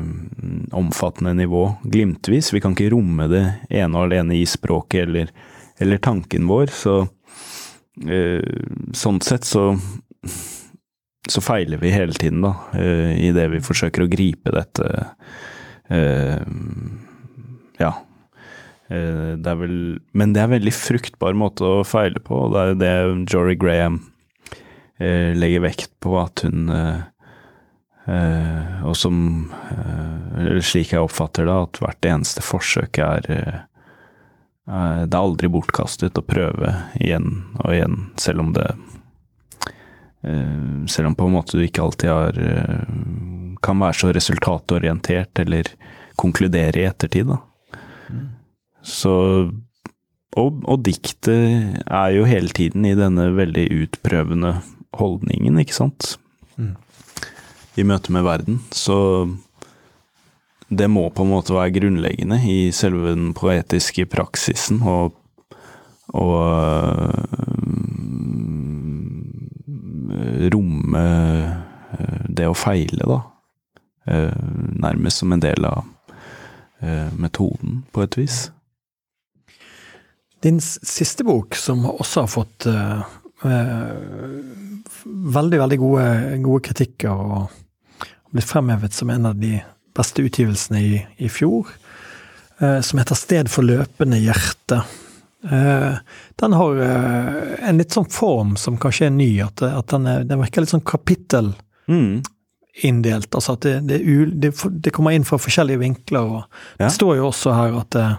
omfattende 0.77 1.35
nivå 1.41 1.65
glimtvis. 1.83 2.53
Vi 2.55 2.62
kan 2.62 2.77
ikke 2.77 2.93
romme 2.95 3.27
det 3.33 3.45
ene 3.75 3.99
og 3.99 4.07
alene 4.07 4.39
i 4.39 4.47
språket 4.47 5.09
eller, 5.09 5.35
eller 5.83 6.05
tanken 6.05 6.47
vår, 6.51 6.71
så 6.75 7.01
sånn 7.95 9.21
sett 9.23 9.47
så 9.47 9.69
så 11.29 11.41
feiler 11.41 11.81
vi 11.81 11.93
hele 11.95 12.12
tiden, 12.12 12.43
da, 12.45 12.55
eh, 12.72 13.14
i 13.29 13.31
det 13.33 13.47
vi 13.55 13.62
forsøker 13.64 14.05
å 14.05 14.11
gripe 14.11 14.53
dette 14.55 14.89
uh, 15.91 16.43
Ja. 17.81 17.95
Uh, 18.93 19.33
det 19.41 19.49
er 19.49 19.57
vel 19.57 19.79
Men 20.12 20.35
det 20.35 20.43
er 20.43 20.51
en 20.51 20.57
veldig 20.59 20.75
fruktbar 20.77 21.37
måte 21.37 21.64
å 21.64 21.87
feile 21.89 22.20
på, 22.20 22.45
og 22.45 22.53
det 22.53 22.64
er 22.64 22.77
det 22.81 23.33
Jory 23.33 23.57
Graham 23.57 24.03
legger 24.95 25.64
vekt 25.64 25.91
på, 26.05 26.12
at 26.20 26.45
hun 26.47 26.68
Og 28.87 28.93
som 28.95 29.16
Eller 30.39 30.61
slik 30.62 30.93
jeg 30.93 31.03
oppfatter 31.03 31.49
det, 31.49 31.57
at 31.66 31.81
hvert 31.83 32.07
eneste 32.07 32.45
forsøk 32.47 33.01
er 33.03 33.27
Det 33.27 35.11
er 35.11 35.18
aldri 35.18 35.51
bortkastet 35.51 36.20
å 36.20 36.22
prøve 36.22 36.70
igjen 36.95 37.43
og 37.59 37.75
igjen, 37.75 37.99
selv 38.22 38.45
om 38.45 38.55
det 38.55 38.68
selv 40.91 41.11
om 41.11 41.16
på 41.18 41.29
en 41.29 41.35
måte 41.37 41.59
du 41.59 41.64
ikke 41.64 41.83
alltid 41.85 42.11
har 42.11 42.39
eh, 42.41 42.87
kan 43.64 43.81
være 43.81 43.99
så 43.99 44.12
resultatorientert 44.12 45.41
eller 45.45 45.70
konkludere 46.20 46.83
i 46.83 46.89
ettertid, 46.89 47.33
da. 47.33 47.41
Så 48.85 49.14
og, 50.35 50.64
og 50.66 50.83
diktet 50.83 51.85
er 51.87 52.14
jo 52.14 52.27
hele 52.27 52.51
tiden 52.55 52.87
i 52.89 52.97
denne 52.99 53.29
veldig 53.37 53.68
utprøvende 53.85 54.57
holdningen, 54.99 55.61
ikke 55.62 55.77
sant? 55.77 56.16
Mm. 56.59 56.75
I 57.79 57.87
møte 57.87 58.14
med 58.14 58.27
verden. 58.27 58.61
Så 58.75 58.97
det 60.75 60.89
må 60.91 61.07
på 61.14 61.22
en 61.22 61.33
måte 61.35 61.55
være 61.55 61.77
grunnleggende 61.77 62.41
i 62.51 62.72
selve 62.75 63.14
den 63.14 63.31
poetiske 63.37 64.09
praksisen, 64.11 64.83
og, 64.83 65.14
og 66.11 66.35
romme 70.55 71.05
øh, 71.99 72.25
det 72.29 72.49
å 72.51 72.57
feile, 72.59 73.07
da. 73.09 73.20
Øh, 74.11 74.45
Nærmest 74.85 75.22
som 75.22 75.33
en 75.33 75.43
del 75.43 75.64
av 75.68 75.85
øh, 76.83 77.11
metoden, 77.18 77.85
på 77.93 78.05
et 78.05 78.18
vis. 78.18 78.39
Din 80.45 80.61
siste 80.61 81.25
bok, 81.25 81.57
som 81.57 81.87
også 81.89 82.27
har 82.27 82.33
fått 82.33 82.66
eh, 82.68 83.05
eh, 83.49 84.43
veldig, 85.05 85.61
veldig 85.62 85.79
gode, 85.81 86.09
gode 86.45 86.64
kritikker 86.68 87.14
og 87.14 88.11
blitt 88.35 88.51
fremhevet 88.51 88.93
som 88.93 89.12
en 89.14 89.31
av 89.31 89.39
de 89.41 89.57
beste 89.97 90.25
utgivelsene 90.27 90.83
i, 90.83 91.01
i 91.22 91.31
fjor, 91.33 91.70
eh, 92.61 92.81
som 92.85 93.01
heter 93.01 93.16
Sted 93.16 93.51
for 93.53 93.64
løpende 93.64 94.18
hjerte. 94.20 94.83
Eh, 95.45 95.97
den 96.40 96.53
har 96.57 96.78
eh, 96.80 97.68
en 97.68 97.78
litt 97.78 97.92
sånn 97.92 98.09
form 98.11 98.55
som 98.57 98.78
kanskje 98.80 99.07
er 99.11 99.11
ny, 99.12 99.28
at, 99.45 99.61
at 99.62 99.90
den, 99.92 100.07
er, 100.09 100.24
den 100.24 100.40
virker 100.40 100.64
litt 100.64 100.74
sånn 100.74 100.86
kapittel 100.86 101.55
Mm. 101.84 102.22
Altså 102.82 103.53
at 103.53 103.61
det, 103.61 103.74
det, 103.86 103.99
det, 104.40 104.49
det 104.80 104.90
kommer 104.90 105.12
inn 105.12 105.26
fra 105.28 105.36
forskjellige 105.38 105.78
vinkler. 105.82 106.24
og 106.24 106.40
Ja. 106.78 106.86
Det 106.86 106.95
står 106.97 107.18
jo 107.18 107.26
også 107.28 107.53
her 107.55 107.76
at, 107.82 107.95
eh, 107.95 108.14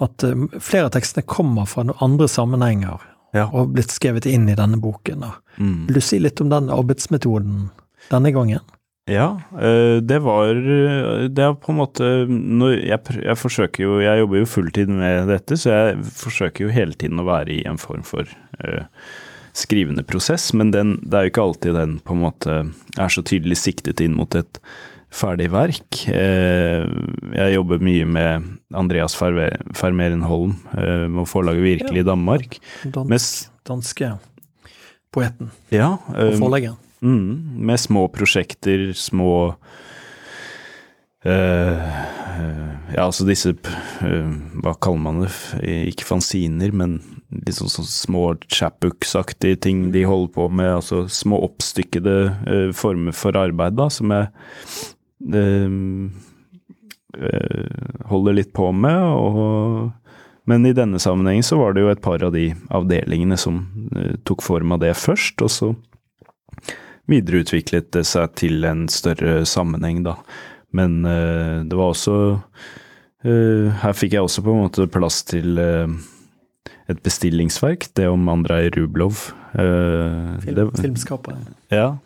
at 0.00 0.24
flere 0.64 0.88
av 0.88 0.94
tekstene 0.96 1.26
kommer 1.28 1.68
fra 1.68 1.84
noen 1.84 2.00
andre 2.00 2.26
sammenhenger 2.28 3.04
Ja. 3.36 3.44
og 3.52 3.58
har 3.58 3.66
blitt 3.66 3.92
skrevet 3.92 4.26
inn 4.26 4.48
i 4.48 4.56
denne 4.56 4.80
boken. 4.80 5.22
Mm. 5.58 5.86
Vil 5.86 5.94
du 5.94 6.00
si 6.00 6.18
litt 6.18 6.40
om 6.40 6.48
den 6.48 6.70
arbeidsmetoden 6.72 7.68
denne 8.10 8.32
gangen? 8.32 8.60
Ja, 9.06 9.36
øh, 9.54 10.00
det 10.02 10.16
var 10.24 10.48
øh, 10.50 11.28
Det 11.30 11.38
er 11.44 11.52
på 11.54 11.70
en 11.70 11.78
måte 11.78 12.06
jeg, 12.82 12.98
jeg 13.22 13.38
forsøker 13.38 13.84
jo 13.84 14.00
Jeg 14.02 14.18
jobber 14.18 14.40
jo 14.40 14.48
fulltid 14.50 14.90
med 14.90 15.28
dette, 15.30 15.54
så 15.62 15.70
jeg 15.70 16.00
forsøker 16.18 16.64
jo 16.66 16.72
hele 16.74 16.96
tiden 16.98 17.22
å 17.22 17.26
være 17.28 17.52
i 17.54 17.60
en 17.70 17.78
form 17.78 18.02
for 18.02 18.26
uh, 18.26 18.82
skrivende 19.56 20.02
prosess, 20.02 20.50
men 20.58 20.72
den, 20.74 20.96
det 21.06 21.14
er 21.14 21.24
jo 21.26 21.30
ikke 21.30 21.44
alltid 21.46 21.78
den 21.78 21.94
på 22.04 22.12
en 22.16 22.24
måte 22.26 22.56
er 22.98 23.12
så 23.14 23.22
tydelig 23.24 23.56
siktet 23.62 24.02
inn 24.04 24.16
mot 24.18 24.34
et 24.36 24.58
ferdig 25.16 25.46
verk. 25.54 26.02
Uh, 26.10 26.84
Jeg 27.32 27.54
jobber 27.54 27.78
mye 27.86 28.04
med 28.10 28.50
Andreas 28.76 29.14
Ferve- 29.16 29.54
Fermeren-Holm, 29.78 30.56
uh, 30.74 31.06
med 31.08 31.30
forlaget 31.30 31.62
Virkelig 31.64 32.02
i 32.02 32.08
Danmark. 32.10 32.58
Med, 32.84 33.22
danske 33.70 34.10
poeten 35.14 35.48
ja, 35.72 35.94
og 36.12 36.26
eh, 36.26 36.36
forleggeren. 36.42 36.76
Mm, 37.02 37.60
med 37.66 37.80
små 37.80 38.08
prosjekter, 38.08 38.92
små 38.92 39.54
eh, 41.24 41.96
Ja, 42.94 43.02
altså 43.02 43.26
disse 43.28 43.52
uh, 43.52 44.32
Hva 44.62 44.72
kaller 44.80 45.02
man 45.02 45.20
det? 45.24 45.32
Ikke 45.90 46.06
fanziner, 46.08 46.72
men 46.72 47.00
litt 47.32 47.58
sånn, 47.58 47.84
små 47.88 48.36
chapbooks-aktige 48.46 49.58
ting 49.66 49.90
de 49.92 50.06
holder 50.08 50.32
på 50.36 50.48
med. 50.48 50.70
Altså 50.78 51.04
små 51.12 51.42
oppstykkede 51.48 52.16
uh, 52.46 52.70
former 52.76 53.16
for 53.16 53.36
arbeid, 53.36 53.76
da, 53.76 53.90
som 53.92 54.12
jeg 54.14 54.30
holder 58.06 58.34
litt 58.36 58.52
på 58.56 58.68
med. 58.76 59.02
og 59.16 59.92
men 60.46 60.62
i 60.68 60.74
denne 60.76 61.00
sammenhengen 61.02 61.42
så 61.42 61.56
var 61.58 61.72
det 61.74 61.82
jo 61.82 61.88
et 61.90 62.02
par 62.04 62.22
av 62.22 62.30
de 62.36 62.52
avdelingene 62.70 63.34
som 63.40 63.64
tok 64.28 64.44
form 64.46 64.76
av 64.76 64.84
det 64.84 64.92
først, 64.94 65.42
og 65.42 65.50
så 65.50 65.72
videreutviklet 67.10 67.90
det 67.94 68.04
seg 68.08 68.34
til 68.38 68.66
en 68.68 68.86
større 68.92 69.44
sammenheng, 69.48 70.02
da. 70.06 70.18
Men 70.76 71.04
eh, 71.04 71.62
det 71.68 71.76
var 71.78 71.92
også 71.92 72.16
eh, 73.24 73.70
Her 73.82 73.96
fikk 73.96 74.16
jeg 74.16 74.26
også 74.26 74.44
på 74.44 74.54
en 74.54 74.64
måte 74.66 74.88
plass 74.92 75.22
til 75.28 75.60
eh, 75.62 75.86
et 76.90 76.98
bestillingsverk, 77.02 77.88
det 77.98 78.06
om 78.06 78.28
Andrej 78.30 78.70
Rublov. 78.76 79.30
Film, 79.56 80.54
det, 80.54 80.66
filmskaperen. 80.78 81.46
ja, 81.72 81.96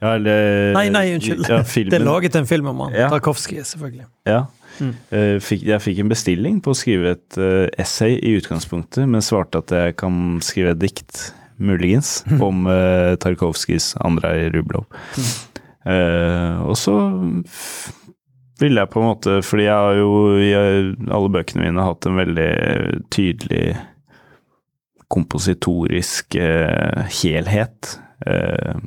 Ja, 0.00 0.14
eller 0.16 0.72
Nei, 0.72 0.86
nei, 0.92 1.14
unnskyld. 1.14 1.46
Ja, 1.48 1.60
Det 1.92 1.96
er 1.96 2.04
laget 2.04 2.36
en 2.36 2.48
film 2.48 2.68
om 2.72 2.82
han. 2.86 2.96
Ja. 2.96 3.08
Tarkovskij, 3.12 3.62
selvfølgelig. 3.68 4.04
Ja. 4.28 4.42
Mm. 4.80 4.92
Fikk, 5.44 5.64
jeg 5.68 5.84
fikk 5.84 6.00
en 6.00 6.12
bestilling 6.12 6.60
på 6.64 6.72
å 6.72 6.76
skrive 6.76 7.14
et 7.16 7.38
essay 7.80 8.16
i 8.16 8.34
utgangspunktet, 8.40 9.04
men 9.08 9.24
svarte 9.24 9.60
at 9.60 9.72
jeg 9.76 9.96
kan 10.00 10.40
skrive 10.44 10.72
et 10.72 10.80
dikt, 10.80 11.32
muligens, 11.56 12.24
om 12.48 12.66
uh, 12.66 13.14
Tarkovskijs 13.20 13.94
Andrej 14.00 14.50
Rublov. 14.54 14.86
Uh, 15.82 16.62
og 16.68 16.76
så 16.78 16.94
ville 18.62 18.78
jeg 18.78 18.90
på 18.92 19.00
en 19.00 19.08
måte 19.08 19.32
Fordi 19.42 19.64
jeg 19.64 19.74
har 19.74 19.96
jo 19.98 20.10
i 20.38 20.52
alle 20.54 21.30
bøkene 21.34 21.64
mine 21.64 21.82
hatt 21.82 22.06
en 22.06 22.20
veldig 22.20 22.52
tydelig 23.10 23.64
kompositorisk 25.12 26.38
uh, 26.40 27.02
helhet. 27.20 27.96
Uh, 28.24 28.78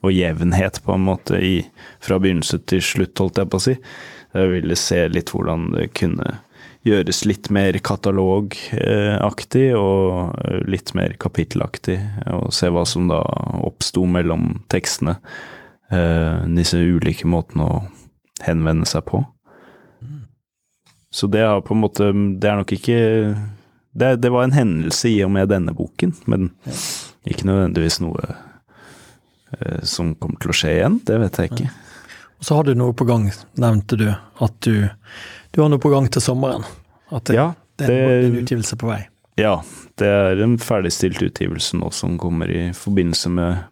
og 0.00 0.14
jevnhet, 0.14 0.78
på 0.84 0.94
en 0.94 1.02
måte, 1.04 1.40
i, 1.44 1.58
fra 2.00 2.16
begynnelse 2.20 2.62
til 2.70 2.80
slutt, 2.84 3.18
holdt 3.20 3.40
jeg 3.40 3.50
på 3.52 3.58
å 3.58 3.64
si. 3.64 3.74
Jeg 4.32 4.52
ville 4.54 4.76
se 4.78 5.02
litt 5.10 5.32
hvordan 5.34 5.66
det 5.74 5.90
kunne 5.98 6.38
gjøres 6.86 7.24
litt 7.28 7.50
mer 7.52 7.76
katalogaktig 7.84 9.66
og 9.76 10.32
litt 10.70 10.94
mer 10.96 11.12
kapittelaktig, 11.20 11.98
og 12.32 12.52
se 12.56 12.70
hva 12.72 12.86
som 12.88 13.08
da 13.10 13.20
oppsto 13.60 14.06
mellom 14.08 14.62
tekstene. 14.72 15.18
eh, 15.92 16.46
Disse 16.56 16.78
ulike 16.78 17.26
måtene 17.28 17.64
å 17.66 17.82
henvende 18.46 18.86
seg 18.88 19.04
på. 19.04 19.24
Så 21.12 21.26
det 21.26 21.42
har 21.42 21.60
på 21.66 21.74
en 21.74 21.80
måte 21.82 22.12
Det 22.38 22.46
er 22.46 22.56
nok 22.60 22.70
ikke 22.70 22.98
Det, 23.92 24.12
det 24.22 24.30
var 24.30 24.44
en 24.44 24.52
hendelse 24.54 25.08
i 25.10 25.16
og 25.24 25.32
med 25.34 25.48
denne 25.50 25.72
boken, 25.74 26.12
men 26.30 26.52
ikke 27.26 27.48
nødvendigvis 27.48 27.98
noe 28.00 28.22
eh, 29.58 29.82
som 29.82 30.14
kommer 30.14 30.38
til 30.40 30.50
å 30.52 30.56
skje 30.56 30.76
igjen. 30.76 31.00
Det 31.04 31.18
vet 31.18 31.36
jeg 31.40 31.50
ikke. 31.50 31.70
Og 32.38 32.46
så 32.46 32.54
har 32.56 32.64
du 32.64 32.72
noe 32.78 32.94
på 32.96 33.04
gang, 33.04 33.26
nevnte 33.60 33.98
du. 33.98 34.06
At 34.40 34.54
du, 34.64 34.86
du 35.52 35.60
har 35.62 35.68
noe 35.72 35.78
på 35.82 35.90
gang 35.92 36.08
til 36.12 36.22
sommeren. 36.22 36.64
At 37.12 37.24
det, 37.24 37.34
Ja, 37.36 37.52
det, 37.78 37.88
er 37.90 38.20
en- 38.26 38.36
utgivelse 38.44 38.76
på 38.76 38.86
vei. 38.90 39.00
Ja, 39.38 39.62
det 39.96 40.06
er 40.06 40.42
en 40.44 40.58
ferdigstilt 40.58 41.22
utgivelse 41.22 41.76
nå 41.78 41.90
som 41.92 42.18
kommer 42.18 42.50
i 42.50 42.70
forbindelse 42.76 43.30
med 43.30 43.64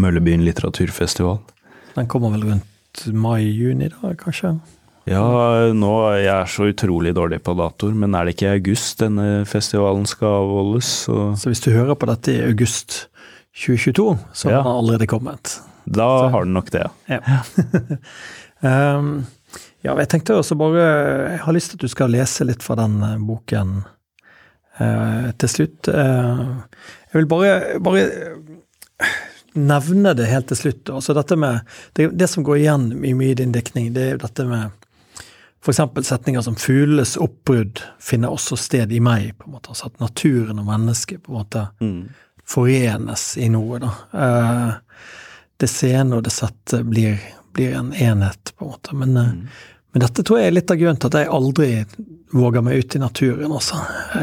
Møllebyen 0.00 0.42
litteraturfestival. 0.44 1.38
Den 1.96 2.06
kommer 2.06 2.30
vel 2.30 2.44
rundt 2.44 3.06
mai-juni, 3.12 3.88
da, 3.90 4.14
kanskje? 4.14 4.54
Ja, 5.06 5.72
nå 5.74 5.90
er 6.12 6.18
jeg 6.24 6.46
så 6.52 6.68
utrolig 6.70 7.14
dårlig 7.16 7.40
på 7.42 7.54
datoer, 7.58 7.94
men 7.96 8.14
er 8.14 8.24
det 8.28 8.34
ikke 8.36 8.46
i 8.50 8.58
august 8.58 8.98
denne 9.00 9.44
festivalen 9.48 10.06
skal 10.06 10.28
avholdes? 10.42 10.90
Så 11.06 11.34
Så 11.40 11.48
hvis 11.50 11.60
du 11.64 11.70
hører 11.72 11.94
på 11.96 12.06
dette 12.06 12.28
i 12.36 12.42
august 12.46 13.08
2022, 13.54 14.18
så 14.32 14.50
Ja. 14.50 14.62
har 14.62 14.70
den 14.70 14.78
allerede 14.78 15.06
kommet. 15.08 15.60
da 15.90 16.28
har 16.30 16.44
den 16.44 16.52
nok 16.54 16.70
det. 16.70 16.86
Ja. 17.08 17.20
um, 18.98 19.26
ja, 19.82 19.94
jeg 19.96 20.08
tenkte 20.12 20.36
også 20.36 20.56
bare 20.60 20.82
Jeg 20.82 21.40
har 21.44 21.56
lyst 21.56 21.72
til 21.72 21.80
at 21.80 21.86
du 21.86 21.92
skal 21.92 22.12
lese 22.12 22.44
litt 22.44 22.62
fra 22.62 22.76
den 22.80 22.98
eh, 23.02 23.16
boken 23.18 23.82
eh, 24.78 25.30
til 25.40 25.48
slutt. 25.48 25.88
Eh, 25.88 26.42
jeg 27.10 27.20
vil 27.20 27.30
bare, 27.30 27.54
bare 27.80 28.04
eh, 28.04 29.16
nevne 29.54 30.14
det 30.14 30.28
helt 30.30 30.50
til 30.52 30.60
slutt. 30.64 30.90
Altså 30.90 31.16
dette 31.16 31.36
med 31.40 31.64
det, 31.98 32.10
det 32.18 32.28
som 32.30 32.44
går 32.46 32.60
igjen 32.60 32.90
i 33.04 33.14
mye 33.16 33.34
i 33.34 33.40
din 33.40 33.54
diktning, 33.56 33.92
det 33.96 34.06
er 34.06 34.14
jo 34.16 34.24
dette 34.26 34.46
med 34.50 34.70
f.eks. 35.60 35.80
setninger 36.08 36.40
som 36.40 36.56
'fuglenes 36.56 37.18
oppbrudd 37.20 37.82
finner 38.00 38.32
også 38.32 38.56
sted 38.56 38.92
i 38.92 39.00
meg'. 39.00 39.34
på 39.38 39.44
en 39.46 39.52
måte, 39.52 39.68
altså 39.68 39.86
At 39.86 40.00
naturen 40.00 40.58
og 40.58 40.66
mennesket 40.66 41.22
på 41.22 41.32
en 41.32 41.38
måte 41.38 41.66
forenes 42.50 43.36
i 43.36 43.48
noe. 43.48 43.78
da. 43.78 43.90
Eh, 44.14 44.72
det 45.60 45.68
sene 45.68 46.16
og 46.16 46.24
det 46.24 46.32
sette 46.32 46.82
blir, 46.88 47.18
blir 47.56 47.74
en 47.78 47.92
enhet, 47.94 48.52
på 48.56 48.64
en 48.64 48.70
måte. 48.70 48.94
Men, 48.96 49.16
mm. 49.16 49.40
men 49.92 50.04
dette 50.04 50.24
tror 50.26 50.40
jeg 50.40 50.50
er 50.50 50.56
litt 50.58 50.70
av 50.70 50.80
grunnen 50.80 51.00
til 51.02 51.10
at 51.12 51.18
jeg 51.20 51.32
aldri 51.38 51.70
våger 52.32 52.62
meg 52.62 52.84
ut 52.84 52.94
i 52.96 53.02
naturen, 53.02 53.54
også. 53.56 53.80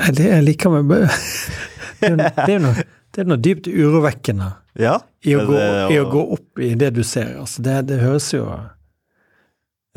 Jeg, 0.07 0.15
jeg 0.30 0.45
liker 0.47 0.71
meg 0.78 1.09
Det 1.99 2.13
er 2.45 2.53
jo- 2.55 2.63
noe, 2.63 2.86
det 3.15 3.23
er 3.23 3.30
noe 3.32 3.41
dypt 3.41 3.67
urovekkende 3.67 4.51
Ja. 4.78 4.99
i 5.25 5.34
å, 5.36 5.45
gå, 5.47 5.53
det- 5.57 5.91
i 5.95 5.99
å 5.99 6.09
gå 6.11 6.21
opp 6.38 6.59
i 6.61 6.73
det 6.78 6.91
du 6.93 7.03
ser. 7.03 7.36
Altså, 7.41 7.63
det, 7.65 7.80
det 7.89 8.01
høres 8.03 8.30
jo 8.36 8.45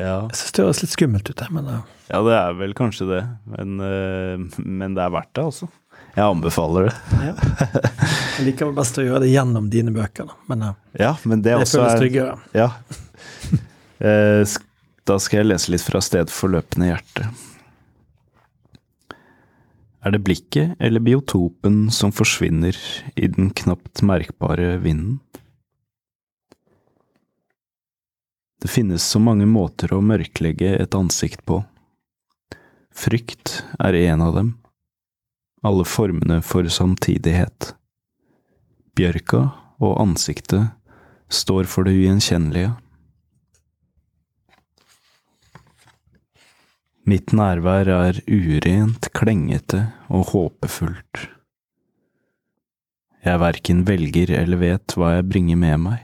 Ja. 0.01 0.15
Jeg 0.31 0.37
syns 0.39 0.55
det 0.57 0.63
høres 0.65 0.81
litt 0.81 0.95
skummelt 0.95 1.29
ut, 1.29 1.43
men 1.53 1.67
eh, 1.69 1.83
ja, 2.09 2.21
det 2.25 2.33
er 2.33 2.55
vel 2.57 2.73
kanskje 2.73 3.05
det, 3.07 3.19
men, 3.53 3.75
eh, 3.85 4.63
men 4.65 4.95
det 4.97 5.03
er 5.05 5.13
verdt 5.13 5.29
det, 5.37 5.43
altså. 5.51 5.69
Jeg 6.15 6.25
anbefaler 6.25 6.89
det. 6.89 6.95
ja. 7.27 7.35
jeg 8.39 8.47
liker 8.49 8.67
vel 8.71 8.75
best 8.81 8.97
å 8.99 9.05
gjøre 9.05 9.21
det 9.23 9.29
gjennom 9.31 9.69
dine 9.71 9.93
bøker, 9.95 10.27
da. 10.27 10.39
Men 10.49 10.65
eh, 10.67 10.73
Ja, 11.05 11.13
men 11.23 11.45
det, 11.45 11.53
det 11.53 11.69
føles 11.69 11.93
er 11.93 12.01
tryggere. 12.01 12.33
Ja. 12.57 12.71
Eh, 14.01 14.41
Da 15.05 15.17
skal 15.21 15.41
jeg 15.41 15.49
lese 15.51 15.69
litt 15.73 15.83
fra 15.85 15.99
Sted 16.01 16.29
for 16.33 16.49
løpende 16.49 16.87
hjerte. 16.91 17.27
Er 20.01 20.13
det 20.15 20.23
blikket 20.25 20.73
eller 20.81 21.03
biotopen 21.05 21.91
som 21.93 22.13
forsvinner 22.13 22.77
i 23.13 23.27
den 23.29 23.51
knapt 23.53 24.01
merkbare 24.01 24.79
vinden? 24.81 25.19
Det 28.61 28.69
finnes 28.69 29.05
så 29.05 29.21
mange 29.21 29.45
måter 29.49 29.93
å 29.93 30.01
mørklegge 30.05 30.75
et 30.77 30.97
ansikt 30.97 31.41
på. 31.45 31.63
Frykt 32.93 33.63
er 33.81 33.97
en 34.03 34.21
av 34.21 34.35
dem. 34.37 34.51
Alle 35.65 35.85
formene 35.85 36.41
for 36.45 36.65
samtidighet. 36.69 37.73
Bjørka 38.97 39.47
og 39.81 39.97
ansiktet 40.01 40.73
står 41.29 41.69
for 41.69 41.85
det 41.85 41.97
ugjenkjennelige. 41.97 42.73
Mitt 47.01 47.31
nærvær 47.33 47.89
er 47.89 48.17
urent, 48.29 49.07
klengete 49.17 49.87
og 50.13 50.27
håpefullt. 50.35 51.23
Jeg 53.25 53.41
verken 53.41 53.81
velger 53.87 54.35
eller 54.37 54.61
vet 54.61 54.93
hva 54.93 55.15
jeg 55.15 55.25
bringer 55.31 55.57
med 55.57 55.81
meg. 55.81 56.03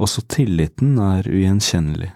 Også 0.00 0.26
tilliten 0.28 0.98
er 1.00 1.24
ugjenkjennelig. 1.24 2.12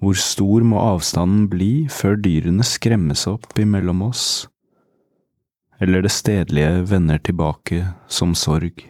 Hvor 0.00 0.20
stor 0.20 0.64
må 0.64 0.80
avstanden 0.80 1.48
bli 1.52 1.72
før 1.92 2.20
dyrene 2.20 2.64
skremmes 2.64 3.26
opp 3.32 3.56
imellom 3.60 4.04
oss, 4.10 4.24
eller 5.80 6.04
det 6.04 6.12
stedlige 6.12 6.84
vender 6.88 7.20
tilbake 7.24 7.84
som 8.12 8.36
sorg? 8.36 8.89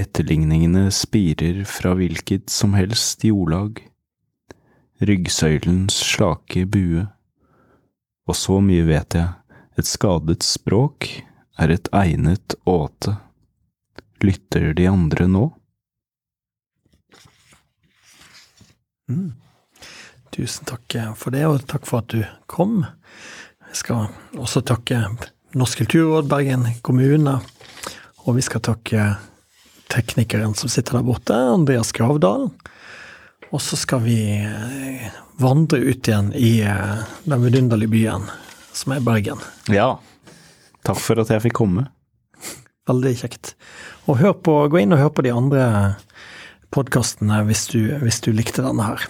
Etterligningene 0.00 0.86
spirer 0.94 1.64
fra 1.68 1.92
hvilket 1.98 2.48
som 2.48 2.72
helst 2.78 3.24
jordlag, 3.26 3.82
ryggsøylens 5.04 5.98
slake 6.14 6.64
bue, 6.72 7.04
og 8.24 8.38
så 8.38 8.60
mye 8.64 8.86
vet 8.88 9.16
jeg, 9.18 9.28
et 9.76 9.88
skadet 9.88 10.44
språk 10.46 11.08
er 11.60 11.74
et 11.74 11.90
egnet 11.96 12.56
åte. 12.68 13.18
Lytter 14.24 14.72
de 14.76 14.88
andre 14.88 15.26
nå? 15.28 15.44
Tusen 20.30 20.68
takk 20.68 20.96
for 21.18 21.34
det, 21.34 21.44
og 21.48 21.64
takk 21.68 21.88
for 21.88 22.04
at 22.04 22.12
du 22.14 22.24
kom. 22.48 22.84
Jeg 23.68 23.82
skal 23.82 24.08
også 24.38 24.62
takke 24.64 25.02
Norsk 25.58 25.82
kulturråd, 25.82 26.28
Bergen 26.30 26.68
kommune, 26.86 27.40
og 28.24 28.36
vi 28.36 28.44
skal 28.46 28.62
takke 28.62 29.10
teknikeren 29.90 30.54
som 30.58 30.70
sitter 30.72 30.98
der 30.98 31.06
borte, 31.06 31.34
Andreas 31.34 31.92
Gravdal. 31.96 32.48
Og 33.50 33.62
så 33.64 33.76
skal 33.80 34.04
vi 34.04 34.16
eh, 34.38 35.06
vandre 35.42 35.80
ut 35.82 36.06
igjen 36.06 36.30
i 36.38 36.60
eh, 36.62 37.00
den 37.26 37.42
vidunderlige 37.42 37.90
byen 37.90 38.28
som 38.72 38.94
er 38.94 39.02
Bergen. 39.04 39.40
Ja. 39.68 39.96
Takk 40.86 41.00
for 41.02 41.18
at 41.20 41.32
jeg 41.34 41.42
fikk 41.48 41.58
komme. 41.58 41.88
Veldig 42.88 43.12
kjekt. 43.20 43.54
Og 44.08 44.22
på, 44.42 44.54
gå 44.72 44.80
inn 44.80 44.94
og 44.94 45.02
hør 45.02 45.10
på 45.18 45.24
de 45.26 45.32
andre 45.34 45.64
podkastene 46.74 47.42
hvis, 47.48 47.66
du- 47.74 47.98
hvis 48.02 48.20
du 48.24 48.30
likte 48.32 48.62
denne 48.64 48.86
her. 48.86 49.04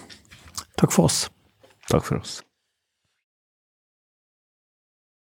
Takk 0.81 0.91
for 0.93 1.05
oss. 1.07 1.27
Takk 1.89 2.03
for 2.07 2.17
oss. 2.19 2.39